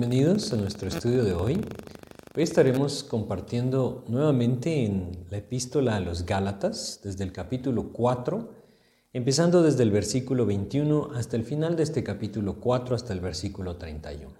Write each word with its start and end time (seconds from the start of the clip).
Bienvenidos 0.00 0.50
a 0.54 0.56
nuestro 0.56 0.88
estudio 0.88 1.24
de 1.24 1.34
hoy. 1.34 1.60
Hoy 2.34 2.42
estaremos 2.42 3.04
compartiendo 3.04 4.02
nuevamente 4.08 4.86
en 4.86 5.26
la 5.28 5.36
epístola 5.36 5.96
a 5.96 6.00
los 6.00 6.24
Gálatas, 6.24 7.00
desde 7.04 7.22
el 7.22 7.32
capítulo 7.32 7.92
4, 7.92 8.50
empezando 9.12 9.62
desde 9.62 9.82
el 9.82 9.90
versículo 9.90 10.46
21 10.46 11.10
hasta 11.14 11.36
el 11.36 11.44
final 11.44 11.76
de 11.76 11.82
este 11.82 12.02
capítulo 12.02 12.60
4, 12.60 12.96
hasta 12.96 13.12
el 13.12 13.20
versículo 13.20 13.76
31. 13.76 14.32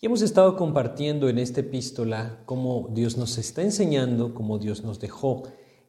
Y 0.00 0.06
hemos 0.06 0.22
estado 0.22 0.56
compartiendo 0.56 1.28
en 1.28 1.38
esta 1.38 1.60
epístola 1.60 2.40
cómo 2.46 2.88
Dios 2.90 3.18
nos 3.18 3.36
está 3.36 3.60
enseñando, 3.60 4.32
cómo 4.32 4.58
Dios 4.58 4.82
nos 4.82 4.98
dejó 4.98 5.42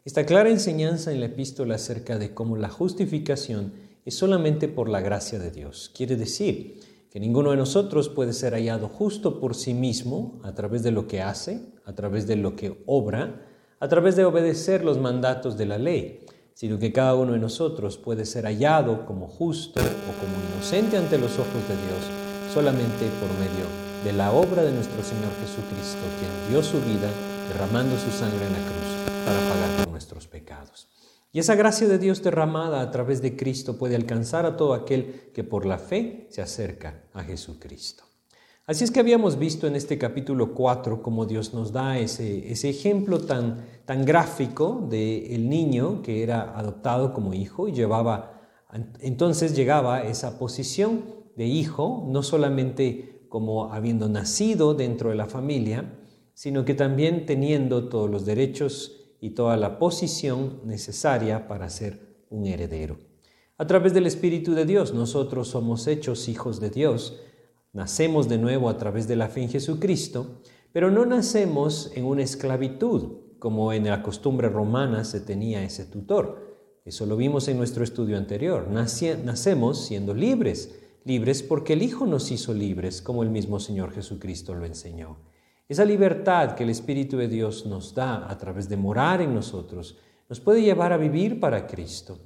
esta 0.04 0.26
clara 0.26 0.50
enseñanza 0.50 1.14
en 1.14 1.22
la 1.22 1.28
epístola 1.28 1.76
acerca 1.76 2.18
de 2.18 2.34
cómo 2.34 2.58
la 2.58 2.68
justificación 2.68 3.72
es 4.04 4.16
solamente 4.16 4.68
por 4.68 4.90
la 4.90 5.00
gracia 5.00 5.40
de 5.40 5.52
Dios. 5.52 5.90
Quiere 5.96 6.18
decir 6.18 6.95
que 7.16 7.22
ninguno 7.22 7.52
de 7.52 7.56
nosotros 7.56 8.10
puede 8.10 8.34
ser 8.34 8.52
hallado 8.56 8.90
justo 8.90 9.40
por 9.40 9.56
sí 9.56 9.74
mismo 9.74 10.38
a 10.44 10.54
través 10.54 10.84
de 10.84 10.92
lo 10.92 11.08
que 11.08 11.22
hace, 11.22 11.62
a 11.86 11.94
través 11.94 12.28
de 12.28 12.36
lo 12.36 12.58
que 12.58 12.84
obra, 12.88 13.42
a 13.80 13.88
través 13.88 14.18
de 14.18 14.26
obedecer 14.26 14.84
los 14.84 15.00
mandatos 15.00 15.58
de 15.58 15.66
la 15.66 15.78
ley, 15.78 16.26
sino 16.54 16.78
que 16.78 16.92
cada 16.92 17.16
uno 17.16 17.32
de 17.32 17.40
nosotros 17.40 17.98
puede 17.98 18.26
ser 18.26 18.44
hallado 18.44 19.06
como 19.06 19.30
justo 19.30 19.80
o 19.80 20.12
como 20.20 20.36
inocente 20.58 20.98
ante 20.98 21.18
los 21.18 21.40
ojos 21.40 21.64
de 21.70 21.78
Dios 21.88 22.52
solamente 22.54 23.06
por 23.22 23.30
medio 23.40 23.66
de 24.04 24.12
la 24.12 24.34
obra 24.34 24.64
de 24.64 24.74
nuestro 24.74 25.02
Señor 25.02 25.32
Jesucristo, 25.40 26.02
quien 26.20 26.50
dio 26.50 26.62
su 26.62 26.82
vida 26.82 27.10
derramando 27.48 27.98
su 27.98 28.12
sangre 28.12 28.46
en 28.46 28.52
la 28.52 28.60
cruz 28.60 28.92
para 29.24 29.40
pagar 29.40 29.86
por 29.86 29.88
nuestros 29.94 30.28
pecados. 30.28 30.95
Y 31.36 31.40
esa 31.40 31.56
gracia 31.56 31.86
de 31.90 32.00
Dios 32.00 32.24
derramada 32.24 32.80
a 32.80 32.92
través 32.92 33.22
de 33.22 33.36
Cristo 33.36 33.78
puede 33.78 33.98
alcanzar 33.98 34.46
a 34.46 34.56
todo 34.56 34.74
aquel 34.74 35.32
que 35.34 35.44
por 35.44 35.66
la 35.66 35.78
fe 35.78 36.28
se 36.30 36.42
acerca 36.42 37.04
a 37.12 37.24
Jesucristo. 37.24 38.06
Así 38.66 38.86
es 38.86 38.92
que 38.92 39.02
habíamos 39.02 39.38
visto 39.38 39.68
en 39.68 39.76
este 39.76 39.98
capítulo 39.98 40.54
4 40.54 41.04
cómo 41.04 41.26
Dios 41.26 41.54
nos 41.54 41.74
da 41.74 42.00
ese, 42.00 42.50
ese 42.50 42.70
ejemplo 42.70 43.20
tan, 43.20 43.66
tan 43.84 44.06
gráfico 44.06 44.88
del 44.90 45.26
el 45.30 45.50
niño 45.50 46.02
que 46.02 46.24
era 46.24 46.58
adoptado 46.58 47.12
como 47.12 47.34
hijo 47.34 47.68
y 47.68 47.74
llevaba, 47.74 48.40
entonces 49.02 49.58
llegaba 49.58 49.98
a 49.98 50.04
esa 50.06 50.40
posición 50.40 51.04
de 51.36 51.48
hijo, 51.48 52.06
no 52.08 52.24
solamente 52.24 53.26
como 53.28 53.74
habiendo 53.74 54.08
nacido 54.08 54.74
dentro 54.74 55.10
de 55.10 55.18
la 55.18 55.26
familia, 55.26 56.00
sino 56.34 56.64
que 56.64 56.76
también 56.76 57.26
teniendo 57.26 57.90
todos 57.90 58.10
los 58.10 58.26
derechos 58.26 59.02
y 59.26 59.32
toda 59.32 59.58
la 59.58 59.80
posición 59.80 60.60
necesaria 60.66 61.48
para 61.48 61.68
ser 61.72 62.28
un 62.30 62.46
heredero. 62.46 63.00
A 63.58 63.66
través 63.66 63.92
del 63.96 64.06
Espíritu 64.06 64.54
de 64.54 64.66
Dios 64.66 64.94
nosotros 64.94 65.48
somos 65.48 65.88
hechos 65.88 66.30
hijos 66.30 66.60
de 66.60 66.70
Dios, 66.70 67.20
nacemos 67.74 68.30
de 68.30 68.38
nuevo 68.38 68.70
a 68.70 68.78
través 68.78 69.08
de 69.08 69.16
la 69.16 69.28
fe 69.28 69.42
en 69.42 69.50
Jesucristo, 69.50 70.44
pero 70.72 70.92
no 70.92 71.08
nacemos 71.08 71.92
en 71.96 72.06
una 72.06 72.22
esclavitud, 72.22 73.40
como 73.40 73.74
en 73.74 73.86
la 73.86 74.04
costumbre 74.04 74.48
romana 74.48 75.04
se 75.04 75.22
tenía 75.22 75.64
ese 75.64 75.86
tutor. 75.86 76.84
Eso 76.86 77.08
lo 77.08 77.18
vimos 77.18 77.48
en 77.48 77.58
nuestro 77.58 77.84
estudio 77.84 78.20
anterior. 78.20 78.68
nacemos 78.70 79.86
siendo 79.88 80.14
libres, 80.14 80.76
libres 81.04 81.42
porque 81.42 81.74
el 81.74 81.82
Hijo 81.82 82.06
nos 82.06 82.30
hizo 82.30 82.54
libres, 82.54 83.02
como 83.02 83.24
el 83.24 83.32
mismo 83.32 83.60
Señor 83.60 83.92
Jesucristo 83.92 84.54
lo 84.54 84.68
enseñó. 84.68 85.18
Esa 85.68 85.84
libertad 85.84 86.54
que 86.54 86.64
el 86.64 86.70
Espíritu 86.70 87.18
de 87.18 87.28
Dios 87.28 87.66
nos 87.66 87.96
da 87.96 88.30
a 88.30 88.38
través 88.38 88.70
de 88.70 88.78
morar 88.78 89.20
en 89.22 89.34
nosotros 89.34 89.98
nos 90.30 90.40
puede 90.40 90.62
llevar 90.62 90.94
a 90.94 90.98
vivir 90.98 91.40
para 91.40 91.66
Cristo. 91.66 92.20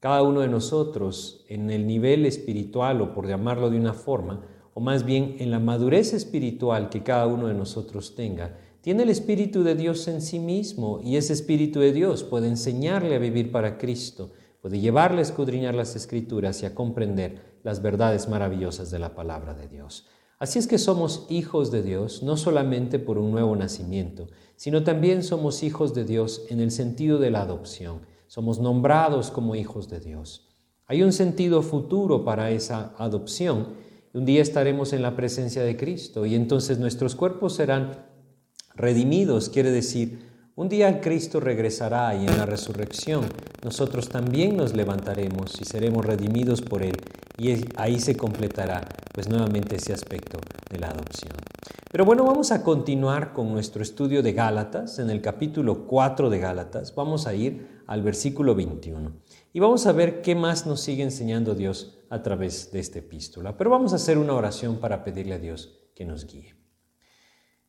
Cada 0.00 0.22
uno 0.22 0.40
de 0.40 0.48
nosotros 0.48 1.44
en 1.48 1.70
el 1.70 1.86
nivel 1.86 2.24
espiritual 2.24 3.02
o 3.02 3.12
por 3.12 3.28
llamarlo 3.28 3.68
de 3.68 3.78
una 3.78 3.92
forma, 3.92 4.46
o 4.72 4.80
más 4.80 5.04
bien 5.04 5.36
en 5.40 5.50
la 5.50 5.58
madurez 5.58 6.14
espiritual 6.14 6.88
que 6.88 7.02
cada 7.02 7.26
uno 7.26 7.48
de 7.48 7.54
nosotros 7.54 8.14
tenga, 8.14 8.56
tiene 8.80 9.02
el 9.02 9.10
Espíritu 9.10 9.62
de 9.62 9.74
Dios 9.74 10.08
en 10.08 10.22
sí 10.22 10.38
mismo 10.38 11.00
y 11.02 11.16
ese 11.16 11.34
Espíritu 11.34 11.80
de 11.80 11.92
Dios 11.92 12.24
puede 12.24 12.48
enseñarle 12.48 13.14
a 13.14 13.18
vivir 13.18 13.52
para 13.52 13.76
Cristo, 13.76 14.30
puede 14.62 14.80
llevarle 14.80 15.18
a 15.18 15.22
escudriñar 15.22 15.74
las 15.74 15.96
escrituras 15.96 16.62
y 16.62 16.66
a 16.66 16.74
comprender 16.74 17.58
las 17.62 17.82
verdades 17.82 18.26
maravillosas 18.26 18.90
de 18.90 19.00
la 19.00 19.14
palabra 19.14 19.52
de 19.52 19.68
Dios. 19.68 20.06
Así 20.38 20.58
es 20.58 20.66
que 20.66 20.76
somos 20.76 21.26
hijos 21.30 21.70
de 21.70 21.82
Dios 21.82 22.22
no 22.22 22.36
solamente 22.36 22.98
por 22.98 23.16
un 23.16 23.30
nuevo 23.30 23.56
nacimiento, 23.56 24.26
sino 24.56 24.84
también 24.84 25.22
somos 25.22 25.62
hijos 25.62 25.94
de 25.94 26.04
Dios 26.04 26.42
en 26.50 26.60
el 26.60 26.70
sentido 26.70 27.18
de 27.18 27.30
la 27.30 27.40
adopción. 27.40 28.00
Somos 28.26 28.58
nombrados 28.58 29.30
como 29.30 29.54
hijos 29.54 29.88
de 29.88 30.00
Dios. 30.00 30.46
Hay 30.86 31.02
un 31.02 31.12
sentido 31.12 31.62
futuro 31.62 32.22
para 32.22 32.50
esa 32.50 32.94
adopción. 32.98 33.68
Un 34.12 34.26
día 34.26 34.42
estaremos 34.42 34.92
en 34.92 35.02
la 35.02 35.16
presencia 35.16 35.62
de 35.62 35.76
Cristo 35.76 36.26
y 36.26 36.34
entonces 36.34 36.78
nuestros 36.78 37.14
cuerpos 37.14 37.54
serán 37.54 38.06
redimidos, 38.74 39.48
quiere 39.48 39.70
decir, 39.70 40.25
un 40.56 40.70
día 40.70 41.02
Cristo 41.02 41.38
regresará 41.38 42.14
y 42.14 42.26
en 42.26 42.38
la 42.38 42.46
resurrección 42.46 43.26
nosotros 43.62 44.08
también 44.08 44.56
nos 44.56 44.74
levantaremos 44.74 45.60
y 45.60 45.64
seremos 45.66 46.04
redimidos 46.04 46.62
por 46.62 46.82
Él 46.82 46.96
y 47.36 47.54
ahí 47.76 48.00
se 48.00 48.16
completará 48.16 48.88
pues 49.12 49.28
nuevamente 49.28 49.76
ese 49.76 49.92
aspecto 49.92 50.38
de 50.70 50.78
la 50.78 50.88
adopción. 50.88 51.34
Pero 51.92 52.06
bueno, 52.06 52.24
vamos 52.24 52.52
a 52.52 52.62
continuar 52.62 53.34
con 53.34 53.52
nuestro 53.52 53.82
estudio 53.82 54.22
de 54.22 54.32
Gálatas. 54.32 54.98
En 54.98 55.10
el 55.10 55.20
capítulo 55.20 55.86
4 55.86 56.30
de 56.30 56.38
Gálatas 56.38 56.94
vamos 56.94 57.26
a 57.26 57.34
ir 57.34 57.82
al 57.86 58.02
versículo 58.02 58.54
21 58.54 59.12
y 59.52 59.60
vamos 59.60 59.86
a 59.86 59.92
ver 59.92 60.22
qué 60.22 60.34
más 60.34 60.66
nos 60.66 60.80
sigue 60.80 61.02
enseñando 61.02 61.54
Dios 61.54 61.98
a 62.08 62.22
través 62.22 62.72
de 62.72 62.80
esta 62.80 62.98
epístola. 62.98 63.58
Pero 63.58 63.68
vamos 63.68 63.92
a 63.92 63.96
hacer 63.96 64.16
una 64.16 64.32
oración 64.32 64.76
para 64.76 65.04
pedirle 65.04 65.34
a 65.34 65.38
Dios 65.38 65.90
que 65.94 66.06
nos 66.06 66.26
guíe. 66.26 66.65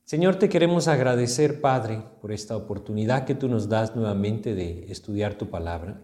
Señor, 0.08 0.38
te 0.38 0.48
queremos 0.48 0.88
agradecer, 0.88 1.60
Padre, 1.60 2.02
por 2.22 2.32
esta 2.32 2.56
oportunidad 2.56 3.26
que 3.26 3.36
tú 3.36 3.50
nos 3.50 3.68
das 3.68 3.94
nuevamente 3.94 4.56
de 4.56 4.90
estudiar 4.90 5.34
tu 5.34 5.50
palabra. 5.50 6.02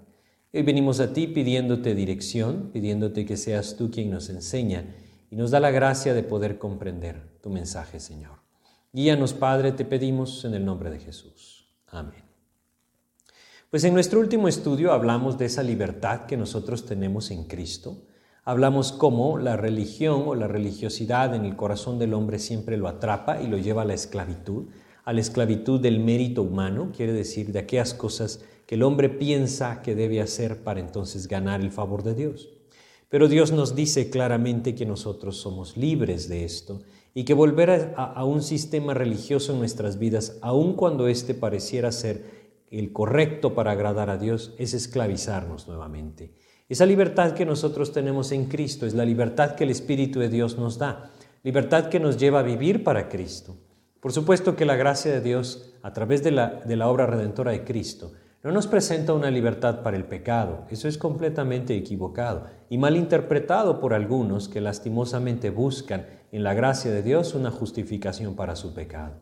Hoy 0.53 0.61
venimos 0.61 0.99
a 0.99 1.13
ti 1.13 1.25
pidiéndote 1.25 1.95
dirección, 1.95 2.71
pidiéndote 2.73 3.25
que 3.25 3.37
seas 3.37 3.77
tú 3.77 3.89
quien 3.89 4.11
nos 4.11 4.29
enseña 4.29 4.93
y 5.31 5.37
nos 5.37 5.51
da 5.51 5.61
la 5.61 5.71
gracia 5.71 6.13
de 6.13 6.21
poder 6.21 6.57
comprender 6.57 7.39
tu 7.41 7.49
mensaje, 7.49 8.01
Señor. 8.01 8.39
Guíanos, 8.91 9.31
Padre, 9.33 9.71
te 9.71 9.85
pedimos 9.85 10.43
en 10.43 10.55
el 10.55 10.65
nombre 10.65 10.89
de 10.89 10.99
Jesús. 10.99 11.73
Amén. 11.87 12.25
Pues 13.69 13.85
en 13.85 13.93
nuestro 13.93 14.19
último 14.19 14.49
estudio 14.49 14.91
hablamos 14.91 15.37
de 15.37 15.45
esa 15.45 15.63
libertad 15.63 16.25
que 16.25 16.35
nosotros 16.35 16.85
tenemos 16.85 17.31
en 17.31 17.45
Cristo 17.45 18.03
Hablamos 18.45 18.91
cómo 18.91 19.37
la 19.37 19.55
religión 19.55 20.23
o 20.25 20.35
la 20.35 20.49
religiosidad 20.49 21.33
en 21.33 21.45
el 21.45 21.55
corazón 21.55 21.97
del 21.97 22.13
hombre 22.13 22.39
siempre 22.39 22.75
lo 22.75 22.89
atrapa 22.89 23.41
y 23.41 23.47
lo 23.47 23.57
lleva 23.57 23.83
a 23.83 23.85
la 23.85 23.93
esclavitud, 23.93 24.65
a 25.05 25.13
la 25.13 25.21
esclavitud 25.21 25.79
del 25.79 26.01
mérito 26.01 26.41
humano, 26.41 26.91
quiere 26.93 27.13
decir 27.13 27.53
de 27.53 27.59
aquellas 27.59 27.93
cosas 27.93 28.43
que 28.65 28.75
el 28.75 28.83
hombre 28.83 29.07
piensa 29.07 29.81
que 29.81 29.95
debe 29.95 30.19
hacer 30.19 30.61
para 30.61 30.81
entonces 30.81 31.29
ganar 31.29 31.61
el 31.61 31.71
favor 31.71 32.03
de 32.03 32.15
Dios. 32.15 32.49
Pero 33.07 33.29
Dios 33.29 33.53
nos 33.53 33.75
dice 33.75 34.09
claramente 34.09 34.75
que 34.75 34.85
nosotros 34.85 35.37
somos 35.37 35.77
libres 35.77 36.27
de 36.27 36.43
esto 36.43 36.81
y 37.13 37.23
que 37.23 37.33
volver 37.33 37.93
a, 37.95 38.25
un 38.25 38.41
sistema 38.41 38.93
religioso 38.93 39.53
en 39.53 39.59
nuestras 39.59 39.99
vidas, 39.99 40.37
aun 40.41 40.73
cuando 40.73 41.07
éste 41.07 41.33
pareciera 41.33 41.93
ser 41.93 42.25
el 42.71 42.91
correcto 42.91 43.53
para 43.53 43.71
agradar 43.71 44.09
a 44.09 44.17
Dios, 44.17 44.53
es 44.57 44.73
esclavizarnos 44.73 45.67
nuevamente. 45.67 46.33
Esa 46.69 46.85
libertad 46.85 47.33
que 47.33 47.45
nosotros 47.45 47.91
tenemos 47.91 48.31
en 48.31 48.45
Cristo 48.45 48.85
es 48.85 48.93
la 48.93 49.05
libertad 49.05 49.55
que 49.55 49.65
el 49.65 49.69
Espíritu 49.69 50.19
de 50.19 50.29
Dios 50.29 50.57
nos 50.57 50.77
da, 50.77 51.11
libertad 51.43 51.89
que 51.89 51.99
nos 51.99 52.17
lleva 52.17 52.39
a 52.39 52.43
vivir 52.43 52.83
para 52.83 53.09
Cristo. 53.09 53.57
Por 53.99 54.13
supuesto 54.13 54.55
que 54.55 54.65
la 54.65 54.75
gracia 54.75 55.11
de 55.11 55.21
Dios, 55.21 55.73
a 55.81 55.93
través 55.93 56.23
de 56.23 56.31
la, 56.31 56.61
de 56.65 56.75
la 56.75 56.87
obra 56.87 57.05
redentora 57.05 57.51
de 57.51 57.63
Cristo, 57.63 58.13
no 58.43 58.51
nos 58.51 58.67
presenta 58.67 59.13
una 59.13 59.31
libertad 59.31 59.83
para 59.83 59.95
el 59.95 60.03
pecado. 60.03 60.65
Eso 60.69 60.87
es 60.87 60.97
completamente 60.97 61.75
equivocado 61.75 62.45
y 62.69 62.77
mal 62.77 62.97
interpretado 62.97 63.79
por 63.79 63.93
algunos 63.93 64.49
que 64.49 64.59
lastimosamente 64.59 65.49
buscan 65.49 66.07
en 66.31 66.43
la 66.43 66.53
gracia 66.53 66.91
de 66.91 67.03
Dios 67.03 67.35
una 67.35 67.51
justificación 67.51 68.35
para 68.35 68.55
su 68.57 68.73
pecado. 68.73 69.21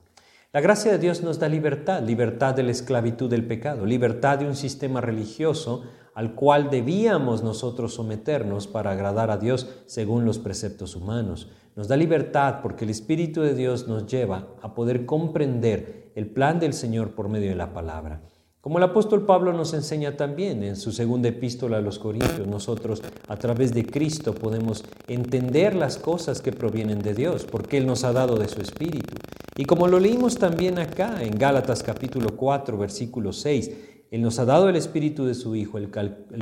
La 0.54 0.60
gracia 0.60 0.92
de 0.92 0.98
Dios 0.98 1.24
nos 1.24 1.40
da 1.40 1.48
libertad, 1.48 2.04
libertad 2.04 2.54
de 2.54 2.64
la 2.64 2.72
esclavitud 2.72 3.30
del 3.30 3.48
pecado, 3.48 3.86
libertad 3.86 4.40
de 4.40 4.46
un 4.46 4.58
sistema 4.58 5.00
religioso 5.00 5.84
al 6.14 6.36
cual 6.36 6.70
debíamos 6.70 7.42
nosotros 7.42 7.94
someternos 7.94 8.68
para 8.68 8.92
agradar 8.92 9.32
a 9.32 9.38
Dios 9.38 9.70
según 9.86 10.26
los 10.26 10.40
preceptos 10.40 10.98
humanos. 10.98 11.50
Nos 11.78 11.88
da 11.88 11.96
libertad 11.96 12.60
porque 12.62 12.84
el 12.84 12.92
Espíritu 12.92 13.40
de 13.40 13.56
Dios 13.56 13.88
nos 13.88 14.08
lleva 14.08 14.50
a 14.62 14.74
poder 14.74 15.06
comprender 15.06 16.12
el 16.16 16.28
plan 16.28 16.60
del 16.60 16.74
Señor 16.74 17.16
por 17.16 17.30
medio 17.30 17.52
de 17.52 17.56
la 17.56 17.72
palabra. 17.72 18.22
Como 18.62 18.78
el 18.78 18.84
apóstol 18.84 19.26
Pablo 19.26 19.54
nos 19.54 19.74
enseña 19.74 20.16
también 20.18 20.64
en 20.64 20.76
su 20.76 20.92
segunda 20.92 21.30
epístola 21.30 21.78
a 21.78 21.82
los 21.82 21.98
Corintios, 21.98 22.46
nosotros 22.46 23.02
a 23.28 23.36
través 23.38 23.74
de 23.74 23.88
Cristo 23.88 24.36
podemos 24.36 24.86
entender 25.08 25.76
las 25.76 25.98
cosas 25.98 26.42
que 26.42 26.52
provienen 26.52 27.00
de 27.00 27.16
Dios, 27.16 27.44
porque 27.44 27.78
Él 27.78 27.88
nos 27.88 28.04
ha 28.04 28.14
dado 28.14 28.36
de 28.36 28.48
su 28.48 28.62
Espíritu. 28.62 29.16
Y 29.58 29.66
como 29.66 29.88
lo 29.88 30.00
leímos 30.00 30.38
también 30.38 30.78
acá 30.78 31.24
en 31.24 31.40
Gálatas 31.40 31.82
capítulo 31.82 32.38
4, 32.38 32.78
versículo 32.78 33.34
6, 33.34 33.72
él 34.12 34.22
nos 34.22 34.40
ha 34.40 34.46
dado 34.46 34.68
el 34.68 34.76
Espíritu 34.76 35.26
de 35.26 35.34
su 35.34 35.56
Hijo, 35.56 35.78
el, 35.78 35.90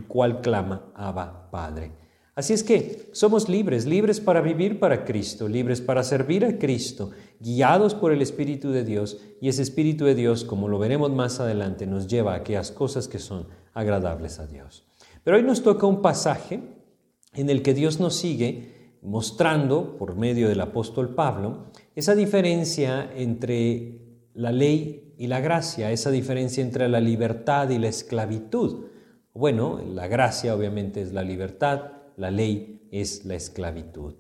cual 0.07 0.42
clama, 0.42 0.92
Abba, 0.95 1.50
Padre. 1.51 1.92
Así 2.39 2.53
es 2.53 2.63
que 2.63 3.09
somos 3.12 3.50
libres, 3.50 3.86
libres 3.86 4.21
para 4.21 4.39
vivir 4.39 4.80
para 4.80 5.03
Cristo, 5.03 5.50
libres 5.50 5.81
para 5.81 6.06
servir 6.06 6.45
a 6.45 6.57
Cristo, 6.57 7.12
guiados 7.41 7.94
por 7.94 8.13
el 8.13 8.21
Espíritu 8.21 8.71
de 8.71 8.86
Dios, 8.86 9.18
y 9.41 9.50
ese 9.50 9.62
Espíritu 9.62 10.06
de 10.06 10.15
Dios, 10.15 10.45
como 10.45 10.69
lo 10.69 10.80
veremos 10.80 11.12
más 11.12 11.41
adelante, 11.41 11.86
nos 11.86 12.07
lleva 12.07 12.31
a 12.31 12.38
aquellas 12.38 12.71
cosas 12.71 13.09
que 13.09 13.19
son 13.19 13.47
agradables 13.74 14.39
a 14.39 14.47
Dios. 14.47 14.86
Pero 15.25 15.36
hoy 15.36 15.44
nos 15.44 15.63
toca 15.63 15.86
un 15.86 16.01
pasaje 16.01 16.62
en 17.33 17.50
el 17.50 17.62
que 17.62 17.74
Dios 17.74 18.00
nos 18.00 18.15
sigue 18.15 18.95
mostrando, 19.01 19.97
por 19.97 20.15
medio 20.15 20.47
del 20.47 20.62
apóstol 20.62 21.15
Pablo, 21.15 21.65
esa 21.94 22.15
diferencia 22.15 23.12
entre 23.18 24.00
la 24.33 24.53
ley 24.53 25.13
y 25.18 25.27
la 25.27 25.42
gracia, 25.42 25.92
esa 25.92 26.09
diferencia 26.09 26.63
entre 26.63 26.88
la 26.88 27.01
libertad 27.01 27.69
y 27.69 27.80
la 27.80 27.89
esclavitud. 27.89 28.85
Bueno, 29.33 29.81
la 29.85 30.07
gracia 30.07 30.56
obviamente 30.56 31.01
es 31.01 31.12
la 31.12 31.24
libertad, 31.24 31.98
la 32.19 32.31
ley 32.31 32.88
es 32.92 33.25
la 33.25 33.36
esclavitud. 33.36 34.16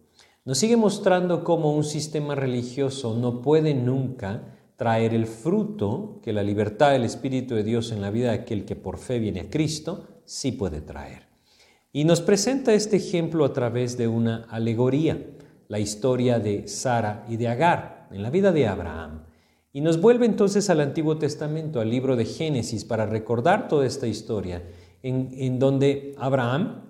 Nos 0.45 0.57
sigue 0.57 0.77
mostrando 0.77 1.43
cómo 1.43 1.75
un 1.75 1.83
sistema 1.83 2.33
religioso 2.33 3.15
no 3.15 3.41
puede 3.41 3.73
nunca 3.73 4.55
traer 4.77 5.13
el 5.13 5.27
fruto 5.27 6.21
que 6.23 6.31
la 6.31 6.41
libertad 6.41 6.91
del 6.91 7.03
Espíritu 7.03 7.55
de 7.55 7.63
Dios 7.63 7.91
en 7.91 8.01
la 8.01 8.09
vida 8.09 8.29
de 8.29 8.39
aquel 8.39 8.63
que 8.63 8.77
por 8.77 8.97
fe 8.97 9.19
viene 9.19 9.41
a 9.41 9.49
Cristo 9.49 10.07
sí 10.23 10.53
puede 10.53 10.79
traer. 10.79 11.27
Y 11.91 12.05
nos 12.05 12.21
presenta 12.21 12.73
este 12.73 12.95
ejemplo 12.95 13.43
a 13.43 13.51
través 13.51 13.97
de 13.97 14.07
una 14.07 14.45
alegoría, 14.49 15.21
la 15.67 15.79
historia 15.79 16.39
de 16.39 16.69
Sara 16.69 17.25
y 17.27 17.35
de 17.35 17.49
Agar 17.49 18.07
en 18.11 18.23
la 18.23 18.29
vida 18.29 18.53
de 18.53 18.65
Abraham. 18.65 19.23
Y 19.73 19.81
nos 19.81 19.99
vuelve 19.99 20.25
entonces 20.25 20.69
al 20.69 20.79
Antiguo 20.79 21.17
Testamento, 21.17 21.81
al 21.81 21.89
libro 21.89 22.15
de 22.15 22.25
Génesis, 22.25 22.85
para 22.85 23.05
recordar 23.05 23.67
toda 23.67 23.85
esta 23.85 24.07
historia, 24.07 24.63
en, 25.03 25.29
en 25.33 25.59
donde 25.59 26.15
Abraham 26.17 26.88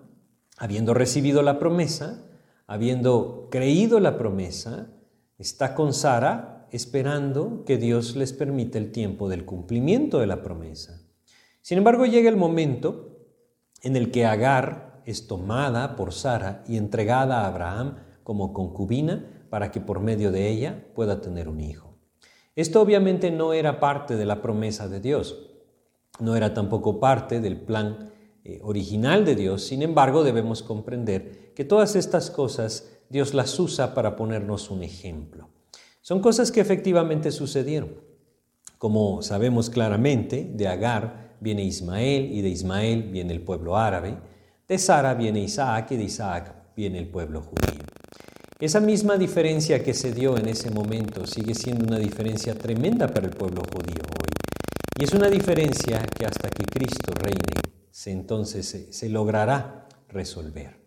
habiendo 0.60 0.94
recibido 0.94 1.42
la 1.42 1.58
promesa, 1.58 2.26
habiendo 2.68 3.48
creído 3.50 4.00
la 4.00 4.18
promesa, 4.18 4.88
está 5.38 5.74
con 5.74 5.94
Sara 5.94 6.68
esperando 6.72 7.64
que 7.66 7.78
Dios 7.78 8.16
les 8.16 8.34
permita 8.34 8.78
el 8.78 8.92
tiempo 8.92 9.30
del 9.30 9.46
cumplimiento 9.46 10.20
de 10.20 10.28
la 10.28 10.44
promesa. 10.44 11.02
Sin 11.62 11.78
embargo, 11.78 12.06
llega 12.06 12.30
el 12.30 12.36
momento 12.36 13.18
en 13.82 13.96
el 13.96 14.12
que 14.12 14.26
Agar 14.26 15.02
es 15.06 15.28
tomada 15.28 15.96
por 15.96 16.14
Sara 16.14 16.64
y 16.68 16.78
entregada 16.78 17.42
a 17.42 17.48
Abraham 17.48 17.96
como 18.24 18.54
concubina 18.54 19.46
para 19.50 19.72
que 19.72 19.80
por 19.80 20.02
medio 20.02 20.32
de 20.32 20.50
ella 20.50 20.86
pueda 20.94 21.22
tener 21.22 21.48
un 21.48 21.62
hijo. 21.62 21.98
Esto 22.56 22.82
obviamente 22.82 23.32
no 23.32 23.54
era 23.54 23.80
parte 23.80 24.18
de 24.18 24.26
la 24.26 24.42
promesa 24.42 24.90
de 24.90 25.00
Dios, 25.00 25.50
no 26.20 26.36
era 26.36 26.54
tampoco 26.54 27.00
parte 27.00 27.40
del 27.40 27.62
plan 27.62 28.12
eh, 28.44 28.60
original 28.64 29.26
de 29.26 29.36
Dios, 29.36 29.64
sin 29.64 29.82
embargo 29.82 30.24
debemos 30.24 30.64
comprender 30.64 31.54
que 31.54 31.66
todas 31.66 31.96
estas 31.96 32.32
cosas 32.32 32.90
Dios 33.10 33.34
las 33.34 33.60
usa 33.60 33.94
para 33.94 34.16
ponernos 34.16 34.70
un 34.70 34.84
ejemplo. 34.84 35.50
Son 36.02 36.22
cosas 36.22 36.52
que 36.52 36.62
efectivamente 36.62 37.32
sucedieron. 37.32 37.96
Como 38.78 39.22
sabemos 39.22 39.70
claramente, 39.70 40.50
de 40.54 40.68
Agar 40.68 41.36
viene 41.42 41.64
Ismael 41.64 42.32
y 42.32 42.42
de 42.42 42.50
Ismael 42.50 43.04
viene 43.12 43.34
el 43.34 43.42
pueblo 43.42 43.78
árabe, 43.78 44.18
de 44.68 44.78
Sara 44.78 45.14
viene 45.16 45.42
Isaac 45.42 45.92
y 45.92 45.98
de 45.98 46.04
Isaac 46.04 46.56
viene 46.76 47.00
el 47.00 47.10
pueblo 47.10 47.42
judío. 47.42 47.84
Esa 48.60 48.80
misma 48.80 49.18
diferencia 49.18 49.84
que 49.84 49.94
se 49.94 50.14
dio 50.14 50.38
en 50.38 50.48
ese 50.48 50.70
momento 50.70 51.26
sigue 51.26 51.56
siendo 51.56 51.86
una 51.86 51.98
diferencia 51.98 52.56
tremenda 52.56 53.08
para 53.08 53.26
el 53.26 53.34
pueblo 53.34 53.62
judío 53.64 54.04
hoy. 54.04 54.30
Y 55.00 55.04
es 55.06 55.14
una 55.14 55.30
diferencia 55.30 56.02
que 56.18 56.26
hasta 56.26 56.50
que 56.50 56.66
Cristo 56.66 57.14
reine 57.14 57.79
entonces 58.06 58.88
se, 58.92 59.10
logrará 59.10 59.88
resolver. 60.08 60.80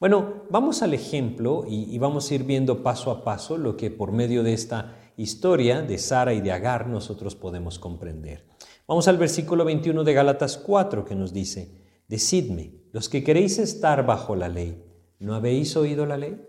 Bueno, 0.00 0.44
vamos 0.50 0.82
al 0.82 0.94
ejemplo 0.94 1.64
y, 1.66 1.92
y, 1.92 1.98
vamos 1.98 2.30
a 2.30 2.34
ir 2.34 2.44
viendo 2.44 2.82
paso 2.82 3.10
a 3.10 3.24
paso 3.24 3.58
lo 3.58 3.76
que 3.76 3.90
por 3.90 4.12
medio 4.12 4.42
de 4.42 4.52
esta 4.52 4.96
historia 5.16 5.82
de 5.82 5.98
Sara 5.98 6.34
y 6.34 6.40
de 6.40 6.52
Agar 6.52 6.86
nosotros 6.86 7.34
podemos 7.34 7.78
comprender. 7.78 8.46
Vamos 8.86 9.08
al 9.08 9.18
versículo 9.18 9.64
21 9.64 10.04
de 10.04 10.14
Gálatas 10.14 10.56
4 10.56 11.04
que 11.04 11.14
nos 11.14 11.32
dice, 11.32 11.78
Decidme, 12.08 12.72
los 12.92 13.10
que 13.10 13.22
queréis 13.22 13.58
estar 13.58 14.06
bajo 14.06 14.34
la 14.34 14.48
ley, 14.48 14.82
¿no 15.18 15.34
habéis 15.34 15.76
oído 15.76 16.06
la 16.06 16.16
ley? 16.16 16.40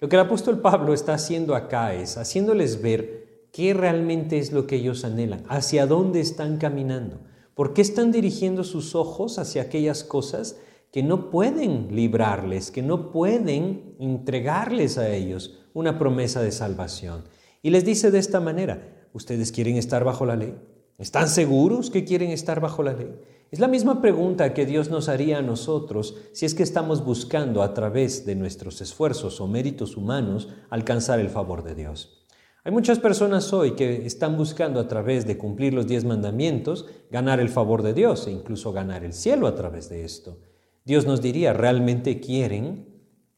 Lo 0.00 0.08
que 0.08 0.16
el 0.16 0.22
apóstol 0.22 0.60
Pablo 0.60 0.94
está 0.94 1.12
haciendo 1.14 1.54
acá 1.54 1.92
es 1.92 2.16
haciéndoles 2.16 2.80
ver 2.80 3.48
qué 3.52 3.74
realmente 3.74 4.38
es 4.38 4.52
lo 4.52 4.66
que 4.66 4.76
ellos 4.76 5.04
anhelan, 5.04 5.44
hacia 5.48 5.86
dónde 5.86 6.20
están 6.20 6.56
caminando. 6.56 7.20
¿Por 7.58 7.74
qué 7.74 7.82
están 7.82 8.12
dirigiendo 8.12 8.62
sus 8.62 8.94
ojos 8.94 9.40
hacia 9.40 9.62
aquellas 9.62 10.04
cosas 10.04 10.60
que 10.92 11.02
no 11.02 11.28
pueden 11.28 11.88
librarles, 11.90 12.70
que 12.70 12.82
no 12.82 13.10
pueden 13.10 13.96
entregarles 13.98 14.96
a 14.96 15.12
ellos 15.12 15.58
una 15.74 15.98
promesa 15.98 16.40
de 16.40 16.52
salvación? 16.52 17.24
Y 17.60 17.70
les 17.70 17.84
dice 17.84 18.12
de 18.12 18.20
esta 18.20 18.38
manera, 18.38 19.08
¿ustedes 19.12 19.50
quieren 19.50 19.74
estar 19.74 20.04
bajo 20.04 20.24
la 20.24 20.36
ley? 20.36 20.54
¿Están 20.98 21.28
seguros 21.28 21.90
que 21.90 22.04
quieren 22.04 22.30
estar 22.30 22.60
bajo 22.60 22.84
la 22.84 22.92
ley? 22.92 23.12
Es 23.50 23.58
la 23.58 23.66
misma 23.66 24.00
pregunta 24.00 24.54
que 24.54 24.64
Dios 24.64 24.88
nos 24.88 25.08
haría 25.08 25.38
a 25.38 25.42
nosotros 25.42 26.14
si 26.32 26.46
es 26.46 26.54
que 26.54 26.62
estamos 26.62 27.04
buscando 27.04 27.64
a 27.64 27.74
través 27.74 28.24
de 28.24 28.36
nuestros 28.36 28.80
esfuerzos 28.80 29.40
o 29.40 29.48
méritos 29.48 29.96
humanos 29.96 30.48
alcanzar 30.70 31.18
el 31.18 31.28
favor 31.28 31.64
de 31.64 31.74
Dios. 31.74 32.24
Hay 32.64 32.72
muchas 32.72 32.98
personas 32.98 33.52
hoy 33.52 33.76
que 33.76 34.04
están 34.04 34.36
buscando 34.36 34.80
a 34.80 34.88
través 34.88 35.26
de 35.26 35.38
cumplir 35.38 35.74
los 35.74 35.86
diez 35.86 36.04
mandamientos 36.04 36.86
ganar 37.10 37.38
el 37.38 37.48
favor 37.48 37.82
de 37.82 37.94
Dios 37.94 38.26
e 38.26 38.32
incluso 38.32 38.72
ganar 38.72 39.04
el 39.04 39.12
cielo 39.12 39.46
a 39.46 39.54
través 39.54 39.88
de 39.88 40.04
esto. 40.04 40.40
Dios 40.84 41.06
nos 41.06 41.22
diría, 41.22 41.52
¿realmente 41.52 42.18
quieren 42.20 42.88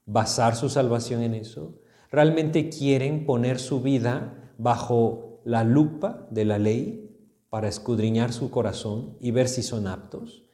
basar 0.07 0.57
su 0.57 0.71
salvación 0.71 1.23
en 1.23 1.35
eso? 1.35 1.81
¿Realmente 2.11 2.71
quieren 2.71 3.27
poner 3.27 3.59
su 3.59 3.83
vida 3.83 4.55
bajo 4.57 5.43
la 5.45 5.65
lupa 5.65 6.27
de 6.31 6.47
la 6.47 6.59
ley 6.59 7.17
para 7.50 7.69
escudriñar 7.69 8.33
su 8.33 8.50
corazón 8.50 9.19
y 9.21 9.33
ver 9.33 9.49
si 9.49 9.62
son 9.62 9.87
aptos? 9.87 10.45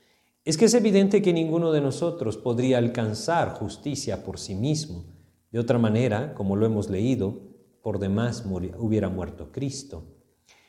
Es 0.44 0.56
que 0.56 0.64
es 0.64 0.74
evidente 0.74 1.22
que 1.22 1.32
ninguno 1.32 1.70
de 1.70 1.80
nosotros 1.80 2.36
podría 2.36 2.78
alcanzar 2.78 3.50
justicia 3.50 4.24
por 4.24 4.38
sí 4.38 4.54
mismo. 4.54 5.04
De 5.52 5.60
otra 5.60 5.78
manera, 5.78 6.34
como 6.34 6.56
lo 6.56 6.66
hemos 6.66 6.90
leído, 6.90 7.45
por 7.86 8.00
demás 8.00 8.42
hubiera 8.78 9.08
muerto 9.08 9.52
Cristo. 9.52 10.02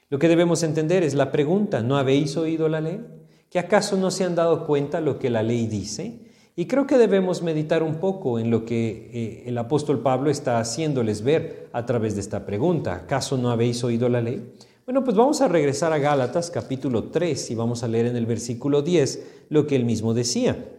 Lo 0.08 0.20
que 0.20 0.28
debemos 0.28 0.62
entender 0.62 1.02
es 1.02 1.16
la 1.16 1.32
pregunta, 1.32 1.82
¿no 1.82 1.98
habéis 1.98 2.38
oído 2.38 2.70
la 2.70 2.80
ley? 2.80 3.04
¿Que 3.50 3.58
acaso 3.58 3.98
no 3.98 4.12
se 4.12 4.24
han 4.24 4.36
dado 4.36 4.68
cuenta 4.68 5.02
lo 5.02 5.18
que 5.18 5.32
la 5.32 5.42
ley 5.42 5.66
dice? 5.66 6.28
Y 6.56 6.68
creo 6.68 6.86
que 6.86 7.00
debemos 7.00 7.42
meditar 7.42 7.82
un 7.82 7.96
poco 7.96 8.38
en 8.38 8.52
lo 8.52 8.66
que 8.66 9.10
eh, 9.12 9.44
el 9.48 9.58
apóstol 9.58 10.04
Pablo 10.04 10.30
está 10.30 10.60
haciéndoles 10.60 11.24
ver 11.24 11.70
a 11.74 11.88
través 11.88 12.14
de 12.14 12.22
esta 12.22 12.46
pregunta. 12.46 12.94
¿Acaso 12.94 13.36
no 13.36 13.50
habéis 13.50 13.84
oído 13.84 14.10
la 14.10 14.22
ley? 14.22 14.54
Bueno, 14.86 15.04
pues 15.04 15.18
vamos 15.18 15.42
a 15.42 15.48
regresar 15.48 15.94
a 15.94 15.98
Gálatas 15.98 16.52
capítulo 16.52 17.06
3 17.06 17.50
y 17.50 17.56
vamos 17.56 17.82
a 17.82 17.88
leer 17.88 18.06
en 18.06 18.16
el 18.16 18.28
versículo 18.28 18.84
10 18.84 19.48
lo 19.50 19.66
que 19.66 19.76
él 19.76 19.86
mismo 19.86 20.14
decía. 20.14 20.70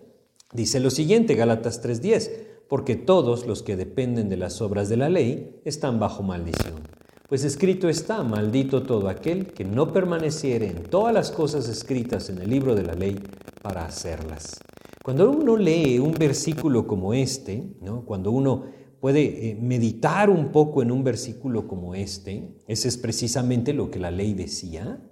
Dice 0.52 0.78
lo 0.78 0.90
siguiente, 0.90 1.35
Gálatas 1.35 1.83
3:10 1.83 2.58
porque 2.69 2.97
todos 2.97 3.47
los 3.47 3.63
que 3.63 3.77
dependen 3.77 4.29
de 4.29 4.37
las 4.37 4.61
obras 4.61 4.89
de 4.89 4.97
la 4.97 5.09
ley 5.09 5.61
están 5.65 5.99
bajo 5.99 6.23
maldición. 6.23 6.83
Pues 7.29 7.45
escrito 7.45 7.89
está, 7.89 8.23
maldito 8.23 8.83
todo 8.83 9.09
aquel 9.09 9.53
que 9.53 9.65
no 9.65 9.93
permaneciere 9.93 10.69
en 10.69 10.85
todas 10.85 11.13
las 11.13 11.31
cosas 11.31 11.69
escritas 11.69 12.31
en 12.31 12.39
el 12.39 12.49
libro 12.49 12.75
de 12.75 12.85
la 12.85 12.95
ley 12.95 13.21
para 13.63 13.85
hacerlas. 13.85 14.61
Cuando 15.03 15.31
uno 15.31 15.57
lee 15.57 15.99
un 15.99 16.13
versículo 16.13 16.87
como 16.87 17.15
este, 17.15 17.77
¿no? 17.81 18.05
cuando 18.05 18.31
uno 18.31 18.65
puede 19.01 19.51
eh, 19.51 19.59
meditar 19.61 20.29
un 20.31 20.51
poco 20.51 20.83
en 20.83 20.91
un 20.91 21.05
versículo 21.05 21.69
como 21.69 21.95
este, 21.95 22.57
ese 22.67 22.89
es 22.89 22.97
precisamente 22.97 23.73
lo 23.73 23.91
que 23.91 23.99
la 23.99 24.11
ley 24.11 24.35
decía. 24.35 25.03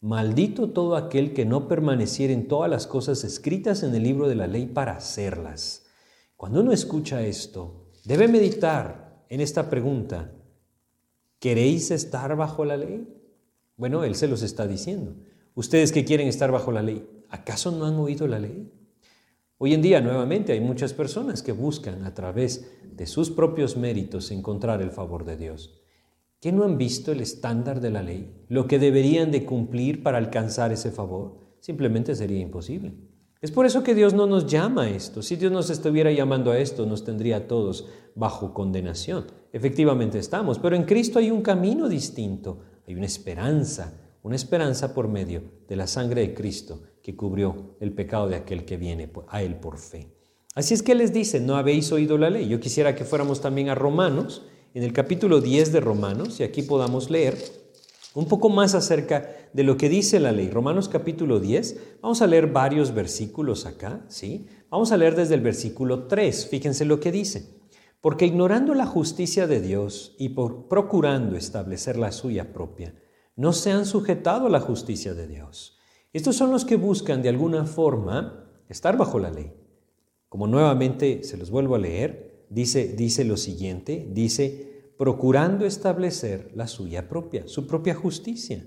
Maldito 0.00 0.70
todo 0.70 0.96
aquel 0.96 1.32
que 1.32 1.46
no 1.46 1.66
permaneciere 1.66 2.34
en 2.34 2.46
todas 2.46 2.70
las 2.70 2.86
cosas 2.86 3.24
escritas 3.24 3.82
en 3.82 3.94
el 3.94 4.02
libro 4.02 4.28
de 4.28 4.34
la 4.34 4.46
ley 4.46 4.66
para 4.66 4.96
hacerlas. 4.96 5.83
Cuando 6.36 6.60
uno 6.60 6.72
escucha 6.72 7.22
esto, 7.22 7.90
debe 8.04 8.28
meditar 8.28 9.24
en 9.28 9.40
esta 9.40 9.70
pregunta. 9.70 10.32
¿Queréis 11.38 11.90
estar 11.90 12.34
bajo 12.36 12.64
la 12.64 12.76
ley? 12.76 13.06
Bueno, 13.76 14.04
Él 14.04 14.14
se 14.14 14.28
los 14.28 14.42
está 14.42 14.66
diciendo. 14.66 15.14
Ustedes 15.54 15.92
que 15.92 16.04
quieren 16.04 16.26
estar 16.26 16.50
bajo 16.50 16.72
la 16.72 16.82
ley, 16.82 17.08
¿acaso 17.28 17.70
no 17.70 17.86
han 17.86 17.94
oído 17.94 18.26
la 18.26 18.38
ley? 18.38 18.72
Hoy 19.58 19.72
en 19.72 19.82
día, 19.82 20.00
nuevamente, 20.00 20.52
hay 20.52 20.60
muchas 20.60 20.92
personas 20.92 21.42
que 21.42 21.52
buscan 21.52 22.04
a 22.04 22.12
través 22.12 22.70
de 22.84 23.06
sus 23.06 23.30
propios 23.30 23.76
méritos 23.76 24.30
encontrar 24.30 24.82
el 24.82 24.90
favor 24.90 25.24
de 25.24 25.36
Dios. 25.36 25.80
¿Qué 26.40 26.52
no 26.52 26.64
han 26.64 26.76
visto 26.76 27.12
el 27.12 27.20
estándar 27.20 27.80
de 27.80 27.90
la 27.90 28.02
ley? 28.02 28.44
Lo 28.48 28.66
que 28.66 28.78
deberían 28.78 29.30
de 29.30 29.46
cumplir 29.46 30.02
para 30.02 30.18
alcanzar 30.18 30.72
ese 30.72 30.90
favor. 30.90 31.38
Simplemente 31.60 32.14
sería 32.14 32.40
imposible. 32.40 32.94
Es 33.44 33.50
por 33.50 33.66
eso 33.66 33.82
que 33.82 33.94
Dios 33.94 34.14
no 34.14 34.26
nos 34.26 34.46
llama 34.46 34.84
a 34.84 34.88
esto. 34.88 35.20
Si 35.20 35.36
Dios 35.36 35.52
nos 35.52 35.68
estuviera 35.68 36.10
llamando 36.10 36.50
a 36.50 36.58
esto, 36.58 36.86
nos 36.86 37.04
tendría 37.04 37.36
a 37.36 37.46
todos 37.46 37.86
bajo 38.14 38.54
condenación. 38.54 39.26
Efectivamente 39.52 40.18
estamos, 40.18 40.58
pero 40.58 40.76
en 40.76 40.84
Cristo 40.84 41.18
hay 41.18 41.30
un 41.30 41.42
camino 41.42 41.86
distinto, 41.86 42.60
hay 42.88 42.94
una 42.94 43.04
esperanza, 43.04 44.00
una 44.22 44.34
esperanza 44.34 44.94
por 44.94 45.08
medio 45.08 45.42
de 45.68 45.76
la 45.76 45.86
sangre 45.86 46.22
de 46.22 46.32
Cristo 46.32 46.84
que 47.02 47.14
cubrió 47.14 47.76
el 47.80 47.92
pecado 47.92 48.28
de 48.28 48.36
aquel 48.36 48.64
que 48.64 48.78
viene 48.78 49.12
a 49.28 49.42
Él 49.42 49.56
por 49.56 49.76
fe. 49.76 50.08
Así 50.54 50.72
es 50.72 50.82
que 50.82 50.94
les 50.94 51.12
dice, 51.12 51.38
no 51.38 51.56
habéis 51.56 51.92
oído 51.92 52.16
la 52.16 52.30
ley. 52.30 52.48
Yo 52.48 52.60
quisiera 52.60 52.94
que 52.94 53.04
fuéramos 53.04 53.42
también 53.42 53.68
a 53.68 53.74
Romanos, 53.74 54.46
en 54.72 54.84
el 54.84 54.94
capítulo 54.94 55.42
10 55.42 55.70
de 55.70 55.80
Romanos, 55.80 56.40
y 56.40 56.44
aquí 56.44 56.62
podamos 56.62 57.10
leer 57.10 57.36
un 58.14 58.26
poco 58.26 58.48
más 58.48 58.74
acerca 58.74 59.28
de 59.52 59.64
lo 59.64 59.76
que 59.76 59.88
dice 59.88 60.20
la 60.20 60.32
ley. 60.32 60.48
Romanos 60.48 60.88
capítulo 60.88 61.40
10, 61.40 61.98
vamos 62.00 62.22
a 62.22 62.26
leer 62.26 62.46
varios 62.46 62.94
versículos 62.94 63.66
acá, 63.66 64.04
¿sí? 64.08 64.46
Vamos 64.70 64.92
a 64.92 64.96
leer 64.96 65.16
desde 65.16 65.34
el 65.34 65.40
versículo 65.40 66.06
3, 66.06 66.48
fíjense 66.48 66.84
lo 66.84 67.00
que 67.00 67.10
dice. 67.10 67.60
Porque 68.00 68.26
ignorando 68.26 68.74
la 68.74 68.86
justicia 68.86 69.46
de 69.46 69.60
Dios 69.60 70.14
y 70.18 70.30
por 70.30 70.68
procurando 70.68 71.36
establecer 71.36 71.96
la 71.96 72.12
suya 72.12 72.52
propia, 72.52 72.94
no 73.34 73.52
se 73.52 73.72
han 73.72 73.84
sujetado 73.84 74.46
a 74.46 74.50
la 74.50 74.60
justicia 74.60 75.14
de 75.14 75.26
Dios. 75.26 75.78
Estos 76.12 76.36
son 76.36 76.52
los 76.52 76.64
que 76.64 76.76
buscan 76.76 77.22
de 77.22 77.30
alguna 77.30 77.64
forma 77.64 78.48
estar 78.68 78.96
bajo 78.96 79.18
la 79.18 79.30
ley. 79.30 79.52
Como 80.28 80.46
nuevamente 80.46 81.24
se 81.24 81.36
los 81.36 81.50
vuelvo 81.50 81.74
a 81.74 81.80
leer, 81.80 82.46
dice, 82.48 82.88
dice 82.88 83.24
lo 83.24 83.36
siguiente, 83.36 84.06
dice, 84.12 84.73
procurando 84.98 85.66
establecer 85.66 86.50
la 86.54 86.66
suya 86.66 87.08
propia, 87.08 87.46
su 87.46 87.66
propia 87.66 87.94
justicia. 87.94 88.64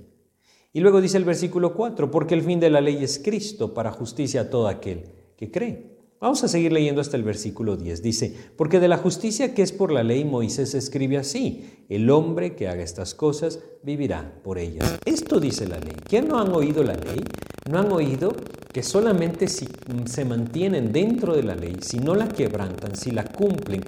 Y 0.73 0.79
luego 0.79 1.01
dice 1.01 1.17
el 1.17 1.25
versículo 1.25 1.73
4, 1.73 2.11
porque 2.11 2.35
el 2.35 2.43
fin 2.43 2.59
de 2.59 2.69
la 2.69 2.81
ley 2.81 3.03
es 3.03 3.19
Cristo 3.19 3.73
para 3.73 3.91
justicia 3.91 4.41
a 4.41 4.49
todo 4.49 4.67
aquel 4.67 5.11
que 5.35 5.49
cree. 5.49 5.97
Vamos 6.19 6.43
a 6.43 6.47
seguir 6.47 6.71
leyendo 6.71 6.99
hasta 6.99 7.15
el 7.15 7.23
versículo 7.23 7.77
10. 7.77 8.01
Dice, 8.01 8.35
porque 8.55 8.79
de 8.79 8.87
la 8.87 8.97
justicia 8.97 9.53
que 9.53 9.61
es 9.61 9.71
por 9.71 9.91
la 9.91 10.03
ley 10.03 10.25
Moisés 10.25 10.73
escribe 10.73 11.17
así, 11.17 11.85
el 11.89 12.09
hombre 12.09 12.55
que 12.55 12.67
haga 12.67 12.81
estas 12.83 13.13
cosas 13.13 13.59
vivirá 13.83 14.39
por 14.43 14.57
ellas. 14.57 14.97
Esto 15.05 15.39
dice 15.39 15.67
la 15.67 15.77
ley. 15.77 15.95
¿Quién 16.07 16.27
no 16.27 16.39
han 16.39 16.51
oído 16.53 16.83
la 16.83 16.95
ley? 16.95 17.23
No 17.69 17.77
han 17.77 17.91
oído 17.91 18.33
que 18.73 18.81
solamente 18.81 19.47
si 19.47 19.67
se 20.05 20.25
mantienen 20.25 20.91
dentro 20.91 21.35
de 21.35 21.43
la 21.43 21.55
ley, 21.55 21.75
si 21.81 21.99
no 21.99 22.15
la 22.15 22.27
quebrantan, 22.27 22.95
si 22.95 23.11
la 23.11 23.23
cumplen, 23.23 23.83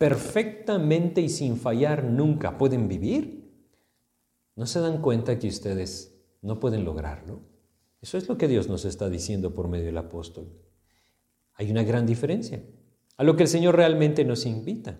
perfectamente 0.00 1.20
y 1.20 1.28
sin 1.28 1.58
fallar 1.58 2.04
nunca 2.04 2.56
pueden 2.56 2.88
vivir, 2.88 3.52
¿no 4.56 4.64
se 4.64 4.80
dan 4.80 5.02
cuenta 5.02 5.38
que 5.38 5.46
ustedes 5.46 6.18
no 6.40 6.58
pueden 6.58 6.86
lograrlo? 6.86 7.42
Eso 8.00 8.16
es 8.16 8.26
lo 8.26 8.38
que 8.38 8.48
Dios 8.48 8.66
nos 8.66 8.86
está 8.86 9.10
diciendo 9.10 9.52
por 9.52 9.68
medio 9.68 9.84
del 9.84 9.98
apóstol. 9.98 10.48
Hay 11.52 11.70
una 11.70 11.82
gran 11.82 12.06
diferencia 12.06 12.62
a 13.18 13.24
lo 13.24 13.36
que 13.36 13.42
el 13.42 13.50
Señor 13.50 13.76
realmente 13.76 14.24
nos 14.24 14.46
invita. 14.46 14.98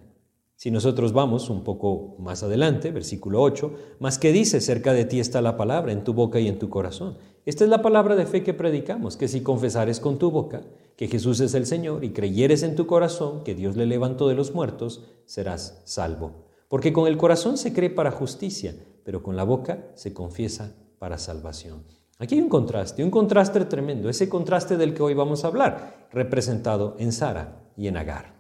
Si 0.54 0.71
nosotros 0.71 1.14
vamos 1.14 1.49
un 1.49 1.64
poco 1.64 2.16
más 2.19 2.42
adelante, 2.42 2.90
versículo 2.90 3.40
8, 3.40 3.75
más 4.00 4.19
que 4.19 4.33
dice, 4.33 4.61
cerca 4.61 4.92
de 4.92 5.07
ti 5.07 5.19
está 5.19 5.40
la 5.40 5.57
palabra, 5.57 5.92
en 5.92 6.04
tu 6.04 6.12
boca 6.12 6.40
y 6.40 6.47
en 6.47 6.59
tu 6.59 6.69
corazón. 6.69 7.16
Esta 7.47 7.64
es 7.64 7.71
la 7.71 7.80
palabra 7.80 8.16
de 8.16 8.26
fe 8.26 8.42
que 8.42 8.52
predicamos, 8.52 9.16
que 9.16 9.28
si 9.28 9.40
confesares 9.40 9.99
con 9.99 10.19
tu 10.19 10.30
boca 10.30 10.61
que 11.00 11.09
Jesús 11.09 11.40
es 11.40 11.54
el 11.54 11.64
Señor 11.64 12.04
y 12.04 12.11
creyeres 12.11 12.62
en 12.62 12.76
tu 12.76 12.87
corazón 12.87 13.42
que 13.42 13.54
Dios 13.54 13.75
le 13.75 13.87
levantó 13.87 14.28
de 14.28 14.35
los 14.35 14.52
muertos, 14.52 15.02
serás 15.25 15.80
salvo. 15.87 16.45
Porque 16.69 16.92
con 16.92 17.07
el 17.07 17.16
corazón 17.16 17.57
se 17.57 17.73
cree 17.73 17.88
para 17.88 18.11
justicia, 18.11 18.75
pero 19.02 19.23
con 19.23 19.35
la 19.35 19.45
boca 19.45 19.92
se 19.95 20.12
confiesa 20.12 20.76
para 20.99 21.16
salvación. 21.16 21.85
Aquí 22.19 22.35
hay 22.35 22.42
un 22.42 22.50
contraste, 22.50 23.02
un 23.02 23.11
contraste 23.11 23.64
tremendo, 23.64 24.11
ese 24.11 24.28
contraste 24.28 24.76
del 24.76 24.92
que 24.92 25.02
hoy 25.02 25.14
vamos 25.14 25.42
a 25.42 25.47
hablar, 25.47 26.07
representado 26.12 26.97
en 26.99 27.12
Sara 27.12 27.62
y 27.78 27.88
en 27.88 27.97
Agar. 27.97 28.35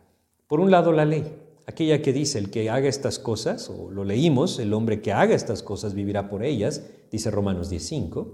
Por 0.46 0.60
un 0.60 0.70
lado 0.70 0.92
la 0.92 1.06
ley, 1.06 1.34
aquella 1.66 2.02
que 2.02 2.12
dice 2.12 2.38
el 2.38 2.50
que 2.50 2.68
haga 2.68 2.90
estas 2.90 3.18
cosas, 3.18 3.70
o 3.70 3.90
lo 3.90 4.04
leímos, 4.04 4.58
el 4.58 4.74
hombre 4.74 5.00
que 5.00 5.14
haga 5.14 5.34
estas 5.34 5.62
cosas 5.62 5.94
vivirá 5.94 6.28
por 6.28 6.44
ellas, 6.44 6.82
dice 7.10 7.30
Romanos 7.30 7.72
10.5, 7.72 8.26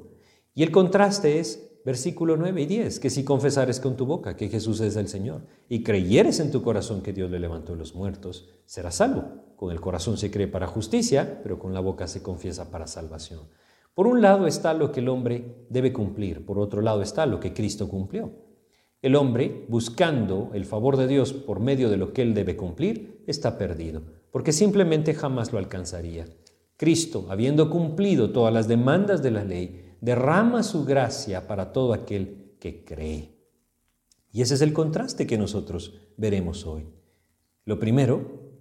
y 0.52 0.64
el 0.64 0.72
contraste 0.72 1.38
es 1.38 1.75
versículo 1.86 2.36
9 2.36 2.62
y 2.62 2.66
10, 2.66 2.98
que 2.98 3.10
si 3.10 3.22
confesares 3.22 3.78
con 3.78 3.96
tu 3.96 4.06
boca 4.06 4.36
que 4.36 4.48
Jesús 4.48 4.80
es 4.80 4.96
el 4.96 5.06
Señor 5.06 5.42
y 5.68 5.84
creyeres 5.84 6.40
en 6.40 6.50
tu 6.50 6.60
corazón 6.60 7.00
que 7.00 7.12
Dios 7.12 7.30
le 7.30 7.38
levantó 7.38 7.74
de 7.74 7.78
los 7.78 7.94
muertos, 7.94 8.48
serás 8.64 8.96
salvo. 8.96 9.22
Con 9.54 9.70
el 9.70 9.80
corazón 9.80 10.18
se 10.18 10.32
cree 10.32 10.48
para 10.48 10.66
justicia, 10.66 11.38
pero 11.44 11.60
con 11.60 11.72
la 11.72 11.78
boca 11.78 12.08
se 12.08 12.24
confiesa 12.24 12.72
para 12.72 12.88
salvación. 12.88 13.42
Por 13.94 14.08
un 14.08 14.20
lado 14.20 14.48
está 14.48 14.74
lo 14.74 14.90
que 14.90 14.98
el 14.98 15.08
hombre 15.08 15.64
debe 15.70 15.92
cumplir, 15.92 16.44
por 16.44 16.58
otro 16.58 16.82
lado 16.82 17.02
está 17.02 17.24
lo 17.24 17.38
que 17.38 17.54
Cristo 17.54 17.88
cumplió. 17.88 18.32
El 19.00 19.14
hombre, 19.14 19.64
buscando 19.68 20.50
el 20.54 20.64
favor 20.64 20.96
de 20.96 21.06
Dios 21.06 21.32
por 21.34 21.60
medio 21.60 21.88
de 21.88 21.98
lo 21.98 22.12
que 22.12 22.22
él 22.22 22.34
debe 22.34 22.56
cumplir, 22.56 23.22
está 23.28 23.58
perdido, 23.58 24.02
porque 24.32 24.50
simplemente 24.50 25.14
jamás 25.14 25.52
lo 25.52 25.60
alcanzaría. 25.60 26.26
Cristo, 26.76 27.26
habiendo 27.30 27.70
cumplido 27.70 28.32
todas 28.32 28.52
las 28.52 28.66
demandas 28.66 29.22
de 29.22 29.30
la 29.30 29.44
ley, 29.44 29.85
derrama 30.00 30.62
su 30.62 30.84
gracia 30.84 31.46
para 31.46 31.72
todo 31.72 31.92
aquel 31.92 32.54
que 32.60 32.84
cree. 32.84 33.36
Y 34.32 34.42
ese 34.42 34.54
es 34.54 34.60
el 34.60 34.72
contraste 34.72 35.26
que 35.26 35.38
nosotros 35.38 35.94
veremos 36.16 36.66
hoy. 36.66 36.88
Lo 37.64 37.78
primero, 37.78 38.52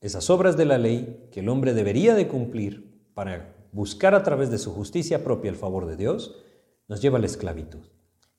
esas 0.00 0.30
obras 0.30 0.56
de 0.56 0.64
la 0.64 0.78
ley 0.78 1.28
que 1.32 1.40
el 1.40 1.48
hombre 1.48 1.74
debería 1.74 2.14
de 2.14 2.28
cumplir 2.28 3.10
para 3.14 3.56
buscar 3.72 4.14
a 4.14 4.22
través 4.22 4.50
de 4.50 4.58
su 4.58 4.72
justicia 4.72 5.22
propia 5.22 5.50
el 5.50 5.56
favor 5.56 5.86
de 5.86 5.96
Dios, 5.96 6.42
nos 6.88 7.00
lleva 7.00 7.18
a 7.18 7.20
la 7.20 7.26
esclavitud. 7.26 7.86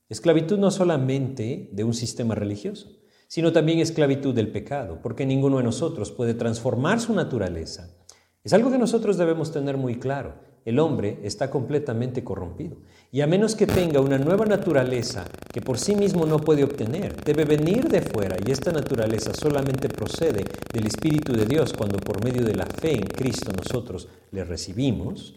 Esclavitud 0.10 0.58
no 0.58 0.72
solamente 0.72 1.70
de 1.74 1.84
un 1.84 1.94
sistema 1.94 2.36
religioso, 2.36 2.98
sino 3.28 3.52
también 3.52 3.80
esclavitud 3.80 4.34
del 4.34 4.52
pecado, 4.52 5.00
porque 5.02 5.26
ninguno 5.26 5.58
de 5.58 5.64
nosotros 5.64 6.12
puede 6.12 6.34
transformar 6.34 7.00
su 7.00 7.14
naturaleza. 7.14 7.96
Es 8.44 8.54
algo 8.54 8.72
que 8.72 8.78
nosotros 8.78 9.18
debemos 9.18 9.52
tener 9.52 9.76
muy 9.78 10.00
claro 10.00 10.36
el 10.68 10.80
hombre 10.80 11.20
está 11.24 11.50
completamente 11.50 12.26
corrompido. 12.26 12.76
Y 13.10 13.22
a 13.22 13.28
menos 13.28 13.56
que 13.56 13.66
tenga 13.66 14.02
una 14.02 14.18
nueva 14.18 14.46
naturaleza 14.46 15.24
que 15.54 15.62
por 15.62 15.80
sí 15.80 15.96
mismo 15.96 16.26
no 16.26 16.40
puede 16.40 16.66
obtener, 16.66 17.24
debe 17.24 17.46
venir 17.46 17.88
de 17.88 18.02
fuera 18.02 18.36
y 18.46 18.52
esta 18.52 18.74
naturaleza 18.74 19.34
solamente 19.34 19.88
procede 19.88 20.44
del 20.74 20.88
Espíritu 20.88 21.32
de 21.32 21.46
Dios 21.46 21.72
cuando 21.72 21.98
por 22.00 22.22
medio 22.22 22.44
de 22.44 22.54
la 22.54 22.66
fe 22.66 22.96
en 22.96 23.08
Cristo 23.08 23.54
nosotros 23.56 24.10
le 24.34 24.44
recibimos, 24.44 25.36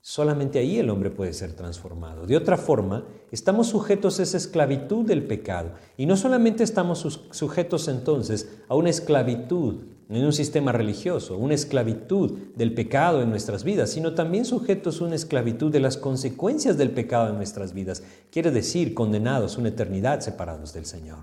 solamente 0.00 0.60
ahí 0.60 0.78
el 0.78 0.90
hombre 0.90 1.10
puede 1.10 1.32
ser 1.32 1.54
transformado. 1.54 2.24
De 2.24 2.36
otra 2.36 2.56
forma, 2.56 3.04
estamos 3.32 3.66
sujetos 3.66 4.20
a 4.20 4.22
esa 4.22 4.36
esclavitud 4.36 5.04
del 5.04 5.24
pecado 5.24 5.72
y 5.96 6.06
no 6.06 6.16
solamente 6.16 6.62
estamos 6.62 7.20
sujetos 7.32 7.88
entonces 7.88 8.60
a 8.68 8.76
una 8.76 8.90
esclavitud 8.90 9.97
en 10.08 10.24
un 10.24 10.32
sistema 10.32 10.72
religioso, 10.72 11.36
una 11.36 11.54
esclavitud 11.54 12.38
del 12.56 12.72
pecado 12.72 13.20
en 13.20 13.28
nuestras 13.28 13.62
vidas, 13.62 13.90
sino 13.90 14.14
también 14.14 14.46
sujetos 14.46 15.00
a 15.00 15.04
una 15.04 15.14
esclavitud 15.14 15.70
de 15.70 15.80
las 15.80 15.98
consecuencias 15.98 16.78
del 16.78 16.90
pecado 16.90 17.28
en 17.28 17.36
nuestras 17.36 17.74
vidas, 17.74 18.02
quiere 18.30 18.50
decir 18.50 18.94
condenados 18.94 19.58
una 19.58 19.68
eternidad 19.68 20.20
separados 20.20 20.72
del 20.72 20.86
Señor. 20.86 21.18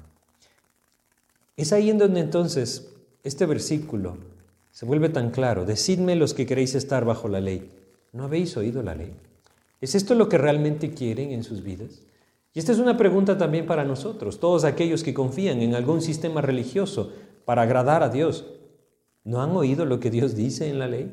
Es 1.57 1.73
ahí 1.73 1.89
en 1.89 1.97
donde 1.97 2.19
entonces 2.19 2.89
este 3.23 3.45
versículo 3.45 4.17
se 4.71 4.85
vuelve 4.85 5.09
tan 5.09 5.31
claro. 5.31 5.65
Decidme 5.65 6.15
los 6.15 6.33
que 6.33 6.45
queréis 6.45 6.75
estar 6.75 7.05
bajo 7.05 7.29
la 7.29 7.39
ley. 7.39 7.71
¿No 8.11 8.25
habéis 8.25 8.55
oído 8.57 8.83
la 8.83 8.93
ley? 8.93 9.13
¿Es 9.81 9.95
esto 9.95 10.15
lo 10.15 10.29
que 10.29 10.37
realmente 10.37 10.93
quieren 10.93 11.31
en 11.31 11.43
sus 11.43 11.63
vidas? 11.63 12.01
Y 12.53 12.59
esta 12.59 12.71
es 12.71 12.79
una 12.79 12.97
pregunta 12.97 13.37
también 13.37 13.65
para 13.65 13.83
nosotros, 13.83 14.39
todos 14.39 14.63
aquellos 14.63 15.03
que 15.03 15.13
confían 15.13 15.61
en 15.61 15.75
algún 15.75 16.01
sistema 16.01 16.41
religioso 16.41 17.11
para 17.45 17.63
agradar 17.63 18.03
a 18.03 18.09
Dios. 18.09 18.45
¿No 19.25 19.41
han 19.41 19.55
oído 19.55 19.85
lo 19.85 19.99
que 19.99 20.11
Dios 20.11 20.35
dice 20.35 20.69
en 20.69 20.77
la 20.77 20.87
ley? 20.87 21.11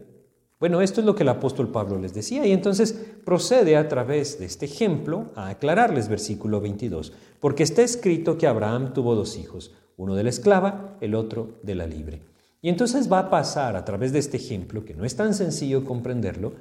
Bueno, 0.60 0.82
esto 0.82 1.00
es 1.00 1.06
lo 1.06 1.14
que 1.14 1.22
el 1.22 1.30
apóstol 1.30 1.72
Pablo 1.72 1.98
les 1.98 2.12
decía 2.12 2.46
y 2.46 2.52
entonces 2.52 2.92
procede 3.24 3.74
a 3.74 3.88
través 3.88 4.38
de 4.38 4.44
este 4.44 4.66
ejemplo 4.66 5.30
a 5.34 5.48
aclararles 5.48 6.08
versículo 6.08 6.60
22, 6.60 7.14
porque 7.40 7.62
está 7.62 7.80
escrito 7.82 8.36
que 8.36 8.46
Abraham 8.46 8.92
tuvo 8.92 9.14
dos 9.14 9.38
hijos, 9.38 9.72
uno 9.96 10.14
de 10.14 10.24
la 10.24 10.28
esclava, 10.28 10.98
el 11.00 11.14
otro 11.14 11.58
de 11.62 11.74
la 11.74 11.86
libre. 11.86 12.20
Y 12.60 12.68
entonces 12.68 13.10
va 13.10 13.18
a 13.18 13.30
pasar 13.30 13.76
a 13.76 13.84
través 13.86 14.12
de 14.12 14.18
este 14.18 14.36
ejemplo, 14.36 14.84
que 14.84 14.94
no 14.94 15.06
es 15.06 15.16
tan 15.16 15.32
sencillo 15.32 15.82
comprenderlo, 15.82 16.52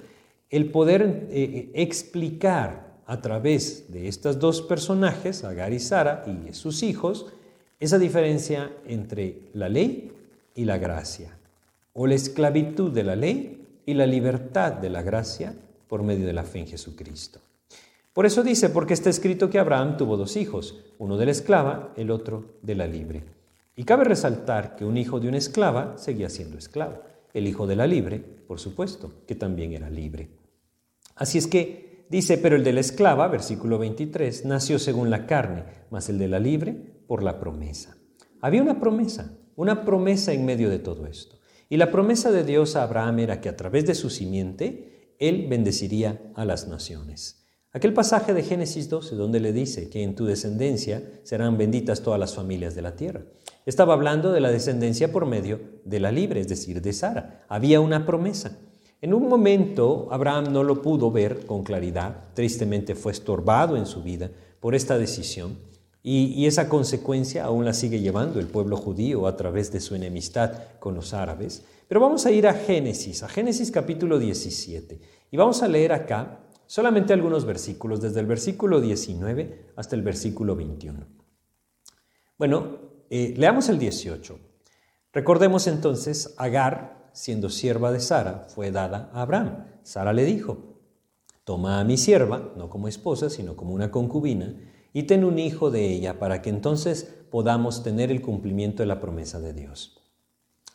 el 0.50 0.72
poder 0.72 1.02
eh, 1.02 1.30
eh, 1.32 1.72
explicar 1.76 3.02
a 3.06 3.22
través 3.22 3.92
de 3.92 4.08
estos 4.08 4.40
dos 4.40 4.62
personajes, 4.62 5.44
Agar 5.44 5.74
y 5.74 5.80
Sara 5.80 6.24
y 6.26 6.54
sus 6.54 6.82
hijos, 6.82 7.26
esa 7.82 8.00
diferencia 8.00 8.72
entre 8.88 9.50
la 9.54 9.68
ley 9.68 10.14
y 10.56 10.64
la 10.64 10.78
gracia 10.78 11.38
o 11.94 12.08
la 12.08 12.16
esclavitud 12.16 12.92
de 12.92 13.04
la 13.04 13.16
ley 13.16 13.82
y 13.86 13.94
la 13.94 14.06
libertad 14.06 14.74
de 14.74 14.90
la 14.90 15.02
gracia 15.02 15.56
por 15.88 16.04
medio 16.04 16.26
de 16.26 16.34
la 16.34 16.44
fe 16.44 16.60
en 16.60 16.68
Jesucristo. 16.68 17.40
Por 18.14 18.26
eso 18.26 18.44
dice, 18.44 18.70
porque 18.70 18.94
está 18.94 19.10
escrito 19.10 19.50
que 19.50 19.60
Abraham 19.60 19.98
tuvo 19.98 20.18
dos 20.18 20.36
hijos, 20.36 20.84
uno 21.00 21.18
de 21.18 21.26
la 21.26 21.32
esclava, 21.32 21.94
el 21.96 22.12
otro 22.12 22.58
de 22.62 22.76
la 22.76 22.88
libre. 22.88 23.24
Y 23.76 23.84
cabe 23.84 24.04
resaltar 24.04 24.76
que 24.76 24.86
un 24.86 24.98
hijo 24.98 25.20
de 25.20 25.30
una 25.30 25.38
esclava 25.38 25.98
seguía 25.98 26.30
siendo 26.30 26.58
esclavo, 26.58 27.04
el 27.34 27.48
hijo 27.48 27.68
de 27.68 27.78
la 27.78 27.88
libre, 27.88 28.20
por 28.20 28.60
supuesto, 28.60 29.14
que 29.26 29.36
también 29.36 29.72
era 29.72 29.90
libre. 29.90 30.30
Así 31.16 31.38
es 31.38 31.48
que 31.48 32.06
dice, 32.10 32.38
pero 32.38 32.58
el 32.58 32.64
de 32.66 32.74
la 32.74 32.82
esclava, 32.82 33.28
versículo 33.30 33.78
23, 33.78 34.46
nació 34.46 34.78
según 34.78 35.10
la 35.10 35.26
carne, 35.26 35.64
mas 35.90 36.10
el 36.10 36.18
de 36.18 36.28
la 36.28 36.40
libre 36.40 36.74
por 37.08 37.24
la 37.24 37.40
promesa. 37.40 37.96
Había 38.42 38.62
una 38.62 38.80
promesa, 38.80 39.38
una 39.56 39.86
promesa 39.86 40.34
en 40.34 40.46
medio 40.46 40.70
de 40.70 40.80
todo 40.80 41.06
esto. 41.06 41.38
Y 41.72 41.78
la 41.78 41.90
promesa 41.90 42.34
de 42.34 42.44
Dios 42.44 42.76
a 42.76 42.84
Abraham 42.84 43.20
era 43.20 43.40
que 43.40 43.48
a 43.48 43.56
través 43.56 43.86
de 43.86 43.96
su 43.96 44.10
simiente, 44.10 45.16
él 45.20 45.48
bendeciría 45.50 46.22
a 46.36 46.44
las 46.44 46.68
naciones. 46.68 47.46
Aquel 47.72 47.94
pasaje 47.94 48.34
de 48.34 48.44
Génesis 48.44 48.90
12 48.90 49.16
donde 49.16 49.40
le 49.40 49.54
dice 49.54 49.90
que 49.90 50.04
en 50.04 50.14
tu 50.14 50.26
descendencia 50.26 51.02
serán 51.24 51.58
benditas 51.58 52.02
todas 52.02 52.20
las 52.20 52.36
familias 52.36 52.76
de 52.76 52.82
la 52.82 52.98
tierra. 52.98 53.22
Estaba 53.66 53.94
hablando 53.94 54.34
de 54.34 54.42
la 54.42 54.52
descendencia 54.52 55.14
por 55.14 55.26
medio 55.26 55.62
de 55.86 56.02
la 56.02 56.12
libre, 56.12 56.42
es 56.42 56.50
decir, 56.50 56.82
de 56.82 56.92
Sara. 56.92 57.46
Había 57.48 57.80
una 57.80 58.06
promesa. 58.06 58.60
En 59.00 59.14
un 59.14 59.30
momento 59.30 60.10
Abraham 60.12 60.52
no 60.52 60.66
lo 60.66 60.82
pudo 60.82 61.10
ver 61.10 61.46
con 61.46 61.64
claridad, 61.64 62.34
tristemente 62.34 62.96
fue 62.96 63.14
estorbado 63.14 63.78
en 63.78 63.86
su 63.86 64.04
vida 64.04 64.30
por 64.60 64.76
esta 64.76 64.98
decisión 64.98 65.71
y, 66.04 66.48
esa 66.48 66.68
consecuencia 66.68 67.44
aún 67.44 67.64
la 67.64 67.74
sigue 67.74 68.00
llevando 68.00 68.40
el 68.40 68.48
pueblo 68.48 68.76
judío 68.76 69.28
a 69.28 69.36
través 69.36 69.72
de 69.72 69.80
su 69.80 69.94
enemistad 69.94 70.54
con 70.80 70.96
los 70.96 71.14
árabes. 71.14 71.64
Pero 71.88 72.02
vamos 72.02 72.26
a 72.26 72.32
ir 72.32 72.48
a 72.48 72.54
Génesis, 72.54 73.22
a 73.22 73.30
Génesis 73.30 73.70
capítulo 73.70 74.18
17 74.18 75.00
y 75.30 75.38
vamos 75.38 75.62
a 75.62 75.68
leer 75.68 75.94
acá 75.94 76.40
solamente 76.66 77.14
algunos 77.14 77.46
versículos, 77.46 78.02
desde 78.02 78.20
el 78.20 78.26
versículo 78.26 78.82
19 78.82 79.74
hasta 79.76 79.96
el 79.96 80.02
versículo 80.02 80.56
21. 80.56 81.06
Bueno, 82.38 82.80
eh, 83.10 83.36
leamos 83.38 83.70
el 83.70 83.78
18. 83.78 84.40
Recordemos 85.14 85.68
entonces, 85.68 86.34
Agar, 86.38 87.10
siendo 87.14 87.50
sierva 87.50 87.92
de 87.92 88.00
Sara, 88.00 88.48
fue 88.48 88.72
dada 88.72 89.12
a 89.14 89.22
Abraham. 89.22 89.66
Sara 89.84 90.14
le 90.14 90.24
dijo, 90.24 90.80
toma 91.44 91.80
a 91.80 91.84
mi 91.84 91.98
sierva, 91.98 92.54
no 92.56 92.70
como 92.70 92.88
esposa, 92.88 93.30
sino 93.30 93.56
como 93.56 93.74
una 93.74 93.92
concubina, 93.92 94.56
y 94.94 95.04
ten 95.04 95.24
un 95.24 95.40
hijo 95.40 95.72
de 95.72 95.90
ella 95.90 96.20
para 96.20 96.42
que 96.42 96.50
entonces 96.50 97.14
podamos 97.30 97.84
tener 97.84 98.12
el 98.12 98.22
cumplimiento 98.22 98.84
de 98.84 98.88
la 98.88 99.00
promesa 99.00 99.40
de 99.40 99.54
Dios. 99.54 100.02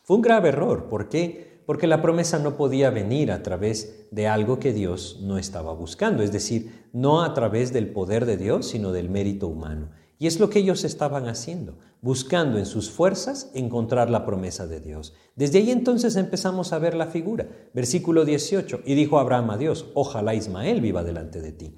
Fue 0.03 0.15
un 0.15 0.21
grave 0.21 0.49
error. 0.49 0.87
¿Por 0.89 1.09
qué? 1.09 1.61
Porque 1.65 1.85
la 1.85 2.01
promesa 2.01 2.39
no 2.39 2.55
podía 2.55 2.89
venir 2.89 3.31
a 3.31 3.43
través 3.43 4.07
de 4.09 4.27
algo 4.27 4.57
que 4.57 4.71
Dios 4.71 5.19
no 5.21 5.37
estaba 5.37 5.73
buscando, 5.73 6.23
es 6.23 6.31
decir, 6.31 6.87
no 6.93 7.23
a 7.23 7.33
través 7.33 7.73
del 7.73 7.89
poder 7.89 8.25
de 8.25 8.37
Dios, 8.37 8.67
sino 8.67 8.93
del 8.93 9.09
mérito 9.09 9.47
humano. 9.47 9.89
Y 10.17 10.27
es 10.27 10.39
lo 10.39 10.49
que 10.49 10.59
ellos 10.59 10.83
estaban 10.83 11.27
haciendo, 11.27 11.77
buscando 12.01 12.57
en 12.57 12.65
sus 12.65 12.89
fuerzas 12.89 13.51
encontrar 13.53 14.09
la 14.09 14.25
promesa 14.25 14.65
de 14.65 14.79
Dios. 14.79 15.13
Desde 15.35 15.59
ahí 15.59 15.69
entonces 15.69 16.15
empezamos 16.15 16.73
a 16.73 16.79
ver 16.79 16.95
la 16.95 17.07
figura. 17.07 17.47
Versículo 17.73 18.25
18, 18.25 18.81
y 18.85 18.95
dijo 18.95 19.19
Abraham 19.19 19.51
a 19.51 19.57
Dios, 19.57 19.87
ojalá 19.93 20.33
Ismael 20.33 20.81
viva 20.81 21.03
delante 21.03 21.41
de 21.41 21.51
ti. 21.51 21.75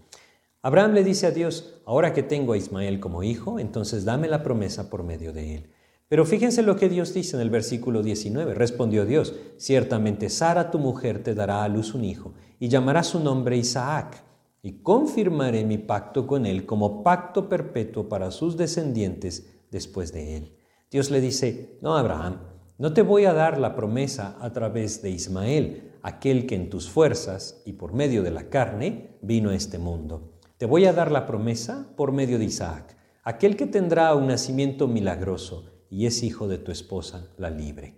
Abraham 0.61 0.91
le 0.91 1.05
dice 1.05 1.25
a 1.25 1.31
Dios, 1.31 1.79
ahora 1.85 2.11
que 2.11 2.21
tengo 2.21 2.51
a 2.51 2.57
Ismael 2.57 2.99
como 2.99 3.23
hijo, 3.23 3.59
entonces 3.59 4.03
dame 4.03 4.27
la 4.27 4.43
promesa 4.43 4.89
por 4.89 5.03
medio 5.03 5.31
de 5.31 5.55
él. 5.55 5.69
Pero 6.09 6.25
fíjense 6.25 6.63
lo 6.63 6.75
que 6.75 6.89
Dios 6.89 7.13
dice 7.13 7.37
en 7.37 7.41
el 7.41 7.49
versículo 7.49 8.03
19. 8.03 8.55
Respondió 8.55 9.05
Dios, 9.05 9.35
ciertamente 9.55 10.29
Sara 10.29 10.69
tu 10.69 10.77
mujer 10.77 11.23
te 11.23 11.33
dará 11.33 11.63
a 11.63 11.69
luz 11.69 11.93
un 11.93 12.03
hijo, 12.03 12.33
y 12.59 12.67
llamará 12.67 13.03
su 13.03 13.21
nombre 13.21 13.55
Isaac 13.55 14.21
y 14.61 14.81
confirmaré 14.81 15.63
mi 15.63 15.77
pacto 15.77 16.27
con 16.27 16.45
él 16.45 16.65
como 16.65 17.03
pacto 17.03 17.47
perpetuo 17.47 18.09
para 18.09 18.29
sus 18.29 18.57
descendientes 18.57 19.49
después 19.71 20.11
de 20.11 20.35
él. 20.35 20.57
Dios 20.91 21.09
le 21.09 21.21
dice, 21.21 21.77
no, 21.81 21.95
Abraham, 21.95 22.39
no 22.77 22.91
te 22.91 23.01
voy 23.01 23.23
a 23.23 23.33
dar 23.33 23.57
la 23.59 23.77
promesa 23.77 24.35
a 24.41 24.51
través 24.51 25.01
de 25.01 25.11
Ismael, 25.11 25.93
aquel 26.01 26.45
que 26.45 26.55
en 26.55 26.69
tus 26.69 26.89
fuerzas 26.89 27.61
y 27.65 27.73
por 27.73 27.93
medio 27.93 28.23
de 28.23 28.31
la 28.31 28.49
carne 28.49 29.17
vino 29.21 29.51
a 29.51 29.55
este 29.55 29.77
mundo. 29.77 30.38
Te 30.59 30.65
voy 30.65 30.83
a 30.83 30.91
dar 30.91 31.09
la 31.09 31.25
promesa 31.25 31.87
por 31.95 32.11
medio 32.11 32.37
de 32.37 32.43
Isaac, 32.43 32.97
aquel 33.23 33.55
que 33.55 33.65
tendrá 33.65 34.13
un 34.13 34.27
nacimiento 34.27 34.89
milagroso 34.89 35.85
y 35.89 36.05
es 36.05 36.21
hijo 36.21 36.49
de 36.49 36.57
tu 36.57 36.73
esposa, 36.73 37.29
la 37.37 37.49
libre. 37.49 37.95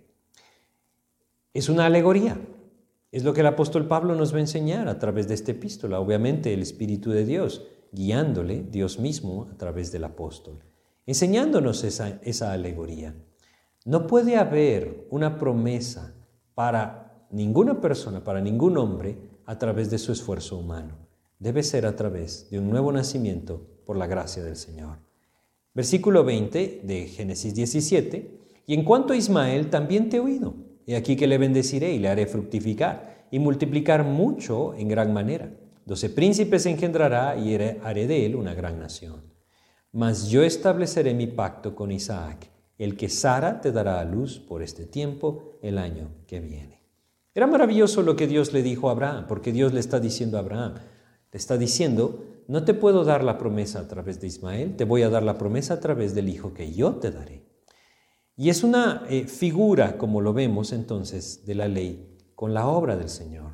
Es 1.52 1.68
una 1.68 1.86
alegoría, 1.86 2.40
es 3.10 3.24
lo 3.24 3.34
que 3.34 3.40
el 3.40 3.48
apóstol 3.48 3.88
Pablo 3.88 4.14
nos 4.14 4.32
va 4.32 4.36
a 4.36 4.42
enseñar 4.42 4.86
a 4.86 5.00
través 5.00 5.26
de 5.26 5.34
esta 5.34 5.50
epístola, 5.50 5.98
obviamente 5.98 6.54
el 6.54 6.62
Espíritu 6.62 7.10
de 7.10 7.24
Dios, 7.24 7.66
guiándole 7.90 8.62
Dios 8.62 9.00
mismo 9.00 9.48
a 9.52 9.56
través 9.56 9.90
del 9.90 10.04
apóstol, 10.04 10.62
enseñándonos 11.04 11.82
esa, 11.82 12.20
esa 12.22 12.52
alegoría. 12.52 13.16
No 13.84 14.06
puede 14.06 14.36
haber 14.36 15.08
una 15.10 15.36
promesa 15.36 16.14
para 16.54 17.26
ninguna 17.32 17.80
persona, 17.80 18.22
para 18.22 18.40
ningún 18.40 18.78
hombre, 18.78 19.18
a 19.46 19.58
través 19.58 19.90
de 19.90 19.98
su 19.98 20.12
esfuerzo 20.12 20.58
humano. 20.58 21.02
Debe 21.42 21.64
ser 21.64 21.86
a 21.86 21.96
través 21.96 22.48
de 22.50 22.60
un 22.60 22.70
nuevo 22.70 22.92
nacimiento 22.92 23.66
por 23.84 23.96
la 23.96 24.06
gracia 24.06 24.44
del 24.44 24.54
Señor. 24.54 24.98
Versículo 25.74 26.22
20 26.22 26.82
de 26.84 27.06
Génesis 27.08 27.52
17. 27.52 28.38
Y 28.64 28.74
en 28.74 28.84
cuanto 28.84 29.12
a 29.12 29.16
Ismael, 29.16 29.68
también 29.68 30.08
te 30.08 30.18
he 30.18 30.20
oído 30.20 30.54
He 30.86 30.94
aquí 30.94 31.16
que 31.16 31.26
le 31.26 31.38
bendeciré 31.38 31.94
y 31.94 31.98
le 31.98 32.06
haré 32.06 32.26
fructificar 32.26 33.26
y 33.32 33.40
multiplicar 33.40 34.04
mucho 34.04 34.74
en 34.74 34.86
gran 34.86 35.12
manera. 35.12 35.52
Doce 35.84 36.10
príncipes 36.10 36.64
engendrará 36.66 37.36
y 37.36 37.56
haré 37.56 38.06
de 38.06 38.24
él 38.24 38.36
una 38.36 38.54
gran 38.54 38.78
nación. 38.78 39.24
Mas 39.90 40.28
yo 40.28 40.44
estableceré 40.44 41.12
mi 41.12 41.26
pacto 41.26 41.74
con 41.74 41.90
Isaac, 41.90 42.52
el 42.78 42.96
que 42.96 43.08
Sara 43.08 43.60
te 43.60 43.72
dará 43.72 43.98
a 43.98 44.04
luz 44.04 44.38
por 44.38 44.62
este 44.62 44.86
tiempo, 44.86 45.58
el 45.60 45.78
año 45.78 46.10
que 46.28 46.38
viene. 46.38 46.82
Era 47.34 47.48
maravilloso 47.48 48.02
lo 48.02 48.14
que 48.14 48.28
Dios 48.28 48.52
le 48.52 48.62
dijo 48.62 48.88
a 48.88 48.92
Abraham, 48.92 49.26
porque 49.26 49.50
Dios 49.50 49.72
le 49.72 49.80
está 49.80 49.98
diciendo 49.98 50.36
a 50.36 50.40
Abraham, 50.40 50.74
le 51.32 51.38
está 51.38 51.56
diciendo, 51.56 52.24
no 52.46 52.64
te 52.64 52.74
puedo 52.74 53.04
dar 53.04 53.24
la 53.24 53.38
promesa 53.38 53.80
a 53.80 53.88
través 53.88 54.20
de 54.20 54.26
Ismael, 54.26 54.76
te 54.76 54.84
voy 54.84 55.02
a 55.02 55.08
dar 55.08 55.22
la 55.22 55.38
promesa 55.38 55.74
a 55.74 55.80
través 55.80 56.14
del 56.14 56.28
hijo 56.28 56.52
que 56.52 56.72
yo 56.72 56.96
te 56.96 57.10
daré. 57.10 57.46
Y 58.36 58.50
es 58.50 58.62
una 58.62 59.04
eh, 59.08 59.26
figura, 59.26 59.96
como 59.98 60.20
lo 60.20 60.32
vemos 60.32 60.72
entonces, 60.72 61.44
de 61.46 61.54
la 61.54 61.68
ley 61.68 62.18
con 62.34 62.54
la 62.54 62.66
obra 62.66 62.96
del 62.96 63.08
Señor. 63.08 63.52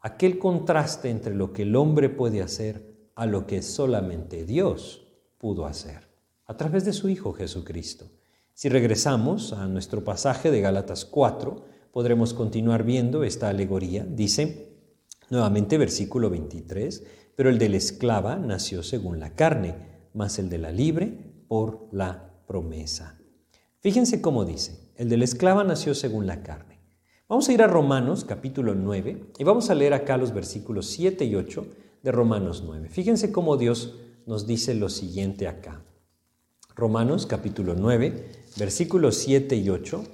Aquel 0.00 0.38
contraste 0.38 1.10
entre 1.10 1.34
lo 1.34 1.52
que 1.52 1.62
el 1.62 1.74
hombre 1.74 2.08
puede 2.08 2.40
hacer 2.40 3.10
a 3.14 3.26
lo 3.26 3.46
que 3.46 3.62
solamente 3.62 4.44
Dios 4.44 5.06
pudo 5.38 5.66
hacer, 5.66 6.08
a 6.46 6.56
través 6.56 6.84
de 6.84 6.92
su 6.92 7.08
Hijo 7.08 7.32
Jesucristo. 7.32 8.10
Si 8.54 8.68
regresamos 8.68 9.52
a 9.52 9.66
nuestro 9.66 10.04
pasaje 10.04 10.50
de 10.50 10.60
Gálatas 10.60 11.04
4, 11.04 11.64
podremos 11.92 12.34
continuar 12.34 12.84
viendo 12.84 13.24
esta 13.24 13.48
alegoría. 13.48 14.04
Dice, 14.04 14.67
nuevamente 15.30 15.78
versículo 15.78 16.30
23, 16.30 17.04
pero 17.36 17.50
el 17.50 17.58
de 17.58 17.68
la 17.68 17.76
esclava 17.76 18.36
nació 18.36 18.82
según 18.82 19.20
la 19.20 19.34
carne, 19.34 19.74
mas 20.14 20.38
el 20.38 20.48
de 20.48 20.58
la 20.58 20.72
libre 20.72 21.12
por 21.48 21.88
la 21.92 22.32
promesa. 22.46 23.20
Fíjense 23.80 24.20
cómo 24.20 24.44
dice, 24.44 24.92
el 24.96 25.08
de 25.08 25.16
la 25.16 25.24
esclava 25.24 25.64
nació 25.64 25.94
según 25.94 26.26
la 26.26 26.42
carne. 26.42 26.78
Vamos 27.28 27.48
a 27.48 27.52
ir 27.52 27.62
a 27.62 27.66
Romanos 27.66 28.24
capítulo 28.24 28.74
9 28.74 29.32
y 29.38 29.44
vamos 29.44 29.70
a 29.70 29.74
leer 29.74 29.94
acá 29.94 30.16
los 30.16 30.32
versículos 30.32 30.86
7 30.86 31.24
y 31.26 31.34
8 31.34 31.66
de 32.02 32.12
Romanos 32.12 32.62
9. 32.66 32.88
Fíjense 32.88 33.30
cómo 33.30 33.56
Dios 33.56 33.96
nos 34.26 34.46
dice 34.46 34.74
lo 34.74 34.88
siguiente 34.88 35.46
acá. 35.46 35.82
Romanos 36.74 37.26
capítulo 37.26 37.74
9, 37.74 38.30
versículos 38.56 39.16
7 39.16 39.56
y 39.56 39.68
8 39.68 40.04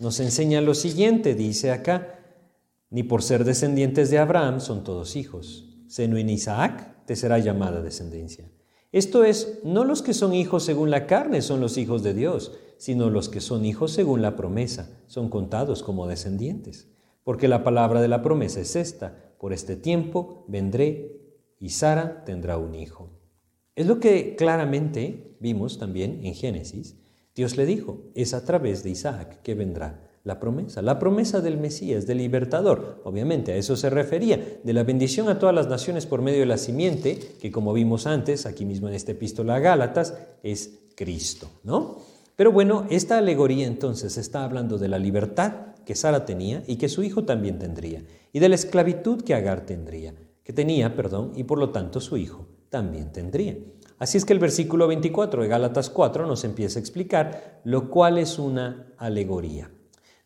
nos 0.00 0.20
enseña 0.20 0.60
lo 0.60 0.74
siguiente, 0.74 1.34
dice 1.34 1.72
acá, 1.72 2.17
ni 2.90 3.02
por 3.02 3.22
ser 3.22 3.44
descendientes 3.44 4.10
de 4.10 4.18
Abraham 4.18 4.60
son 4.60 4.84
todos 4.84 5.16
hijos, 5.16 5.78
seno 5.86 6.16
en 6.16 6.30
Isaac 6.30 7.04
te 7.06 7.16
será 7.16 7.38
llamada 7.38 7.82
descendencia. 7.82 8.50
Esto 8.92 9.24
es, 9.24 9.60
no 9.64 9.84
los 9.84 10.00
que 10.02 10.14
son 10.14 10.34
hijos 10.34 10.64
según 10.64 10.90
la 10.90 11.06
carne 11.06 11.42
son 11.42 11.60
los 11.60 11.76
hijos 11.76 12.02
de 12.02 12.14
Dios, 12.14 12.52
sino 12.78 13.10
los 13.10 13.28
que 13.28 13.40
son 13.40 13.64
hijos 13.66 13.92
según 13.92 14.22
la 14.22 14.36
promesa, 14.36 15.02
son 15.06 15.28
contados 15.28 15.82
como 15.82 16.06
descendientes. 16.06 16.88
Porque 17.22 17.48
la 17.48 17.64
palabra 17.64 18.00
de 18.00 18.08
la 18.08 18.22
promesa 18.22 18.60
es 18.60 18.76
esta, 18.76 19.34
por 19.38 19.52
este 19.52 19.76
tiempo 19.76 20.44
vendré 20.48 21.20
y 21.60 21.70
Sara 21.70 22.24
tendrá 22.24 22.56
un 22.56 22.74
hijo. 22.74 23.10
Es 23.74 23.86
lo 23.86 24.00
que 24.00 24.36
claramente 24.36 25.36
vimos 25.40 25.78
también 25.78 26.20
en 26.24 26.34
Génesis. 26.34 26.96
Dios 27.34 27.56
le 27.56 27.66
dijo, 27.66 28.10
es 28.14 28.32
a 28.32 28.44
través 28.44 28.82
de 28.82 28.90
Isaac 28.90 29.42
que 29.42 29.54
vendrá 29.54 30.07
la 30.28 30.38
promesa, 30.38 30.82
la 30.82 30.98
promesa 30.98 31.40
del 31.40 31.56
Mesías, 31.56 32.06
del 32.06 32.18
libertador. 32.18 33.00
Obviamente 33.04 33.52
a 33.52 33.56
eso 33.56 33.76
se 33.76 33.88
refería, 33.88 34.60
de 34.62 34.72
la 34.74 34.84
bendición 34.84 35.30
a 35.30 35.38
todas 35.38 35.54
las 35.54 35.68
naciones 35.68 36.04
por 36.04 36.20
medio 36.20 36.40
de 36.40 36.46
la 36.46 36.58
simiente, 36.58 37.18
que 37.40 37.50
como 37.50 37.72
vimos 37.72 38.06
antes, 38.06 38.44
aquí 38.44 38.66
mismo 38.66 38.88
en 38.88 38.94
esta 38.94 39.12
epístola 39.12 39.56
a 39.56 39.58
Gálatas, 39.58 40.18
es 40.42 40.80
Cristo, 40.94 41.48
¿no? 41.64 41.96
Pero 42.36 42.52
bueno, 42.52 42.86
esta 42.90 43.16
alegoría 43.16 43.66
entonces 43.66 44.18
está 44.18 44.44
hablando 44.44 44.76
de 44.76 44.88
la 44.88 44.98
libertad 44.98 45.74
que 45.86 45.94
Sara 45.94 46.26
tenía 46.26 46.62
y 46.66 46.76
que 46.76 46.90
su 46.90 47.02
hijo 47.02 47.24
también 47.24 47.58
tendría, 47.58 48.04
y 48.30 48.38
de 48.38 48.50
la 48.50 48.54
esclavitud 48.54 49.22
que 49.22 49.34
Agar 49.34 49.64
tendría, 49.64 50.12
que 50.44 50.52
tenía, 50.52 50.94
perdón, 50.94 51.32
y 51.36 51.44
por 51.44 51.58
lo 51.58 51.70
tanto 51.70 52.02
su 52.02 52.18
hijo 52.18 52.46
también 52.68 53.12
tendría. 53.12 53.56
Así 53.98 54.18
es 54.18 54.26
que 54.26 54.34
el 54.34 54.38
versículo 54.38 54.86
24 54.88 55.42
de 55.42 55.48
Gálatas 55.48 55.88
4 55.88 56.26
nos 56.26 56.44
empieza 56.44 56.78
a 56.78 56.82
explicar 56.82 57.62
lo 57.64 57.88
cual 57.88 58.18
es 58.18 58.38
una 58.38 58.92
alegoría. 58.98 59.70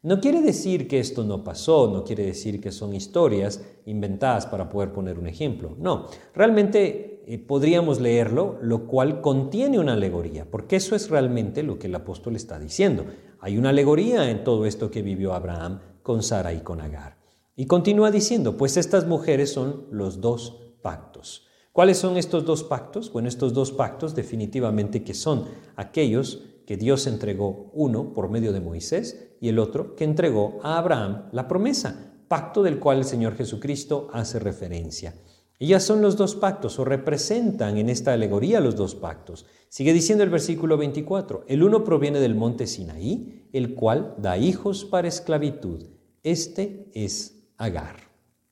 No 0.04 0.20
quiere 0.20 0.42
decir 0.42 0.88
que 0.88 0.98
esto 0.98 1.22
no 1.22 1.44
pasó, 1.44 1.88
no 1.88 2.02
quiere 2.02 2.26
decir 2.26 2.60
que 2.60 2.72
son 2.72 2.92
historias 2.92 3.64
inventadas 3.86 4.46
para 4.46 4.68
poder 4.68 4.92
poner 4.92 5.16
un 5.16 5.28
ejemplo. 5.28 5.76
No, 5.78 6.08
realmente 6.34 7.22
eh, 7.24 7.38
podríamos 7.38 8.00
leerlo, 8.00 8.58
lo 8.62 8.88
cual 8.88 9.20
contiene 9.20 9.78
una 9.78 9.92
alegoría, 9.92 10.50
porque 10.50 10.74
eso 10.74 10.96
es 10.96 11.08
realmente 11.08 11.62
lo 11.62 11.78
que 11.78 11.86
el 11.86 11.94
apóstol 11.94 12.34
está 12.34 12.58
diciendo. 12.58 13.04
Hay 13.38 13.56
una 13.56 13.68
alegoría 13.68 14.28
en 14.28 14.42
todo 14.42 14.66
esto 14.66 14.90
que 14.90 15.02
vivió 15.02 15.34
Abraham 15.34 15.78
con 16.02 16.24
Sara 16.24 16.52
y 16.52 16.62
con 16.62 16.80
Agar. 16.80 17.18
Y 17.54 17.66
continúa 17.66 18.10
diciendo, 18.10 18.56
pues 18.56 18.76
estas 18.76 19.06
mujeres 19.06 19.52
son 19.52 19.86
los 19.92 20.20
dos 20.20 20.74
pactos. 20.82 21.46
¿Cuáles 21.70 21.98
son 21.98 22.16
estos 22.16 22.44
dos 22.44 22.64
pactos? 22.64 23.12
Bueno, 23.12 23.28
estos 23.28 23.54
dos 23.54 23.70
pactos 23.70 24.16
definitivamente 24.16 25.04
que 25.04 25.14
son 25.14 25.44
aquellos 25.76 26.42
que 26.66 26.76
Dios 26.76 27.06
entregó, 27.06 27.70
uno 27.72 28.12
por 28.12 28.30
medio 28.30 28.52
de 28.52 28.60
Moisés 28.60 29.31
y 29.42 29.48
el 29.48 29.58
otro 29.58 29.96
que 29.96 30.04
entregó 30.04 30.60
a 30.62 30.78
Abraham 30.78 31.24
la 31.32 31.48
promesa, 31.48 32.14
pacto 32.28 32.62
del 32.62 32.78
cual 32.78 32.98
el 32.98 33.04
Señor 33.04 33.34
Jesucristo 33.34 34.08
hace 34.12 34.38
referencia. 34.38 35.16
Ya 35.58 35.80
son 35.80 36.00
los 36.00 36.16
dos 36.16 36.36
pactos 36.36 36.78
o 36.78 36.84
representan 36.84 37.76
en 37.76 37.88
esta 37.88 38.12
alegoría 38.12 38.60
los 38.60 38.76
dos 38.76 38.94
pactos. 38.94 39.44
Sigue 39.68 39.92
diciendo 39.92 40.22
el 40.22 40.30
versículo 40.30 40.76
24, 40.76 41.44
el 41.48 41.64
uno 41.64 41.82
proviene 41.82 42.20
del 42.20 42.36
monte 42.36 42.68
Sinaí, 42.68 43.48
el 43.52 43.74
cual 43.74 44.14
da 44.16 44.38
hijos 44.38 44.84
para 44.84 45.08
esclavitud. 45.08 45.86
Este 46.22 46.88
es 46.94 47.42
Agar. 47.56 47.96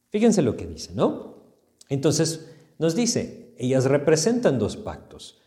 Fíjense 0.09 0.43
lo 0.43 0.57
que 0.57 0.67
dice, 0.67 0.93
¿no? 0.93 1.55
Entonces 1.89 2.51
nos 2.81 2.97
dice, 2.97 3.55
ellas 3.59 3.85
representan 3.85 4.59
dos 4.59 4.77
pactos. 4.77 5.39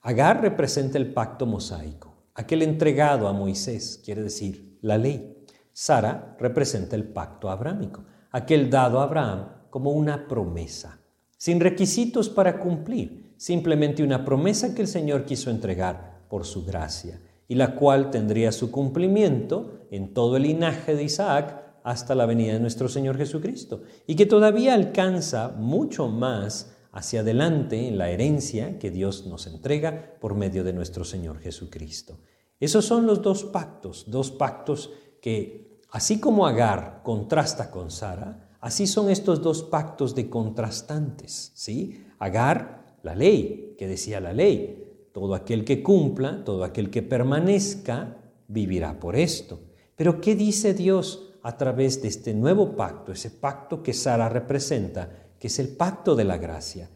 Agar 0.00 0.42
representa 0.42 0.96
el 0.96 1.12
pacto 1.12 1.44
mosaico, 1.44 2.14
aquel 2.34 2.62
entregado 2.62 3.26
a 3.26 3.32
Moisés, 3.32 4.00
quiere 4.04 4.22
decir 4.22 4.71
la 4.82 4.98
ley. 4.98 5.44
Sara 5.72 6.36
representa 6.38 6.94
el 6.94 7.04
pacto 7.04 7.50
abrámico, 7.50 8.04
aquel 8.30 8.68
dado 8.68 9.00
a 9.00 9.04
Abraham 9.04 9.48
como 9.70 9.90
una 9.90 10.28
promesa 10.28 11.02
sin 11.42 11.58
requisitos 11.58 12.28
para 12.28 12.60
cumplir, 12.60 13.34
simplemente 13.36 14.04
una 14.04 14.24
promesa 14.24 14.76
que 14.76 14.82
el 14.82 14.86
Señor 14.86 15.24
quiso 15.24 15.50
entregar 15.50 16.22
por 16.28 16.46
su 16.46 16.64
gracia, 16.64 17.20
y 17.48 17.56
la 17.56 17.74
cual 17.74 18.12
tendría 18.12 18.52
su 18.52 18.70
cumplimiento 18.70 19.88
en 19.90 20.14
todo 20.14 20.36
el 20.36 20.44
linaje 20.44 20.94
de 20.94 21.02
Isaac 21.02 21.80
hasta 21.82 22.14
la 22.14 22.26
venida 22.26 22.52
de 22.52 22.60
nuestro 22.60 22.88
Señor 22.88 23.16
Jesucristo, 23.16 23.82
y 24.06 24.14
que 24.14 24.24
todavía 24.24 24.72
alcanza 24.74 25.48
mucho 25.48 26.06
más 26.06 26.76
hacia 26.92 27.22
adelante 27.22 27.88
en 27.88 27.98
la 27.98 28.10
herencia 28.10 28.78
que 28.78 28.92
Dios 28.92 29.26
nos 29.26 29.48
entrega 29.48 30.14
por 30.20 30.36
medio 30.36 30.62
de 30.62 30.74
nuestro 30.74 31.02
Señor 31.02 31.40
Jesucristo. 31.40 32.20
Esos 32.64 32.84
son 32.84 33.06
los 33.06 33.22
dos 33.22 33.44
pactos, 33.44 34.04
dos 34.06 34.30
pactos 34.30 34.90
que, 35.20 35.80
así 35.90 36.20
como 36.20 36.46
Agar 36.46 37.00
contrasta 37.02 37.70
con 37.70 37.90
Sara, 37.90 38.52
Así 38.62 38.86
son 38.86 39.10
estos 39.10 39.42
dos 39.42 39.64
pactos 39.64 40.14
de 40.14 40.30
contrastantes, 40.30 41.50
¿sí? 41.56 42.06
Agar, 42.20 42.96
la 43.02 43.16
ley, 43.16 43.74
que 43.76 43.88
decía 43.88 44.20
la 44.20 44.32
ley, 44.32 45.08
todo 45.12 45.34
aquel 45.34 45.64
que 45.64 45.82
cumpla, 45.82 46.44
todo 46.44 46.62
aquel 46.62 46.88
que 46.88 47.02
permanezca, 47.02 48.18
vivirá 48.46 49.00
por 49.00 49.16
esto. 49.16 49.58
Pero 49.96 50.20
¿qué 50.20 50.36
dice 50.36 50.74
Dios 50.74 51.32
a 51.42 51.56
través 51.56 52.02
de 52.02 52.06
este 52.06 52.34
nuevo 52.34 52.76
pacto, 52.76 53.10
ese 53.10 53.30
pacto 53.30 53.82
que 53.82 53.92
Sara 53.92 54.28
representa, 54.28 55.10
que 55.40 55.48
es 55.48 55.58
el 55.58 55.70
pacto 55.70 56.14
de 56.14 56.22
la 56.22 56.38
gracia? 56.38 56.88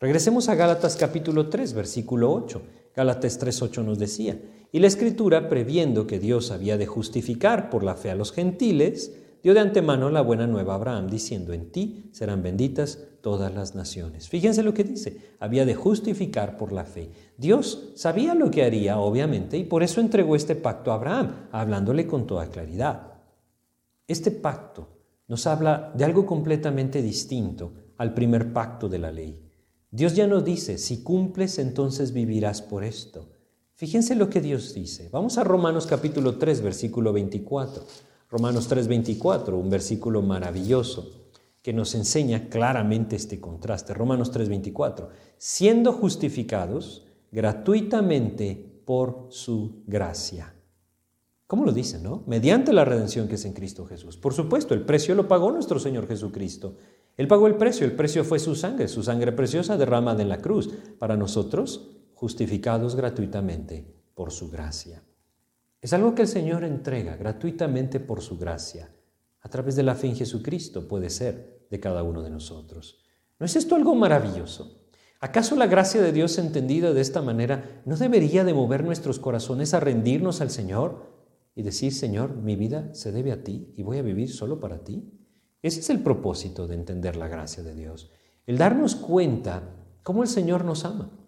Regresemos 0.00 0.48
a 0.48 0.56
Gálatas 0.56 0.96
capítulo 0.96 1.48
3, 1.48 1.72
versículo 1.72 2.32
8. 2.32 2.62
Gálatas 2.96 3.38
3:8 3.38 3.84
nos 3.84 4.00
decía, 4.00 4.40
y 4.72 4.78
la 4.78 4.86
escritura, 4.86 5.50
previendo 5.50 6.06
que 6.06 6.18
Dios 6.18 6.50
había 6.50 6.78
de 6.78 6.86
justificar 6.86 7.68
por 7.68 7.84
la 7.84 7.94
fe 7.94 8.10
a 8.10 8.14
los 8.14 8.32
gentiles, 8.32 9.14
dio 9.42 9.52
de 9.52 9.60
antemano 9.60 10.08
la 10.08 10.22
buena 10.22 10.46
nueva 10.46 10.72
a 10.72 10.76
Abraham, 10.76 11.08
diciendo, 11.08 11.52
en 11.52 11.70
ti 11.70 12.08
serán 12.12 12.42
benditas 12.42 12.98
todas 13.20 13.54
las 13.54 13.74
naciones. 13.74 14.30
Fíjense 14.30 14.62
lo 14.62 14.72
que 14.72 14.84
dice, 14.84 15.18
había 15.40 15.66
de 15.66 15.74
justificar 15.74 16.56
por 16.56 16.72
la 16.72 16.86
fe. 16.86 17.10
Dios 17.36 17.92
sabía 17.96 18.34
lo 18.34 18.50
que 18.50 18.64
haría, 18.64 18.98
obviamente, 18.98 19.58
y 19.58 19.64
por 19.64 19.82
eso 19.82 20.00
entregó 20.00 20.36
este 20.36 20.56
pacto 20.56 20.90
a 20.90 20.94
Abraham, 20.94 21.48
hablándole 21.52 22.06
con 22.06 22.26
toda 22.26 22.48
claridad. 22.48 23.12
Este 24.08 24.30
pacto 24.30 24.88
nos 25.28 25.46
habla 25.46 25.92
de 25.94 26.04
algo 26.04 26.24
completamente 26.24 27.02
distinto 27.02 27.74
al 27.98 28.14
primer 28.14 28.54
pacto 28.54 28.88
de 28.88 28.98
la 28.98 29.12
ley. 29.12 29.38
Dios 29.90 30.14
ya 30.14 30.26
nos 30.26 30.46
dice, 30.46 30.78
si 30.78 31.02
cumples, 31.02 31.58
entonces 31.58 32.12
vivirás 32.12 32.62
por 32.62 32.84
esto. 32.84 33.28
Fíjense 33.82 34.14
lo 34.14 34.30
que 34.30 34.40
Dios 34.40 34.74
dice. 34.74 35.08
Vamos 35.10 35.38
a 35.38 35.42
Romanos 35.42 35.88
capítulo 35.88 36.38
3, 36.38 36.62
versículo 36.62 37.12
24. 37.12 37.84
Romanos 38.30 38.68
3:24, 38.68 39.58
un 39.58 39.70
versículo 39.70 40.22
maravilloso 40.22 41.10
que 41.60 41.72
nos 41.72 41.96
enseña 41.96 42.48
claramente 42.48 43.16
este 43.16 43.40
contraste. 43.40 43.92
Romanos 43.92 44.30
3:24, 44.30 45.08
siendo 45.36 45.92
justificados 45.92 47.08
gratuitamente 47.32 48.82
por 48.84 49.26
su 49.30 49.82
gracia. 49.88 50.54
¿Cómo 51.48 51.64
lo 51.64 51.72
dice, 51.72 51.98
no? 51.98 52.22
Mediante 52.28 52.72
la 52.72 52.84
redención 52.84 53.26
que 53.26 53.34
es 53.34 53.44
en 53.46 53.52
Cristo 53.52 53.84
Jesús. 53.84 54.16
Por 54.16 54.32
supuesto, 54.32 54.74
el 54.74 54.82
precio 54.82 55.16
lo 55.16 55.26
pagó 55.26 55.50
nuestro 55.50 55.80
Señor 55.80 56.06
Jesucristo. 56.06 56.76
Él 57.16 57.26
pagó 57.26 57.48
el 57.48 57.56
precio, 57.56 57.84
el 57.84 57.96
precio 57.96 58.22
fue 58.22 58.38
su 58.38 58.54
sangre, 58.54 58.86
su 58.86 59.02
sangre 59.02 59.32
preciosa 59.32 59.76
derramada 59.76 60.22
en 60.22 60.28
la 60.28 60.38
cruz, 60.38 60.70
para 61.00 61.16
nosotros 61.16 61.96
justificados 62.22 62.94
gratuitamente 62.94 63.84
por 64.14 64.30
su 64.30 64.48
gracia. 64.48 65.02
Es 65.80 65.92
algo 65.92 66.14
que 66.14 66.22
el 66.22 66.28
Señor 66.28 66.62
entrega 66.62 67.16
gratuitamente 67.16 67.98
por 67.98 68.20
su 68.20 68.38
gracia. 68.38 68.94
A 69.40 69.48
través 69.48 69.74
de 69.74 69.82
la 69.82 69.96
fe 69.96 70.06
en 70.06 70.14
Jesucristo 70.14 70.86
puede 70.86 71.10
ser 71.10 71.66
de 71.68 71.80
cada 71.80 72.04
uno 72.04 72.22
de 72.22 72.30
nosotros. 72.30 73.04
¿No 73.40 73.46
es 73.46 73.56
esto 73.56 73.74
algo 73.74 73.96
maravilloso? 73.96 74.84
¿Acaso 75.18 75.56
la 75.56 75.66
gracia 75.66 76.00
de 76.00 76.12
Dios 76.12 76.38
entendida 76.38 76.92
de 76.92 77.00
esta 77.00 77.22
manera 77.22 77.82
no 77.86 77.96
debería 77.96 78.44
de 78.44 78.54
mover 78.54 78.84
nuestros 78.84 79.18
corazones 79.18 79.74
a 79.74 79.80
rendirnos 79.80 80.40
al 80.40 80.50
Señor 80.50 81.10
y 81.56 81.62
decir, 81.62 81.92
Señor, 81.92 82.36
mi 82.36 82.54
vida 82.54 82.94
se 82.94 83.10
debe 83.10 83.32
a 83.32 83.42
ti 83.42 83.74
y 83.76 83.82
voy 83.82 83.98
a 83.98 84.02
vivir 84.02 84.30
solo 84.30 84.60
para 84.60 84.84
ti? 84.84 85.10
Ese 85.60 85.80
es 85.80 85.90
el 85.90 86.04
propósito 86.04 86.68
de 86.68 86.76
entender 86.76 87.16
la 87.16 87.26
gracia 87.26 87.64
de 87.64 87.74
Dios, 87.74 88.12
el 88.46 88.58
darnos 88.58 88.94
cuenta 88.94 89.74
cómo 90.04 90.22
el 90.22 90.28
Señor 90.28 90.64
nos 90.64 90.84
ama, 90.84 91.18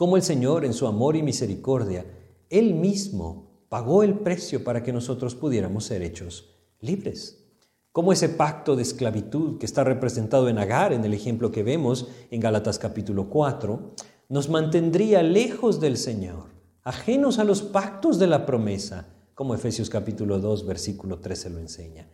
cómo 0.00 0.16
el 0.16 0.22
Señor 0.22 0.64
en 0.64 0.72
su 0.72 0.86
amor 0.86 1.14
y 1.14 1.22
misericordia, 1.22 2.06
Él 2.48 2.72
mismo 2.72 3.66
pagó 3.68 4.02
el 4.02 4.14
precio 4.20 4.64
para 4.64 4.82
que 4.82 4.94
nosotros 4.94 5.34
pudiéramos 5.34 5.84
ser 5.84 6.00
hechos 6.00 6.54
libres. 6.80 7.52
Como 7.92 8.10
ese 8.10 8.30
pacto 8.30 8.76
de 8.76 8.82
esclavitud 8.82 9.58
que 9.58 9.66
está 9.66 9.84
representado 9.84 10.48
en 10.48 10.56
Agar, 10.56 10.94
en 10.94 11.04
el 11.04 11.12
ejemplo 11.12 11.50
que 11.50 11.62
vemos 11.62 12.08
en 12.30 12.40
Gálatas 12.40 12.78
capítulo 12.78 13.28
4, 13.28 13.94
nos 14.30 14.48
mantendría 14.48 15.22
lejos 15.22 15.80
del 15.80 15.98
Señor, 15.98 16.44
ajenos 16.82 17.38
a 17.38 17.44
los 17.44 17.60
pactos 17.60 18.18
de 18.18 18.26
la 18.26 18.46
promesa, 18.46 19.06
como 19.34 19.54
Efesios 19.54 19.90
capítulo 19.90 20.38
2, 20.38 20.64
versículo 20.64 21.18
13 21.18 21.50
lo 21.50 21.58
enseña. 21.58 22.08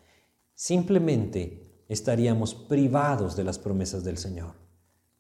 Simplemente 0.57 1.85
estaríamos 1.89 2.53
privados 2.53 3.37
de 3.37 3.45
las 3.45 3.61
promesas 3.61 4.03
del 4.03 4.19
Señor. 4.19 4.66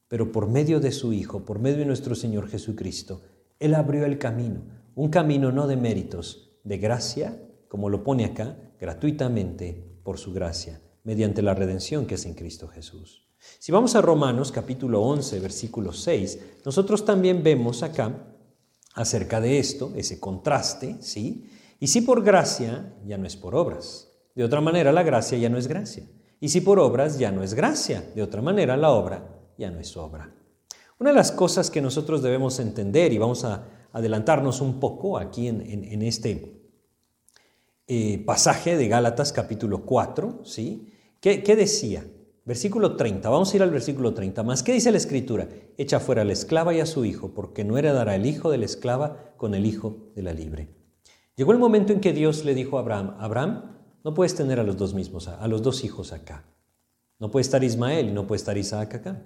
Pero 0.08 0.32
por 0.32 0.48
medio 0.48 0.80
de 0.80 0.92
su 0.92 1.12
Hijo, 1.12 1.44
por 1.44 1.58
medio 1.58 1.78
de 1.78 1.86
nuestro 1.86 2.14
Señor 2.14 2.48
Jesucristo, 2.48 3.22
Él 3.58 3.74
abrió 3.74 4.04
el 4.04 4.18
camino 4.18 4.76
un 4.96 5.10
camino 5.10 5.52
no 5.52 5.66
de 5.66 5.76
méritos, 5.76 6.56
de 6.64 6.78
gracia, 6.78 7.38
como 7.68 7.90
lo 7.90 8.02
pone 8.02 8.24
acá, 8.24 8.56
gratuitamente 8.80 10.00
por 10.02 10.18
su 10.18 10.32
gracia, 10.32 10.80
mediante 11.04 11.42
la 11.42 11.52
redención 11.52 12.06
que 12.06 12.14
es 12.14 12.24
en 12.24 12.32
Cristo 12.32 12.66
Jesús. 12.66 13.28
Si 13.58 13.70
vamos 13.70 13.94
a 13.94 14.00
Romanos 14.00 14.50
capítulo 14.50 15.02
11, 15.02 15.38
versículo 15.40 15.92
6, 15.92 16.38
nosotros 16.64 17.04
también 17.04 17.42
vemos 17.42 17.82
acá 17.82 18.26
acerca 18.94 19.38
de 19.42 19.58
esto, 19.58 19.92
ese 19.96 20.18
contraste, 20.18 20.96
¿sí? 21.00 21.50
Y 21.78 21.88
si 21.88 22.00
por 22.00 22.24
gracia, 22.24 22.94
ya 23.04 23.18
no 23.18 23.26
es 23.26 23.36
por 23.36 23.54
obras. 23.54 24.10
De 24.34 24.44
otra 24.44 24.62
manera, 24.62 24.92
la 24.92 25.02
gracia 25.02 25.36
ya 25.36 25.50
no 25.50 25.58
es 25.58 25.66
gracia. 25.66 26.08
Y 26.40 26.48
si 26.48 26.62
por 26.62 26.78
obras, 26.78 27.18
ya 27.18 27.30
no 27.30 27.42
es 27.42 27.52
gracia. 27.52 28.02
De 28.14 28.22
otra 28.22 28.40
manera, 28.40 28.78
la 28.78 28.90
obra 28.92 29.35
ya 29.58 29.70
no 29.70 29.80
es 29.80 29.96
obra. 29.96 30.32
Una 30.98 31.10
de 31.10 31.16
las 31.16 31.32
cosas 31.32 31.70
que 31.70 31.82
nosotros 31.82 32.22
debemos 32.22 32.58
entender, 32.58 33.12
y 33.12 33.18
vamos 33.18 33.44
a 33.44 33.68
adelantarnos 33.92 34.60
un 34.60 34.80
poco 34.80 35.18
aquí 35.18 35.48
en, 35.48 36.02
este 36.02 36.62
eh, 37.86 38.22
pasaje 38.24 38.76
de 38.76 38.88
Gálatas 38.88 39.32
capítulo 39.32 39.84
4, 39.84 40.40
¿sí? 40.44 40.92
¿Qué, 41.20 41.42
¿Qué, 41.42 41.56
decía? 41.56 42.06
Versículo 42.44 42.96
30, 42.96 43.28
vamos 43.28 43.52
a 43.52 43.56
ir 43.56 43.62
al 43.62 43.70
versículo 43.70 44.14
30 44.14 44.42
más. 44.42 44.62
¿Qué 44.62 44.72
dice 44.72 44.90
la 44.90 44.98
escritura? 44.98 45.48
Echa 45.76 46.00
fuera 46.00 46.22
a 46.22 46.24
la 46.24 46.32
esclava 46.32 46.72
y 46.72 46.80
a 46.80 46.86
su 46.86 47.04
hijo, 47.04 47.34
porque 47.34 47.64
no 47.64 47.76
heredará 47.76 48.14
el 48.14 48.24
hijo 48.24 48.50
de 48.50 48.58
la 48.58 48.66
esclava 48.66 49.34
con 49.36 49.54
el 49.54 49.66
hijo 49.66 50.10
de 50.14 50.22
la 50.22 50.32
libre. 50.32 50.68
Llegó 51.36 51.52
el 51.52 51.58
momento 51.58 51.92
en 51.92 52.00
que 52.00 52.12
Dios 52.12 52.44
le 52.44 52.54
dijo 52.54 52.78
a 52.78 52.80
Abraham, 52.80 53.16
Abraham, 53.18 53.76
no 54.02 54.14
puedes 54.14 54.34
tener 54.34 54.60
a 54.60 54.62
los 54.62 54.76
dos 54.76 54.94
mismos, 54.94 55.28
a 55.28 55.46
los 55.48 55.62
dos 55.62 55.84
hijos 55.84 56.12
acá. 56.12 56.44
No 57.18 57.30
puede 57.30 57.42
estar 57.42 57.64
Ismael 57.64 58.08
y 58.08 58.12
no 58.12 58.26
puede 58.26 58.38
estar 58.38 58.56
Isaac 58.56 58.94
acá. 58.94 59.22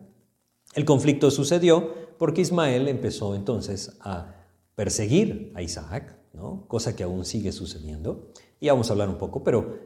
El 0.75 0.85
conflicto 0.85 1.31
sucedió 1.31 1.95
porque 2.19 2.43
Ismael 2.43 2.89
empezó 2.89 3.35
entonces 3.35 3.97
a 4.01 4.35
perseguir 4.75 5.53
a 5.55 5.63
Isaac, 5.63 6.17
¿no? 6.33 6.65
cosa 6.69 6.95
que 6.95 7.03
aún 7.03 7.25
sigue 7.25 7.53
sucediendo. 7.53 8.31
Y 8.61 8.69
vamos 8.69 8.89
a 8.89 8.93
hablar 8.93 9.09
un 9.09 9.19
poco, 9.19 9.43
pero 9.43 9.79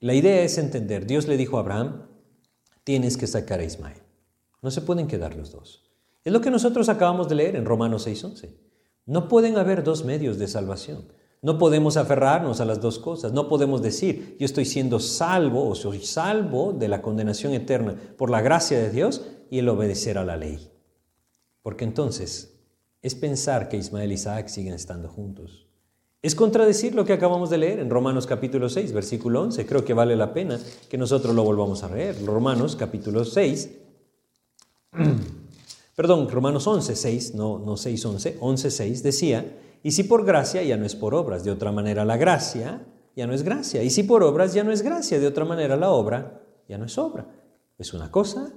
la 0.00 0.14
idea 0.14 0.42
es 0.42 0.58
entender, 0.58 1.06
Dios 1.06 1.26
le 1.26 1.36
dijo 1.36 1.56
a 1.56 1.60
Abraham, 1.60 2.06
tienes 2.84 3.16
que 3.16 3.26
sacar 3.26 3.60
a 3.60 3.64
Ismael. 3.64 3.98
No 4.62 4.70
se 4.70 4.80
pueden 4.80 5.08
quedar 5.08 5.34
los 5.34 5.50
dos. 5.50 5.84
Es 6.24 6.32
lo 6.32 6.40
que 6.40 6.50
nosotros 6.50 6.88
acabamos 6.88 7.28
de 7.28 7.34
leer 7.34 7.56
en 7.56 7.64
Romanos 7.64 8.06
6:11. 8.06 8.54
No 9.06 9.28
pueden 9.28 9.56
haber 9.56 9.82
dos 9.82 10.04
medios 10.04 10.38
de 10.38 10.46
salvación. 10.46 11.08
No 11.40 11.58
podemos 11.58 11.96
aferrarnos 11.96 12.60
a 12.60 12.64
las 12.64 12.80
dos 12.80 12.98
cosas. 12.98 13.32
No 13.32 13.48
podemos 13.48 13.80
decir, 13.80 14.36
yo 14.38 14.44
estoy 14.44 14.64
siendo 14.64 15.00
salvo 15.00 15.68
o 15.68 15.74
soy 15.74 16.00
salvo 16.00 16.72
de 16.72 16.88
la 16.88 17.00
condenación 17.00 17.54
eterna 17.54 17.96
por 18.16 18.28
la 18.28 18.40
gracia 18.40 18.78
de 18.78 18.90
Dios 18.90 19.22
y 19.50 19.58
el 19.58 19.68
obedecer 19.68 20.18
a 20.18 20.24
la 20.24 20.36
ley. 20.36 20.70
Porque 21.62 21.84
entonces 21.84 22.54
es 23.02 23.14
pensar 23.14 23.68
que 23.68 23.76
Ismael 23.76 24.10
y 24.10 24.14
Isaac 24.14 24.48
siguen 24.48 24.74
estando 24.74 25.08
juntos. 25.08 25.68
Es 26.20 26.34
contradecir 26.34 26.94
lo 26.96 27.04
que 27.04 27.12
acabamos 27.12 27.48
de 27.48 27.58
leer 27.58 27.78
en 27.78 27.90
Romanos 27.90 28.26
capítulo 28.26 28.68
6, 28.68 28.92
versículo 28.92 29.42
11. 29.42 29.66
Creo 29.66 29.84
que 29.84 29.94
vale 29.94 30.16
la 30.16 30.32
pena 30.32 30.58
que 30.88 30.98
nosotros 30.98 31.32
lo 31.34 31.44
volvamos 31.44 31.84
a 31.84 31.94
leer. 31.94 32.16
Romanos 32.24 32.74
capítulo 32.74 33.24
6, 33.24 33.70
perdón, 35.96 36.28
Romanos 36.28 36.66
11, 36.66 36.96
6, 36.96 37.34
no, 37.34 37.60
no 37.60 37.76
6, 37.76 38.04
11, 38.04 38.36
11, 38.40 38.70
6 38.70 39.02
decía, 39.04 39.58
y 39.82 39.92
si 39.92 40.02
por 40.02 40.24
gracia 40.24 40.62
ya 40.64 40.76
no 40.76 40.84
es 40.84 40.96
por 40.96 41.14
obras, 41.14 41.44
de 41.44 41.52
otra 41.52 41.70
manera 41.70 42.04
la 42.04 42.16
gracia 42.16 42.84
ya 43.14 43.26
no 43.28 43.32
es 43.32 43.44
gracia, 43.44 43.84
y 43.84 43.90
si 43.90 44.02
por 44.02 44.24
obras 44.24 44.54
ya 44.54 44.64
no 44.64 44.72
es 44.72 44.82
gracia, 44.82 45.20
de 45.20 45.26
otra 45.26 45.44
manera 45.44 45.76
la 45.76 45.90
obra 45.90 46.42
ya 46.68 46.78
no 46.78 46.86
es 46.86 46.98
obra. 46.98 47.26
¿Es 47.78 47.94
una 47.94 48.10
cosa 48.10 48.52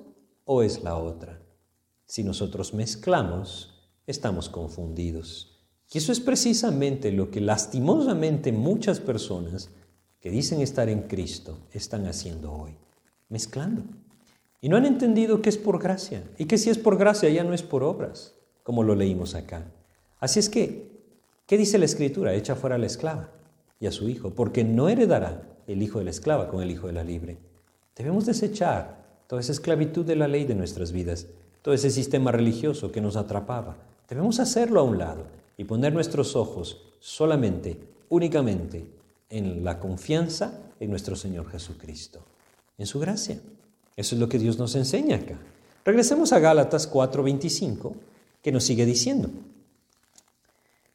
o 0.45 0.63
es 0.63 0.83
la 0.83 0.97
otra? 0.97 1.41
Si 2.05 2.23
nosotros 2.23 2.73
mezclamos, 2.73 3.89
estamos 4.07 4.49
confundidos. 4.49 5.59
Y 5.91 5.97
eso 5.97 6.11
es 6.11 6.19
precisamente 6.19 7.11
lo 7.11 7.31
que 7.31 7.41
lastimosamente 7.41 8.51
muchas 8.51 8.99
personas 8.99 9.69
que 10.19 10.29
dicen 10.29 10.61
estar 10.61 10.87
en 10.87 11.03
Cristo 11.03 11.57
están 11.73 12.05
haciendo 12.05 12.53
hoy, 12.53 12.77
mezclando. 13.29 13.83
Y 14.61 14.69
no 14.69 14.77
han 14.77 14.85
entendido 14.85 15.41
que 15.41 15.49
es 15.49 15.57
por 15.57 15.81
gracia 15.81 16.23
y 16.37 16.45
que 16.45 16.57
si 16.57 16.69
es 16.69 16.77
por 16.77 16.97
gracia 16.97 17.29
ya 17.29 17.43
no 17.43 17.53
es 17.53 17.63
por 17.63 17.83
obras, 17.83 18.35
como 18.63 18.83
lo 18.83 18.95
leímos 18.95 19.35
acá. 19.35 19.65
Así 20.19 20.39
es 20.39 20.49
que, 20.49 20.91
¿qué 21.47 21.57
dice 21.57 21.79
la 21.79 21.85
Escritura? 21.85 22.33
Echa 22.35 22.55
fuera 22.55 22.75
a 22.75 22.79
la 22.79 22.85
esclava 22.85 23.31
y 23.79 23.87
a 23.87 23.91
su 23.91 24.07
hijo, 24.07 24.29
porque 24.35 24.63
no 24.63 24.87
heredará 24.87 25.41
el 25.65 25.81
hijo 25.81 25.99
de 25.99 26.05
la 26.05 26.11
esclava 26.11 26.47
con 26.47 26.61
el 26.61 26.69
hijo 26.69 26.87
de 26.87 26.93
la 26.93 27.03
libre. 27.03 27.39
Debemos 27.95 28.27
desechar 28.27 29.00
toda 29.31 29.39
esa 29.39 29.53
esclavitud 29.53 30.03
de 30.03 30.17
la 30.17 30.27
ley 30.27 30.43
de 30.43 30.55
nuestras 30.55 30.91
vidas, 30.91 31.25
todo 31.61 31.73
ese 31.73 31.89
sistema 31.89 32.33
religioso 32.33 32.91
que 32.91 32.99
nos 32.99 33.15
atrapaba. 33.15 33.77
Debemos 34.09 34.41
hacerlo 34.41 34.81
a 34.81 34.83
un 34.83 34.97
lado 34.97 35.23
y 35.55 35.63
poner 35.63 35.93
nuestros 35.93 36.35
ojos 36.35 36.81
solamente, 36.99 37.79
únicamente, 38.09 38.85
en 39.29 39.63
la 39.63 39.79
confianza 39.79 40.59
en 40.81 40.89
nuestro 40.89 41.15
Señor 41.15 41.49
Jesucristo, 41.49 42.19
en 42.77 42.85
su 42.85 42.99
gracia. 42.99 43.39
Eso 43.95 44.15
es 44.15 44.19
lo 44.19 44.27
que 44.27 44.37
Dios 44.37 44.59
nos 44.59 44.75
enseña 44.75 45.15
acá. 45.15 45.37
Regresemos 45.85 46.33
a 46.33 46.39
Gálatas 46.39 46.91
4:25, 46.91 47.93
que 48.41 48.51
nos 48.51 48.65
sigue 48.65 48.85
diciendo, 48.85 49.29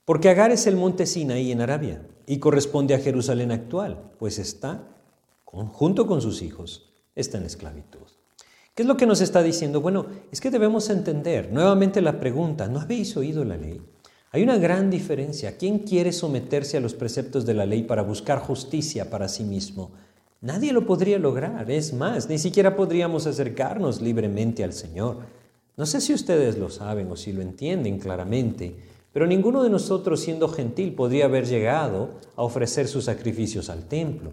porque 0.04 0.28
Agar 0.28 0.50
es 0.50 0.66
el 0.66 0.76
monte 0.76 1.06
Sinaí 1.06 1.52
en 1.52 1.62
Arabia 1.62 2.02
y 2.26 2.38
corresponde 2.38 2.92
a 2.92 2.98
Jerusalén 2.98 3.50
actual, 3.50 3.98
pues 4.18 4.38
está, 4.38 4.82
junto 5.46 6.06
con 6.06 6.20
sus 6.20 6.42
hijos, 6.42 6.90
está 7.14 7.38
en 7.38 7.44
esclavitud. 7.44 8.15
¿Qué 8.76 8.82
es 8.82 8.86
lo 8.86 8.98
que 8.98 9.06
nos 9.06 9.22
está 9.22 9.42
diciendo? 9.42 9.80
Bueno, 9.80 10.04
es 10.30 10.42
que 10.42 10.50
debemos 10.50 10.90
entender 10.90 11.50
nuevamente 11.50 12.02
la 12.02 12.20
pregunta, 12.20 12.68
¿no 12.68 12.78
habéis 12.78 13.16
oído 13.16 13.42
la 13.42 13.56
ley? 13.56 13.80
Hay 14.32 14.42
una 14.42 14.58
gran 14.58 14.90
diferencia. 14.90 15.56
¿Quién 15.56 15.78
quiere 15.78 16.12
someterse 16.12 16.76
a 16.76 16.80
los 16.80 16.92
preceptos 16.92 17.46
de 17.46 17.54
la 17.54 17.64
ley 17.64 17.84
para 17.84 18.02
buscar 18.02 18.38
justicia 18.38 19.08
para 19.08 19.28
sí 19.28 19.44
mismo? 19.44 19.92
Nadie 20.42 20.74
lo 20.74 20.84
podría 20.84 21.18
lograr. 21.18 21.70
Es 21.70 21.94
más, 21.94 22.28
ni 22.28 22.36
siquiera 22.36 22.76
podríamos 22.76 23.26
acercarnos 23.26 24.02
libremente 24.02 24.62
al 24.62 24.74
Señor. 24.74 25.20
No 25.78 25.86
sé 25.86 26.02
si 26.02 26.12
ustedes 26.12 26.58
lo 26.58 26.68
saben 26.68 27.10
o 27.10 27.16
si 27.16 27.32
lo 27.32 27.40
entienden 27.40 27.98
claramente, 27.98 28.76
pero 29.10 29.26
ninguno 29.26 29.62
de 29.62 29.70
nosotros 29.70 30.20
siendo 30.20 30.48
gentil 30.48 30.92
podría 30.92 31.24
haber 31.24 31.46
llegado 31.46 32.10
a 32.36 32.42
ofrecer 32.42 32.88
sus 32.88 33.06
sacrificios 33.06 33.70
al 33.70 33.86
templo. 33.86 34.32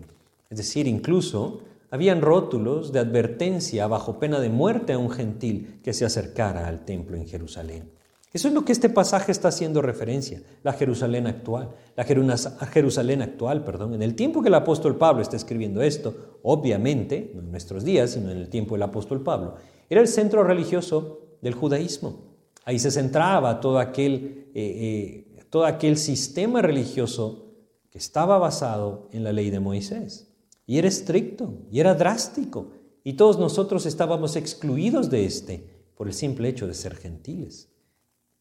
Es 0.49 0.57
decir, 0.57 0.85
incluso 0.85 1.61
habían 1.93 2.21
rótulos 2.23 2.91
de 2.91 2.97
advertencia 2.97 3.85
bajo 3.85 4.17
pena 4.17 4.39
de 4.39 4.49
muerte 4.49 4.93
a 4.93 4.97
un 4.97 5.11
gentil 5.11 5.79
que 5.83 5.93
se 5.93 6.05
acercara 6.05 6.67
al 6.67 6.85
templo 6.85 7.15
en 7.17 7.27
Jerusalén. 7.27 7.91
Eso 8.33 8.47
es 8.47 8.53
lo 8.55 8.65
que 8.65 8.71
este 8.71 8.89
pasaje 8.89 9.31
está 9.31 9.49
haciendo 9.49 9.79
referencia, 9.79 10.41
la 10.63 10.73
Jerusalén 10.73 11.27
actual, 11.27 11.69
la 11.95 12.03
Jerusalén 12.03 13.21
actual, 13.21 13.63
perdón. 13.63 13.93
En 13.93 14.01
el 14.01 14.15
tiempo 14.15 14.41
que 14.41 14.47
el 14.47 14.55
apóstol 14.55 14.97
Pablo 14.97 15.21
está 15.21 15.35
escribiendo 15.35 15.83
esto, 15.83 16.39
obviamente, 16.41 17.29
no 17.35 17.41
en 17.41 17.51
nuestros 17.51 17.83
días, 17.83 18.09
sino 18.09 18.31
en 18.31 18.39
el 18.39 18.49
tiempo 18.49 18.73
del 18.73 18.81
apóstol 18.81 19.21
Pablo, 19.21 19.57
era 19.87 20.01
el 20.01 20.07
centro 20.07 20.43
religioso 20.43 21.19
del 21.43 21.53
judaísmo. 21.53 22.23
Ahí 22.65 22.79
se 22.79 22.89
centraba 22.89 23.59
todo 23.59 23.77
aquel, 23.77 24.47
eh, 24.55 25.27
eh, 25.35 25.43
todo 25.51 25.67
aquel 25.67 25.97
sistema 25.97 26.63
religioso 26.63 27.51
que 27.91 27.99
estaba 27.99 28.39
basado 28.39 29.09
en 29.11 29.23
la 29.23 29.31
ley 29.31 29.51
de 29.51 29.59
Moisés. 29.59 30.32
Y 30.65 30.77
era 30.77 30.87
estricto, 30.87 31.53
y 31.71 31.79
era 31.79 31.93
drástico, 31.93 32.71
y 33.03 33.13
todos 33.13 33.37
nosotros 33.37 33.85
estábamos 33.85 34.35
excluidos 34.35 35.09
de 35.09 35.25
este 35.25 35.67
por 35.95 36.07
el 36.07 36.13
simple 36.13 36.47
hecho 36.47 36.67
de 36.67 36.73
ser 36.73 36.95
gentiles. 36.95 37.69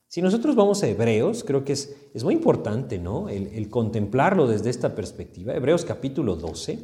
Si 0.06 0.22
nosotros 0.22 0.54
vamos 0.54 0.82
a 0.82 0.88
Hebreos, 0.88 1.42
creo 1.42 1.64
que 1.64 1.72
es, 1.72 1.96
es 2.14 2.22
muy 2.22 2.34
importante 2.34 2.98
¿no? 2.98 3.28
El, 3.28 3.68
contemplarlo 3.70 4.46
desde 4.46 4.70
esta 4.70 4.94
perspectiva. 4.94 5.54
Hebreos 5.54 5.84
capítulo 5.84 6.36
12. 6.36 6.78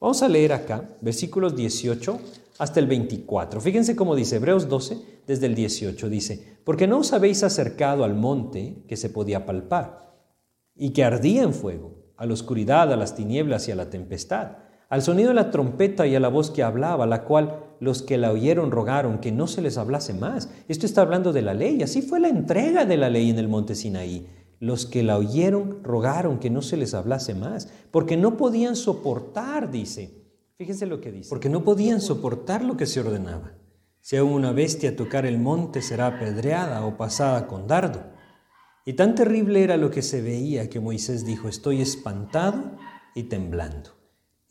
Vamos 0.00 0.22
a 0.22 0.28
leer 0.28 0.52
acá 0.52 0.88
versículos 1.00 1.54
18 1.54 2.18
hasta 2.58 2.80
el 2.80 2.86
24. 2.86 3.60
Fíjense 3.60 3.94
cómo 3.94 4.16
dice 4.16 4.36
Hebreos 4.36 4.68
12, 4.68 4.98
desde 5.26 5.46
el 5.46 5.54
18 5.54 6.08
dice, 6.08 6.56
porque 6.64 6.86
no 6.86 6.98
os 6.98 7.12
habéis 7.12 7.44
acercado 7.44 8.04
al 8.04 8.14
monte 8.14 8.82
que 8.88 8.96
se 8.96 9.10
podía 9.10 9.46
palpar 9.46 10.16
y 10.74 10.90
que 10.90 11.04
ardía 11.04 11.42
en 11.42 11.54
fuego, 11.54 11.94
a 12.16 12.26
la 12.26 12.32
oscuridad, 12.32 12.92
a 12.92 12.96
las 12.96 13.14
tinieblas 13.14 13.68
y 13.68 13.72
a 13.72 13.76
la 13.76 13.90
tempestad 13.90 14.56
al 14.92 15.00
sonido 15.00 15.28
de 15.28 15.34
la 15.34 15.50
trompeta 15.50 16.06
y 16.06 16.14
a 16.14 16.20
la 16.20 16.28
voz 16.28 16.50
que 16.50 16.62
hablaba, 16.62 17.06
la 17.06 17.24
cual 17.24 17.64
los 17.80 18.02
que 18.02 18.18
la 18.18 18.30
oyeron 18.30 18.70
rogaron 18.70 19.20
que 19.20 19.32
no 19.32 19.46
se 19.46 19.62
les 19.62 19.78
hablase 19.78 20.12
más. 20.12 20.50
Esto 20.68 20.84
está 20.84 21.00
hablando 21.00 21.32
de 21.32 21.40
la 21.40 21.54
ley, 21.54 21.82
así 21.82 22.02
fue 22.02 22.20
la 22.20 22.28
entrega 22.28 22.84
de 22.84 22.98
la 22.98 23.08
ley 23.08 23.30
en 23.30 23.38
el 23.38 23.48
monte 23.48 23.74
Sinaí. 23.74 24.28
Los 24.60 24.84
que 24.84 25.02
la 25.02 25.16
oyeron 25.16 25.82
rogaron 25.82 26.38
que 26.38 26.50
no 26.50 26.60
se 26.60 26.76
les 26.76 26.92
hablase 26.92 27.34
más, 27.34 27.72
porque 27.90 28.18
no 28.18 28.36
podían 28.36 28.76
soportar, 28.76 29.70
dice. 29.70 30.26
Fíjense 30.58 30.84
lo 30.84 31.00
que 31.00 31.10
dice. 31.10 31.30
Porque 31.30 31.48
no 31.48 31.64
podían 31.64 32.02
soportar 32.02 32.62
lo 32.62 32.76
que 32.76 32.84
se 32.84 33.00
ordenaba. 33.00 33.54
Si 34.02 34.18
aún 34.18 34.32
una 34.32 34.52
bestia 34.52 34.94
tocar 34.94 35.24
el 35.24 35.38
monte 35.38 35.80
será 35.80 36.08
apedreada 36.08 36.84
o 36.84 36.98
pasada 36.98 37.46
con 37.46 37.66
dardo. 37.66 38.02
Y 38.84 38.92
tan 38.92 39.14
terrible 39.14 39.62
era 39.62 39.78
lo 39.78 39.90
que 39.90 40.02
se 40.02 40.20
veía 40.20 40.68
que 40.68 40.80
Moisés 40.80 41.24
dijo, 41.24 41.48
estoy 41.48 41.80
espantado 41.80 42.72
y 43.14 43.22
temblando. 43.22 44.01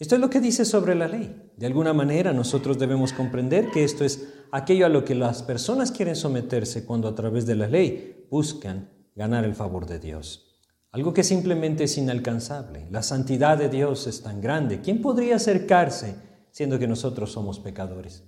Esto 0.02 0.16
es 0.16 0.22
lo 0.22 0.32
que 0.32 0.42
dice 0.42 0.66
sobre 0.66 0.96
la 0.96 1.08
ley. 1.08 1.52
De 1.58 1.68
alguna 1.68 1.94
manera 1.94 2.34
nosotros 2.34 2.80
debemos 2.80 3.14
comprender 3.14 3.70
que 3.70 3.84
esto 3.84 4.04
es 4.04 4.30
aquello 4.52 4.88
a 4.88 4.90
lo 4.90 5.06
que 5.06 5.14
las 5.14 5.44
personas 5.44 5.92
quieren 5.92 6.16
someterse 6.16 6.86
cuando 6.86 7.08
a 7.08 7.14
través 7.14 7.46
de 7.46 7.54
la 7.54 7.68
ley 7.68 8.26
buscan 8.32 8.90
ganar 9.16 9.46
el 9.46 9.54
favor 9.54 9.86
de 9.86 10.00
Dios. 10.00 10.58
Algo 10.92 11.14
que 11.14 11.24
simplemente 11.24 11.84
es 11.84 12.00
inalcanzable. 12.00 12.88
La 12.90 13.04
santidad 13.04 13.60
de 13.60 13.70
Dios 13.70 14.08
es 14.08 14.24
tan 14.24 14.42
grande. 14.42 14.82
¿Quién 14.82 15.04
podría 15.04 15.36
acercarse 15.36 16.16
siendo 16.50 16.80
que 16.80 16.88
nosotros 16.88 17.32
somos 17.32 17.60
pecadores? 17.60 18.24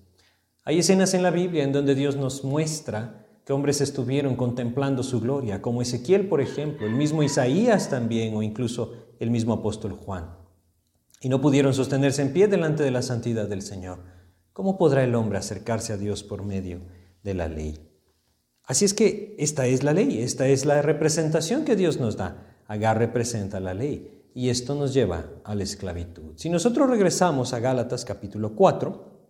Hay 0.66 0.78
escenas 0.78 1.16
en 1.16 1.24
la 1.24 1.32
Biblia 1.32 1.64
en 1.64 1.74
donde 1.74 1.96
Dios 1.96 2.18
nos 2.18 2.44
muestra 2.44 3.26
que 3.48 3.52
hombres 3.52 3.82
estuvieron 3.82 4.36
contemplando 4.36 5.02
su 5.02 5.20
gloria, 5.20 5.64
como 5.64 5.82
Ezequiel, 5.82 6.30
por 6.30 6.40
ejemplo, 6.40 6.86
el 6.86 6.94
mismo 6.94 7.24
Isaías 7.24 7.90
también, 7.90 8.36
o 8.36 8.44
incluso 8.44 8.94
el 9.20 9.32
mismo 9.32 9.54
apóstol 9.54 9.94
Juan 9.94 10.43
y 11.24 11.30
no 11.30 11.40
pudieron 11.40 11.74
sostenerse 11.74 12.22
en 12.22 12.34
pie 12.34 12.50
delante 12.50 12.84
de 12.84 12.92
la 12.92 13.02
santidad 13.02 13.48
del 13.48 13.62
Señor. 13.62 14.00
¿Cómo 14.52 14.78
podrá 14.78 15.06
el 15.06 15.16
hombre 15.16 15.38
acercarse 15.38 15.94
a 15.94 15.98
Dios 15.98 16.22
por 16.22 16.44
medio 16.44 16.82
de 17.24 17.34
la 17.34 17.48
ley? 17.48 17.80
Así 18.66 18.84
es 18.84 18.94
que 18.94 19.34
esta 19.40 19.66
es 19.66 19.84
la 19.84 19.94
ley, 19.94 20.22
esta 20.22 20.48
es 20.50 20.66
la 20.66 20.82
representación 20.82 21.64
que 21.64 21.78
Dios 21.78 21.98
nos 21.98 22.18
da. 22.18 22.58
Agar 22.68 22.98
representa 22.98 23.62
la 23.62 23.74
ley 23.74 24.30
y 24.36 24.50
esto 24.50 24.76
nos 24.76 24.94
lleva 24.94 25.30
a 25.46 25.56
la 25.56 25.64
esclavitud. 25.64 26.34
Si 26.36 26.50
nosotros 26.50 26.90
regresamos 26.90 27.54
a 27.54 27.60
Gálatas 27.60 28.04
capítulo 28.04 28.54
4 28.54 29.22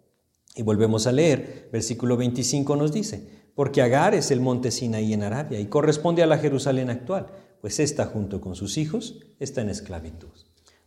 y 0.55 0.63
volvemos 0.63 1.05
a 1.05 1.11
leer, 1.11 1.69
versículo 1.71 2.17
25 2.17 2.75
nos 2.75 2.91
dice, 2.91 3.29
porque 3.53 3.83
Agar 3.83 4.15
es 4.15 4.31
el 4.31 4.39
monte 4.39 4.71
Sinaí 4.71 5.13
en 5.13 5.21
Arabia 5.21 5.59
y 5.59 5.67
corresponde 5.67 6.23
a 6.23 6.27
la 6.27 6.39
Jerusalén 6.39 6.89
actual, 6.89 7.27
pues 7.61 7.79
esta 7.79 8.07
junto 8.07 8.41
con 8.41 8.55
sus 8.55 8.79
hijos 8.79 9.19
está 9.39 9.61
en 9.61 9.69
esclavitud. 9.69 10.31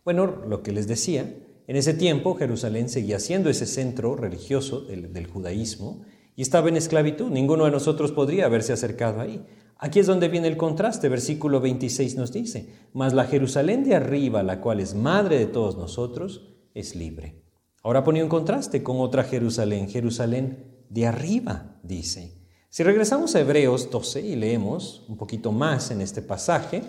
Bueno, 0.07 0.25
lo 0.47 0.63
que 0.63 0.71
les 0.71 0.87
decía, 0.87 1.35
en 1.67 1.75
ese 1.75 1.93
tiempo 1.93 2.35
Jerusalén 2.35 2.87
seguía 2.87 3.19
siendo 3.19 3.49
ese 3.49 3.65
centro 3.65 4.15
religioso 4.15 4.79
del, 4.79 5.27
judaísmo 5.27 6.05
y 6.33 6.43
estaba 6.43 6.69
en 6.69 6.77
esclavitud. 6.77 7.29
Ninguno 7.29 7.65
de 7.65 7.71
nosotros 7.71 8.13
podría 8.13 8.45
haberse 8.45 8.71
acercado 8.71 9.19
ahí. 9.19 9.45
Aquí 9.77 9.99
es 9.99 10.07
donde 10.07 10.29
viene 10.29 10.47
el 10.47 10.55
contraste. 10.55 11.09
Versículo 11.09 11.59
26 11.59 12.15
nos 12.15 12.31
dice, 12.31 12.69
mas 12.93 13.11
la 13.11 13.25
Jerusalén 13.25 13.83
de 13.83 13.95
arriba, 13.95 14.43
la 14.43 14.61
cual 14.61 14.79
es 14.79 14.95
madre 14.95 15.39
de 15.39 15.47
todos 15.47 15.75
nosotros, 15.75 16.55
es 16.73 16.95
libre. 16.95 17.43
Ahora 17.83 18.05
pone 18.05 18.23
un 18.23 18.29
contraste 18.29 18.83
con 18.83 19.01
otra 19.01 19.25
Jerusalén, 19.25 19.89
Jerusalén 19.89 20.85
de 20.89 21.05
arriba, 21.05 21.81
dice. 21.83 22.47
Si 22.69 22.81
regresamos 22.81 23.35
a 23.35 23.41
Hebreos 23.41 23.91
12 23.91 24.21
y 24.21 24.37
leemos 24.37 25.03
un 25.09 25.17
poquito 25.17 25.51
más 25.51 25.91
en 25.91 25.99
este 25.99 26.21
pasaje, 26.21 26.81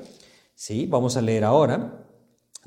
sí, 0.55 0.87
vamos 0.87 1.17
a 1.17 1.21
leer 1.21 1.43
ahora 1.43 2.05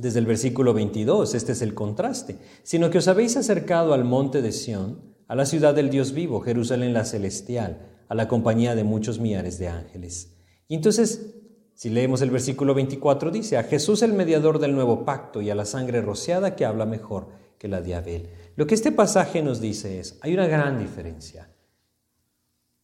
desde 0.02 0.20
el 0.20 0.26
versículo 0.26 0.74
22, 0.74 1.36
este 1.36 1.52
es 1.52 1.62
el 1.62 1.76
contraste, 1.76 2.38
sino 2.64 2.90
que 2.90 2.98
os 2.98 3.08
habéis 3.08 3.38
acercado 3.38 3.94
al 3.94 4.04
monte 4.04 4.42
de 4.42 4.52
Sión, 4.52 5.14
a 5.28 5.36
la 5.36 5.46
ciudad 5.46 5.76
del 5.76 5.90
Dios 5.90 6.14
vivo, 6.14 6.42
Jerusalén 6.42 6.94
la 6.94 7.06
celestial, 7.06 7.88
a 8.10 8.16
la 8.16 8.28
compañía 8.28 8.76
de 8.76 8.84
muchos 8.84 9.20
millares 9.20 9.60
de 9.60 9.68
ángeles. 9.68 10.36
Y 10.68 10.76
entonces, 10.76 11.36
si 11.76 11.90
leemos 11.90 12.22
el 12.22 12.32
versículo 12.32 12.74
24, 12.74 13.32
dice, 13.32 13.58
a 13.58 13.64
Jesús 13.64 14.02
el 14.02 14.14
mediador 14.14 14.60
del 14.60 14.74
nuevo 14.74 15.06
pacto 15.06 15.42
y 15.42 15.50
a 15.52 15.56
la 15.56 15.66
sangre 15.66 16.02
rociada 16.02 16.56
que 16.56 16.66
habla 16.66 16.86
mejor 16.86 17.30
que 17.60 17.68
la 17.68 17.82
de 17.82 17.94
Abel. 17.94 18.30
Lo 18.56 18.66
que 18.66 18.76
este 18.76 18.92
pasaje 18.92 19.44
nos 19.44 19.62
dice 19.62 20.00
es, 20.00 20.18
hay 20.22 20.34
una 20.34 20.48
gran 20.48 20.80
diferencia. 20.80 21.54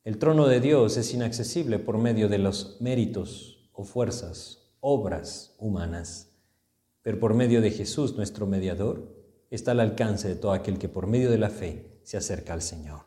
El 0.04 0.20
trono 0.20 0.48
de 0.48 0.62
Dios 0.62 0.96
es 0.98 1.14
inaccesible 1.14 1.80
por 1.80 1.98
medio 1.98 2.30
de 2.30 2.38
los 2.38 2.78
méritos 2.80 3.70
o 3.74 3.84
fuerzas, 3.84 4.72
obras 4.80 5.56
humanas, 5.60 6.27
pero 7.08 7.22
por 7.22 7.34
medio 7.36 7.62
de 7.62 7.72
Jesús, 7.72 8.18
nuestro 8.18 8.48
mediador, 8.48 9.16
está 9.50 9.72
al 9.72 9.80
alcance 9.80 10.28
de 10.28 10.36
todo 10.36 10.52
aquel 10.52 10.78
que 10.78 10.90
por 10.90 11.08
medio 11.08 11.32
de 11.32 11.38
la 11.38 11.50
fe 11.50 12.02
se 12.04 12.18
acerca 12.18 12.52
al 12.52 12.62
Señor. 12.62 13.04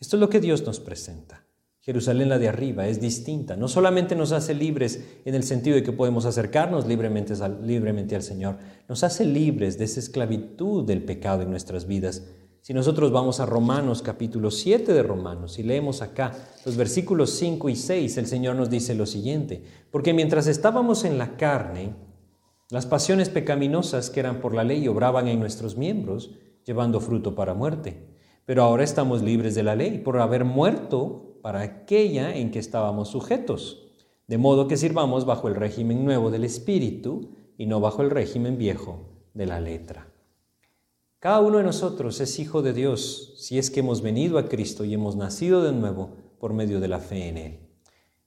Esto 0.00 0.16
es 0.16 0.20
lo 0.20 0.28
que 0.28 0.40
Dios 0.40 0.66
nos 0.66 0.80
presenta. 0.80 1.46
Jerusalén 1.78 2.28
la 2.28 2.40
de 2.40 2.48
arriba 2.48 2.88
es 2.88 3.00
distinta. 3.00 3.54
No 3.54 3.68
solamente 3.68 4.16
nos 4.16 4.32
hace 4.32 4.52
libres 4.52 5.04
en 5.24 5.36
el 5.36 5.44
sentido 5.44 5.76
de 5.76 5.84
que 5.84 5.92
podemos 5.92 6.24
acercarnos 6.24 6.88
libremente, 6.88 7.34
al 8.16 8.22
Señor, 8.24 8.58
nos 8.88 9.04
hace 9.04 9.24
libres 9.24 9.78
de 9.78 9.84
esa 9.84 10.00
esclavitud 10.00 10.84
del 10.84 11.04
pecado 11.04 11.42
en 11.42 11.50
nuestras 11.50 11.86
vidas, 11.86 12.24
si 12.62 12.74
nosotros 12.74 13.12
vamos 13.12 13.38
a 13.38 13.46
Romanos 13.46 14.02
capítulo 14.02 14.50
7 14.50 14.92
de 14.92 15.02
Romanos 15.04 15.60
y 15.60 15.62
leemos 15.62 16.02
acá 16.02 16.32
los 16.66 16.76
versículos 16.76 17.30
5 17.30 17.68
y 17.68 17.76
6, 17.76 18.18
el 18.18 18.26
Señor 18.26 18.56
nos 18.56 18.68
dice 18.68 18.96
lo 18.96 19.06
siguiente, 19.06 19.62
porque 19.92 20.12
mientras 20.12 20.48
estábamos 20.48 21.04
en 21.04 21.16
la 21.16 21.36
carne, 21.36 21.94
las 22.70 22.86
pasiones 22.86 23.28
pecaminosas 23.28 24.10
que 24.10 24.20
eran 24.20 24.40
por 24.40 24.54
la 24.54 24.62
ley 24.62 24.86
obraban 24.86 25.26
en 25.26 25.40
nuestros 25.40 25.76
miembros, 25.76 26.30
llevando 26.64 27.00
fruto 27.00 27.34
para 27.34 27.52
muerte. 27.52 28.06
Pero 28.46 28.62
ahora 28.62 28.84
estamos 28.84 29.22
libres 29.22 29.56
de 29.56 29.64
la 29.64 29.74
ley 29.74 29.98
por 29.98 30.20
haber 30.20 30.44
muerto 30.44 31.38
para 31.42 31.62
aquella 31.62 32.36
en 32.36 32.52
que 32.52 32.60
estábamos 32.60 33.08
sujetos, 33.08 33.88
de 34.28 34.38
modo 34.38 34.68
que 34.68 34.76
sirvamos 34.76 35.24
bajo 35.24 35.48
el 35.48 35.56
régimen 35.56 36.04
nuevo 36.04 36.30
del 36.30 36.44
Espíritu 36.44 37.32
y 37.58 37.66
no 37.66 37.80
bajo 37.80 38.02
el 38.02 38.10
régimen 38.10 38.56
viejo 38.56 39.08
de 39.34 39.46
la 39.46 39.60
letra. 39.60 40.12
Cada 41.18 41.40
uno 41.40 41.58
de 41.58 41.64
nosotros 41.64 42.20
es 42.20 42.38
hijo 42.38 42.62
de 42.62 42.72
Dios 42.72 43.34
si 43.36 43.58
es 43.58 43.70
que 43.70 43.80
hemos 43.80 44.00
venido 44.00 44.38
a 44.38 44.48
Cristo 44.48 44.84
y 44.84 44.94
hemos 44.94 45.16
nacido 45.16 45.62
de 45.62 45.72
nuevo 45.72 46.12
por 46.38 46.54
medio 46.54 46.80
de 46.80 46.88
la 46.88 47.00
fe 47.00 47.28
en 47.28 47.36
Él. 47.36 47.58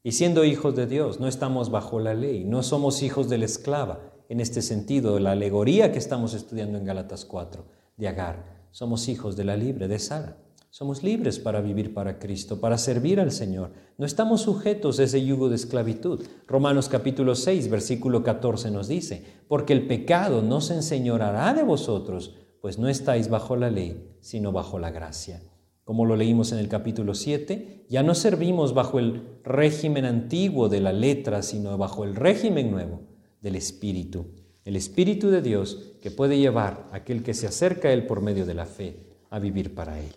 Y 0.04 0.12
siendo 0.12 0.44
hijos 0.44 0.76
de 0.76 0.86
Dios, 0.86 1.20
no 1.20 1.28
estamos 1.28 1.72
bajo 1.72 2.00
la 2.00 2.14
ley, 2.14 2.44
no 2.44 2.62
somos 2.62 3.02
hijos 3.02 3.30
de 3.30 3.38
la 3.38 3.46
esclava, 3.46 4.13
en 4.34 4.40
este 4.40 4.64
sentido, 4.64 5.20
la 5.20 5.34
alegoría 5.34 5.92
que 5.92 6.00
estamos 6.00 6.34
estudiando 6.34 6.80
en 6.80 6.86
Gálatas 6.86 7.24
4 7.24 7.66
de 7.98 8.08
Agar. 8.08 8.68
Somos 8.72 9.08
hijos 9.08 9.36
de 9.36 9.44
la 9.44 9.56
libre, 9.56 9.88
de 9.88 10.00
Sara. 10.00 10.38
Somos 10.72 11.04
libres 11.04 11.38
para 11.38 11.62
vivir 11.62 11.94
para 11.94 12.18
Cristo, 12.18 12.60
para 12.60 12.80
servir 12.80 13.20
al 13.20 13.32
Señor. 13.32 13.74
No 14.00 14.08
estamos 14.08 14.42
sujetos 14.42 15.00
a 15.00 15.04
ese 15.04 15.24
yugo 15.24 15.50
de 15.50 15.56
esclavitud. 15.56 16.26
Romanos 16.48 16.90
capítulo 16.90 17.36
6, 17.36 17.70
versículo 17.70 18.24
14 18.24 18.72
nos 18.72 18.88
dice, 18.88 19.24
porque 19.48 19.74
el 19.74 19.86
pecado 19.86 20.42
no 20.42 20.62
se 20.62 20.74
enseñorará 20.74 21.54
de 21.54 21.62
vosotros, 21.62 22.36
pues 22.60 22.80
no 22.80 22.90
estáis 22.90 23.30
bajo 23.30 23.56
la 23.56 23.70
ley, 23.70 24.18
sino 24.22 24.52
bajo 24.52 24.80
la 24.80 24.90
gracia. 24.90 25.44
Como 25.84 26.06
lo 26.06 26.16
leímos 26.16 26.52
en 26.54 26.58
el 26.58 26.70
capítulo 26.70 27.14
7, 27.14 27.86
ya 27.88 28.02
no 28.02 28.16
servimos 28.16 28.74
bajo 28.74 28.98
el 28.98 29.42
régimen 29.44 30.06
antiguo 30.06 30.70
de 30.70 30.80
la 30.80 30.92
letra, 30.92 31.44
sino 31.44 31.78
bajo 31.78 32.04
el 32.04 32.16
régimen 32.16 32.72
nuevo 32.72 33.13
del 33.44 33.56
Espíritu. 33.56 34.26
El 34.66 34.76
Espíritu 34.76 35.30
de 35.30 35.44
Dios 35.44 35.94
que 36.02 36.10
puede 36.10 36.40
llevar 36.40 36.88
a 36.92 36.96
aquel 36.96 37.22
que 37.22 37.36
se 37.36 37.46
acerca 37.46 37.90
a 37.90 37.94
Él 37.94 38.08
por 38.08 38.22
medio 38.22 38.48
de 38.48 38.56
la 38.56 38.66
fe 38.66 38.98
a 39.30 39.38
vivir 39.38 39.76
para 39.76 40.00
Él. 40.00 40.16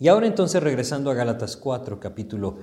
Y 0.00 0.08
ahora 0.08 0.26
entonces 0.26 0.60
regresando 0.60 1.12
a 1.12 1.14
Gálatas 1.14 1.56
4, 1.56 2.00
capítulo 2.00 2.56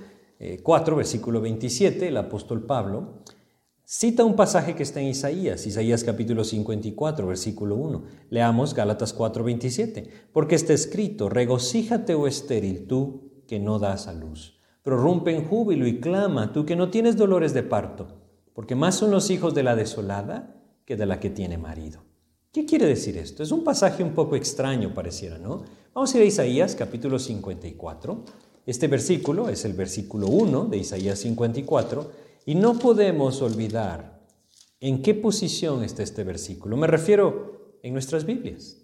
4, 0.61 0.93
eh, 0.93 0.97
versículo 0.97 1.39
27, 1.39 2.09
el 2.09 2.17
apóstol 2.17 2.65
Pablo 2.65 3.21
Cita 3.91 4.23
un 4.23 4.35
pasaje 4.35 4.75
que 4.75 4.83
está 4.83 5.01
en 5.01 5.07
Isaías, 5.07 5.65
Isaías 5.65 6.03
capítulo 6.03 6.43
54, 6.43 7.25
versículo 7.25 7.75
1. 7.75 8.03
Leamos 8.29 8.75
Gálatas 8.75 9.13
4, 9.13 9.43
27. 9.43 10.11
Porque 10.31 10.53
está 10.53 10.73
escrito, 10.73 11.27
regocíjate, 11.27 12.13
oh 12.13 12.27
estéril, 12.27 12.85
tú 12.85 13.41
que 13.47 13.59
no 13.59 13.79
das 13.79 14.07
a 14.07 14.13
luz. 14.13 14.59
Prorrumpe 14.83 15.35
en 15.35 15.43
júbilo 15.43 15.87
y 15.87 15.99
clama, 15.99 16.53
tú 16.53 16.67
que 16.67 16.75
no 16.75 16.91
tienes 16.91 17.17
dolores 17.17 17.55
de 17.55 17.63
parto, 17.63 18.18
porque 18.59 18.75
más 18.75 18.95
son 18.95 19.09
los 19.09 19.29
hijos 19.29 19.55
de 19.55 19.63
la 19.63 19.73
desolada 19.73 20.53
que 20.83 20.97
de 20.97 21.05
la 21.05 21.21
que 21.21 21.29
tiene 21.29 21.57
marido. 21.57 22.03
¿Qué 22.51 22.65
quiere 22.65 22.87
decir 22.87 23.17
esto? 23.17 23.41
Es 23.41 23.53
un 23.53 23.63
pasaje 23.63 24.03
un 24.03 24.13
poco 24.13 24.35
extraño, 24.35 24.93
pareciera, 24.93 25.37
¿no? 25.37 25.63
Vamos 25.93 26.13
a 26.13 26.17
ir 26.17 26.23
a 26.23 26.25
Isaías 26.25 26.75
capítulo 26.75 27.19
54. 27.19 28.25
Este 28.65 28.89
versículo 28.89 29.47
es 29.47 29.63
el 29.63 29.71
versículo 29.71 30.27
1 30.27 30.65
de 30.65 30.75
Isaías 30.75 31.19
54 31.19 32.11
y 32.47 32.55
no 32.55 32.77
podemos 32.77 33.41
olvidar 33.41 34.25
en 34.81 35.01
qué 35.01 35.13
posición 35.13 35.85
está 35.85 36.03
este 36.03 36.25
versículo. 36.25 36.75
Me 36.75 36.87
refiero 36.87 37.77
en 37.81 37.93
nuestras 37.93 38.25
Biblias. 38.25 38.75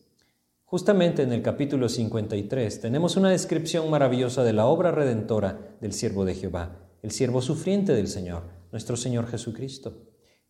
Justamente 0.64 1.24
en 1.24 1.34
el 1.34 1.42
capítulo 1.42 1.90
53 1.90 2.80
tenemos 2.80 3.18
una 3.18 3.30
descripción 3.30 3.90
maravillosa 3.90 4.46
de 4.46 4.54
la 4.54 4.68
obra 4.68 4.92
redentora 4.92 5.76
del 5.82 5.92
siervo 5.92 6.24
de 6.24 6.36
Jehová, 6.36 6.80
el 7.02 7.12
siervo 7.12 7.42
sufriente 7.42 7.92
del 7.94 8.08
Señor, 8.08 8.55
nuestro 8.76 8.98
Señor 8.98 9.28
Jesucristo, 9.28 9.94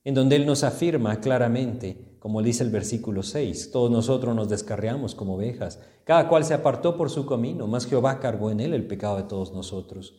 en 0.03 0.15
donde 0.15 0.35
Él 0.35 0.47
nos 0.47 0.63
afirma 0.63 1.19
claramente, 1.19 2.17
como 2.17 2.41
dice 2.41 2.63
el 2.63 2.71
versículo 2.71 3.21
6, 3.21 3.69
todos 3.69 3.91
nosotros 3.91 4.35
nos 4.35 4.49
descarriamos 4.49 5.13
como 5.13 5.35
ovejas, 5.35 5.79
cada 6.05 6.27
cual 6.27 6.43
se 6.43 6.55
apartó 6.55 6.97
por 6.97 7.11
su 7.11 7.27
camino, 7.27 7.67
mas 7.67 7.85
Jehová 7.85 8.19
cargó 8.19 8.49
en 8.49 8.61
Él 8.61 8.73
el 8.73 8.87
pecado 8.87 9.17
de 9.17 9.23
todos 9.25 9.53
nosotros. 9.53 10.15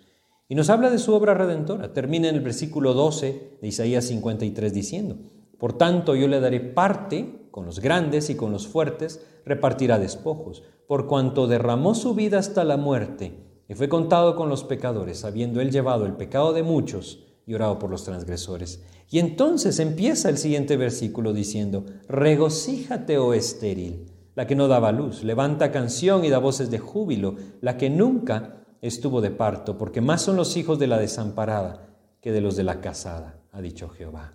Y 0.48 0.54
nos 0.54 0.70
habla 0.70 0.88
de 0.90 1.00
su 1.00 1.14
obra 1.14 1.34
redentora. 1.34 1.92
Termina 1.92 2.28
en 2.28 2.36
el 2.36 2.42
versículo 2.42 2.94
12 2.94 3.58
de 3.60 3.66
Isaías 3.66 4.04
53 4.04 4.72
diciendo, 4.72 5.16
Por 5.58 5.72
tanto 5.72 6.14
yo 6.14 6.28
le 6.28 6.38
daré 6.38 6.60
parte 6.60 7.48
con 7.50 7.66
los 7.66 7.80
grandes 7.80 8.30
y 8.30 8.36
con 8.36 8.52
los 8.52 8.68
fuertes, 8.68 9.26
repartirá 9.44 9.98
despojos, 9.98 10.62
por 10.86 11.08
cuanto 11.08 11.48
derramó 11.48 11.96
su 11.96 12.14
vida 12.14 12.38
hasta 12.38 12.62
la 12.62 12.76
muerte 12.76 13.64
y 13.68 13.74
fue 13.74 13.88
contado 13.88 14.36
con 14.36 14.48
los 14.48 14.62
pecadores, 14.62 15.24
habiendo 15.24 15.60
él 15.60 15.72
llevado 15.72 16.06
el 16.06 16.12
pecado 16.12 16.52
de 16.52 16.62
muchos 16.62 17.25
y 17.46 17.54
orado 17.54 17.78
por 17.78 17.90
los 17.90 18.04
transgresores. 18.04 18.82
Y 19.08 19.20
entonces 19.20 19.78
empieza 19.78 20.28
el 20.28 20.36
siguiente 20.36 20.76
versículo 20.76 21.32
diciendo, 21.32 21.86
Regocíjate, 22.08 23.18
oh 23.18 23.32
estéril, 23.32 24.10
la 24.34 24.46
que 24.46 24.56
no 24.56 24.68
daba 24.68 24.92
luz, 24.92 25.22
levanta 25.22 25.70
canción 25.70 26.24
y 26.24 26.28
da 26.28 26.38
voces 26.38 26.70
de 26.70 26.78
júbilo, 26.78 27.36
la 27.60 27.76
que 27.76 27.88
nunca 27.88 28.64
estuvo 28.82 29.20
de 29.20 29.30
parto, 29.30 29.78
porque 29.78 30.00
más 30.00 30.22
son 30.22 30.36
los 30.36 30.56
hijos 30.56 30.78
de 30.78 30.88
la 30.88 30.98
desamparada 30.98 31.86
que 32.20 32.32
de 32.32 32.40
los 32.40 32.56
de 32.56 32.64
la 32.64 32.80
casada, 32.80 33.40
ha 33.52 33.60
dicho 33.60 33.88
Jehová. 33.88 34.34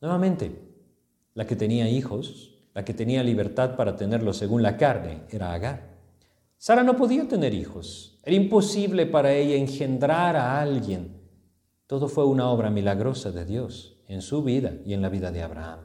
Nuevamente, 0.00 0.58
la 1.34 1.46
que 1.46 1.54
tenía 1.54 1.88
hijos, 1.88 2.54
la 2.74 2.84
que 2.84 2.94
tenía 2.94 3.22
libertad 3.22 3.76
para 3.76 3.96
tenerlos 3.96 4.38
según 4.38 4.62
la 4.62 4.76
carne, 4.76 5.20
era 5.30 5.52
Agar. 5.52 5.92
Sara 6.56 6.82
no 6.82 6.96
podía 6.96 7.28
tener 7.28 7.52
hijos, 7.54 8.18
era 8.22 8.36
imposible 8.36 9.06
para 9.06 9.32
ella 9.32 9.56
engendrar 9.56 10.36
a 10.36 10.60
alguien. 10.60 11.21
Todo 11.92 12.08
fue 12.08 12.24
una 12.24 12.48
obra 12.48 12.70
milagrosa 12.70 13.32
de 13.32 13.44
Dios 13.44 13.98
en 14.08 14.22
su 14.22 14.42
vida 14.42 14.78
y 14.86 14.94
en 14.94 15.02
la 15.02 15.10
vida 15.10 15.30
de 15.30 15.42
Abraham. 15.42 15.80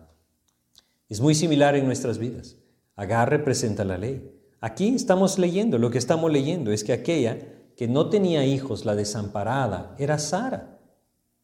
Es 1.10 1.20
muy 1.20 1.36
similar 1.36 1.76
en 1.76 1.86
nuestras 1.86 2.18
vidas. 2.18 2.56
Agar 2.96 3.30
representa 3.30 3.84
la 3.84 3.98
ley. 3.98 4.32
Aquí 4.62 4.96
estamos 4.96 5.38
leyendo, 5.38 5.78
lo 5.78 5.92
que 5.92 5.98
estamos 5.98 6.32
leyendo 6.32 6.72
es 6.72 6.86
que 6.86 6.94
aquella 6.94 7.40
que 7.76 7.90
no 7.90 8.10
tenía 8.10 8.46
hijos, 8.46 8.86
la 8.86 8.96
desamparada, 8.96 9.98
era 10.00 10.18
Sara. 10.18 10.80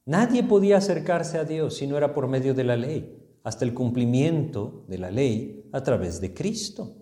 Nadie 0.05 0.43
podía 0.43 0.77
acercarse 0.77 1.37
a 1.37 1.43
Dios 1.43 1.75
si 1.75 1.85
no 1.85 1.97
era 1.97 2.13
por 2.13 2.29
medio 2.29 2.53
de 2.53 2.63
la 2.63 2.77
ley, 2.77 3.21
hasta 3.43 3.65
el 3.65 3.73
cumplimiento 3.73 4.85
de 4.87 4.97
la 4.97 5.11
ley 5.11 5.69
a 5.73 5.83
través 5.83 6.21
de 6.21 6.33
Cristo. 6.33 6.95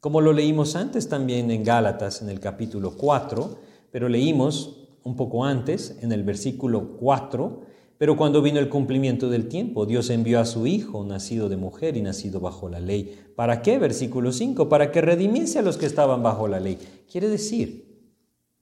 Como 0.00 0.20
lo 0.20 0.32
leímos 0.32 0.74
antes 0.74 1.08
también 1.08 1.52
en 1.52 1.62
Gálatas 1.62 2.22
en 2.22 2.28
el 2.28 2.40
capítulo 2.40 2.96
4, 2.96 3.56
pero 3.92 4.08
leímos 4.08 4.83
un 5.04 5.16
poco 5.16 5.44
antes 5.44 5.98
en 6.00 6.12
el 6.12 6.24
versículo 6.24 6.96
4, 6.98 7.60
pero 7.96 8.16
cuando 8.16 8.42
vino 8.42 8.58
el 8.58 8.68
cumplimiento 8.68 9.30
del 9.30 9.48
tiempo, 9.48 9.86
Dios 9.86 10.10
envió 10.10 10.40
a 10.40 10.44
su 10.44 10.66
Hijo, 10.66 11.04
nacido 11.04 11.48
de 11.48 11.56
mujer 11.56 11.96
y 11.96 12.02
nacido 12.02 12.40
bajo 12.40 12.68
la 12.68 12.80
ley. 12.80 13.18
¿Para 13.36 13.62
qué? 13.62 13.78
Versículo 13.78 14.32
5, 14.32 14.68
para 14.68 14.90
que 14.90 15.00
redimiese 15.00 15.60
a 15.60 15.62
los 15.62 15.76
que 15.76 15.86
estaban 15.86 16.22
bajo 16.22 16.48
la 16.48 16.58
ley. 16.58 16.78
Quiere 17.10 17.28
decir 17.28 17.84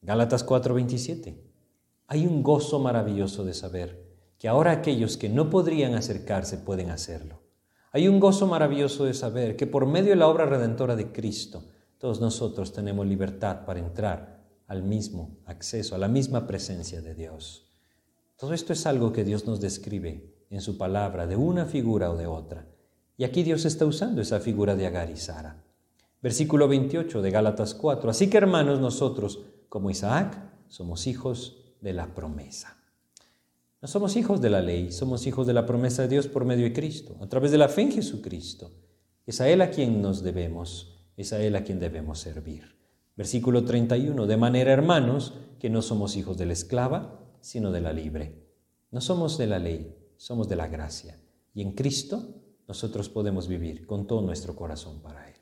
Gálatas 0.03 0.45
4:27. 0.45 1.37
Hay 2.09 2.27
un 2.27 2.43
gozo 2.43 2.81
maravilloso 2.81 3.45
de 3.45 3.55
saber 3.55 4.03
que 4.37 4.49
ahora 4.49 4.73
aquellos 4.73 5.17
que 5.17 5.29
no 5.29 5.49
podrían 5.49 5.95
acercarse 5.95 6.59
pueden 6.59 6.91
hacerlo. 6.91 7.43
Hay 7.93 8.09
un 8.09 8.19
gozo 8.19 8.49
maravilloso 8.49 9.05
de 9.05 9.15
saber 9.15 9.55
que 9.55 9.69
por 9.69 9.87
medio 9.87 10.11
de 10.11 10.17
la 10.17 10.27
obra 10.27 10.45
redentora 10.45 10.97
de 10.97 11.13
Cristo, 11.13 11.65
todos 11.99 12.21
nosotros 12.21 12.73
tenemos 12.73 13.07
libertad 13.07 13.65
para 13.65 13.79
entrar 13.79 14.32
al 14.73 14.83
mismo 14.83 15.37
acceso, 15.45 15.95
a 15.95 15.99
la 15.99 16.09
misma 16.09 16.47
presencia 16.47 17.03
de 17.03 17.15
Dios. 17.15 17.67
Todo 18.39 18.55
esto 18.55 18.73
es 18.73 18.87
algo 18.87 19.13
que 19.13 19.23
Dios 19.23 19.47
nos 19.47 19.61
describe 19.61 20.47
en 20.49 20.63
su 20.63 20.79
palabra, 20.79 21.27
de 21.27 21.37
una 21.37 21.67
figura 21.67 22.11
o 22.11 22.17
de 22.17 22.27
otra. 22.27 22.67
Y 23.19 23.25
aquí 23.25 23.43
Dios 23.43 23.67
está 23.67 23.85
usando 23.85 24.23
esa 24.23 24.41
figura 24.41 24.75
de 24.75 24.87
Agar 24.87 25.11
y 25.11 25.19
Sara. 25.19 25.63
Versículo 26.23 26.69
28 26.69 27.21
de 27.21 27.31
Gálatas 27.31 27.75
4. 27.75 28.09
Así 28.09 28.31
que 28.31 28.39
hermanos, 28.39 28.81
nosotros, 28.81 29.41
como 29.69 29.91
Isaac, 29.91 30.39
somos 30.69 31.07
hijos 31.07 31.75
de 31.83 31.93
la 31.93 32.15
promesa. 32.15 32.79
No 33.83 33.89
somos 33.89 34.17
hijos 34.17 34.41
de 34.41 34.49
la 34.49 34.63
ley, 34.63 34.91
somos 34.91 35.27
hijos 35.27 35.47
de 35.47 35.53
la 35.53 35.67
promesa 35.67 36.01
de 36.01 36.09
Dios 36.09 36.29
por 36.29 36.47
medio 36.47 36.65
de 36.65 36.73
Cristo, 36.73 37.19
a 37.21 37.29
través 37.29 37.51
de 37.51 37.59
la 37.59 37.69
fe 37.69 37.83
en 37.83 37.93
Jesucristo. 37.93 38.71
Es 39.27 39.43
a 39.43 39.51
Él 39.51 39.61
a 39.61 39.71
quien 39.71 40.01
nos 40.01 40.23
debemos, 40.23 41.05
es 41.19 41.35
a 41.35 41.43
Él 41.43 41.57
a 41.57 41.63
quien 41.63 41.79
debemos 41.79 42.21
servir. 42.21 42.82
Versículo 43.17 43.65
31. 43.65 44.27
De 44.27 44.37
manera, 44.37 44.73
hermanos, 44.73 45.35
que 45.59 45.71
no 45.71 45.83
somos 45.83 46.17
hijos 46.17 46.37
de 46.37 46.47
la 46.47 46.53
esclava, 46.53 47.21
sino 47.41 47.71
de 47.71 47.81
la 47.81 47.93
libre. 47.93 48.43
No 48.91 49.01
somos 49.01 49.39
de 49.39 49.47
la 49.47 49.59
ley, 49.59 49.95
somos 50.17 50.49
de 50.49 50.57
la 50.57 50.69
gracia. 50.69 51.19
Y 51.55 51.63
en 51.63 51.73
Cristo 51.73 52.43
nosotros 52.69 53.09
podemos 53.09 53.49
vivir 53.49 53.87
con 53.87 54.07
todo 54.07 54.23
nuestro 54.23 54.57
corazón 54.57 55.01
para 55.03 55.29
Él. 55.29 55.37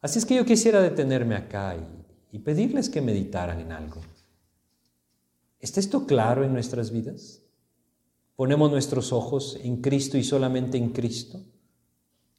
Así 0.00 0.18
es 0.18 0.26
que 0.26 0.36
yo 0.36 0.44
quisiera 0.44 0.80
detenerme 0.80 1.34
acá 1.34 1.76
y, 1.76 2.36
y 2.36 2.38
pedirles 2.40 2.88
que 2.88 3.00
meditaran 3.00 3.60
en 3.60 3.72
algo. 3.72 4.00
¿Está 5.60 5.80
esto 5.80 6.06
claro 6.06 6.44
en 6.44 6.52
nuestras 6.52 6.90
vidas? 6.90 7.42
¿Ponemos 8.36 8.70
nuestros 8.70 9.12
ojos 9.12 9.58
en 9.62 9.80
Cristo 9.80 10.18
y 10.18 10.24
solamente 10.24 10.76
en 10.76 10.90
Cristo? 10.90 11.40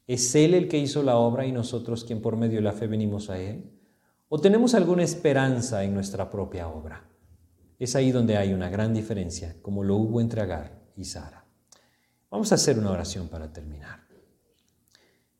¿Es 0.06 0.34
Él 0.34 0.54
el 0.54 0.68
que 0.68 0.78
hizo 0.78 1.02
la 1.02 1.16
obra 1.16 1.46
y 1.46 1.52
nosotros 1.52 2.04
quien 2.04 2.20
por 2.20 2.36
medio 2.36 2.56
de 2.56 2.62
la 2.62 2.72
fe 2.72 2.86
venimos 2.86 3.30
a 3.30 3.40
Él? 3.40 3.72
¿O 4.28 4.40
tenemos 4.40 4.74
alguna 4.74 5.04
esperanza 5.04 5.84
en 5.84 5.94
nuestra 5.94 6.28
propia 6.28 6.66
obra? 6.66 7.08
Es 7.78 7.94
ahí 7.94 8.10
donde 8.10 8.36
hay 8.36 8.52
una 8.52 8.68
gran 8.68 8.92
diferencia, 8.92 9.56
como 9.62 9.84
lo 9.84 9.94
hubo 9.96 10.20
entre 10.20 10.40
Agar 10.40 10.82
y 10.96 11.04
Sara. 11.04 11.44
Vamos 12.28 12.50
a 12.50 12.56
hacer 12.56 12.76
una 12.76 12.90
oración 12.90 13.28
para 13.28 13.52
terminar. 13.52 14.00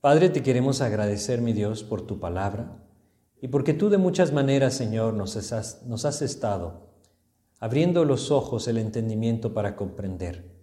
Padre, 0.01 0.28
te 0.28 0.45
queremos 0.45 0.82
agradecer, 0.82 1.41
mi 1.41 1.53
Dios, 1.53 1.82
por 1.82 2.07
tu 2.07 2.20
palabra 2.20 2.80
y 3.43 3.49
porque 3.49 3.74
tú 3.74 3.89
de 3.89 3.99
muchas 3.99 4.32
maneras, 4.32 4.74
Señor, 4.74 5.14
nos 5.14 5.37
has, 5.53 5.82
nos 5.84 6.05
has 6.05 6.22
estado 6.22 6.93
abriendo 7.59 8.05
los 8.05 8.30
ojos, 8.30 8.68
el 8.68 8.78
entendimiento 8.78 9.53
para 9.53 9.74
comprender 9.74 10.55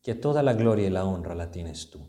que 0.00 0.14
toda 0.14 0.42
la 0.42 0.54
gloria 0.54 0.86
y 0.86 0.90
la 0.90 1.04
honra 1.04 1.34
la 1.34 1.50
tienes 1.50 1.90
tú. 1.90 2.00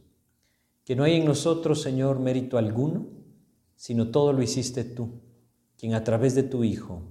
Que 0.85 0.95
no 0.95 1.03
hay 1.03 1.15
en 1.15 1.25
nosotros, 1.25 1.81
Señor, 1.81 2.19
mérito 2.19 2.57
alguno, 2.57 3.07
sino 3.75 4.09
todo 4.09 4.31
lo 4.31 4.41
hiciste 4.41 4.85
tú, 4.85 5.21
quien 5.83 5.95
a 5.95 6.03
través 6.05 6.33
de 6.33 6.43
tu 6.43 6.63
Hijo 6.63 7.01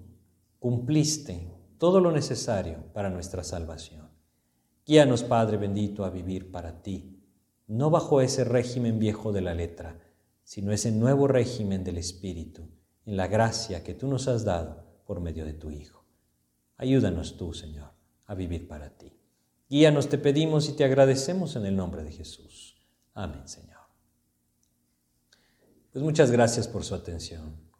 cumpliste 0.58 1.46
todo 1.76 2.00
lo 2.00 2.10
necesario 2.10 2.90
para 2.94 3.10
nuestra 3.10 3.44
salvación. 3.44 4.08
Guíanos, 4.86 5.24
Padre 5.24 5.58
bendito, 5.58 6.06
a 6.06 6.08
vivir 6.08 6.50
para 6.50 6.80
ti, 6.80 7.22
no 7.66 7.90
bajo 7.90 8.22
ese 8.22 8.44
régimen 8.44 8.98
viejo 8.98 9.30
de 9.30 9.42
la 9.42 9.52
letra, 9.52 10.00
sino 10.42 10.72
ese 10.72 10.90
nuevo 10.90 11.28
régimen 11.28 11.84
del 11.84 11.98
Espíritu, 11.98 12.62
en 13.04 13.18
la 13.18 13.26
gracia 13.26 13.84
que 13.84 13.92
tú 13.92 14.06
nos 14.06 14.26
has 14.26 14.42
dado 14.42 14.82
por 15.04 15.20
medio 15.20 15.44
de 15.44 15.52
tu 15.52 15.70
Hijo. 15.70 16.06
Ayúdanos 16.78 17.36
tú, 17.36 17.52
Señor, 17.52 17.90
a 18.24 18.34
vivir 18.34 18.68
para 18.68 18.96
ti. 18.96 19.12
Guíanos, 19.68 20.08
te 20.08 20.16
pedimos 20.16 20.66
y 20.70 20.72
te 20.72 20.84
agradecemos 20.84 21.56
en 21.56 21.66
el 21.66 21.76
nombre 21.76 22.04
de 22.04 22.12
Jesús. 22.12 22.82
Amén, 23.12 23.46
Señor. 23.46 23.82
Pues 25.92 26.02
muchas 26.02 26.30
gracias 26.30 26.66
por 26.66 26.84
su 26.84 26.94
atención. 26.94 27.70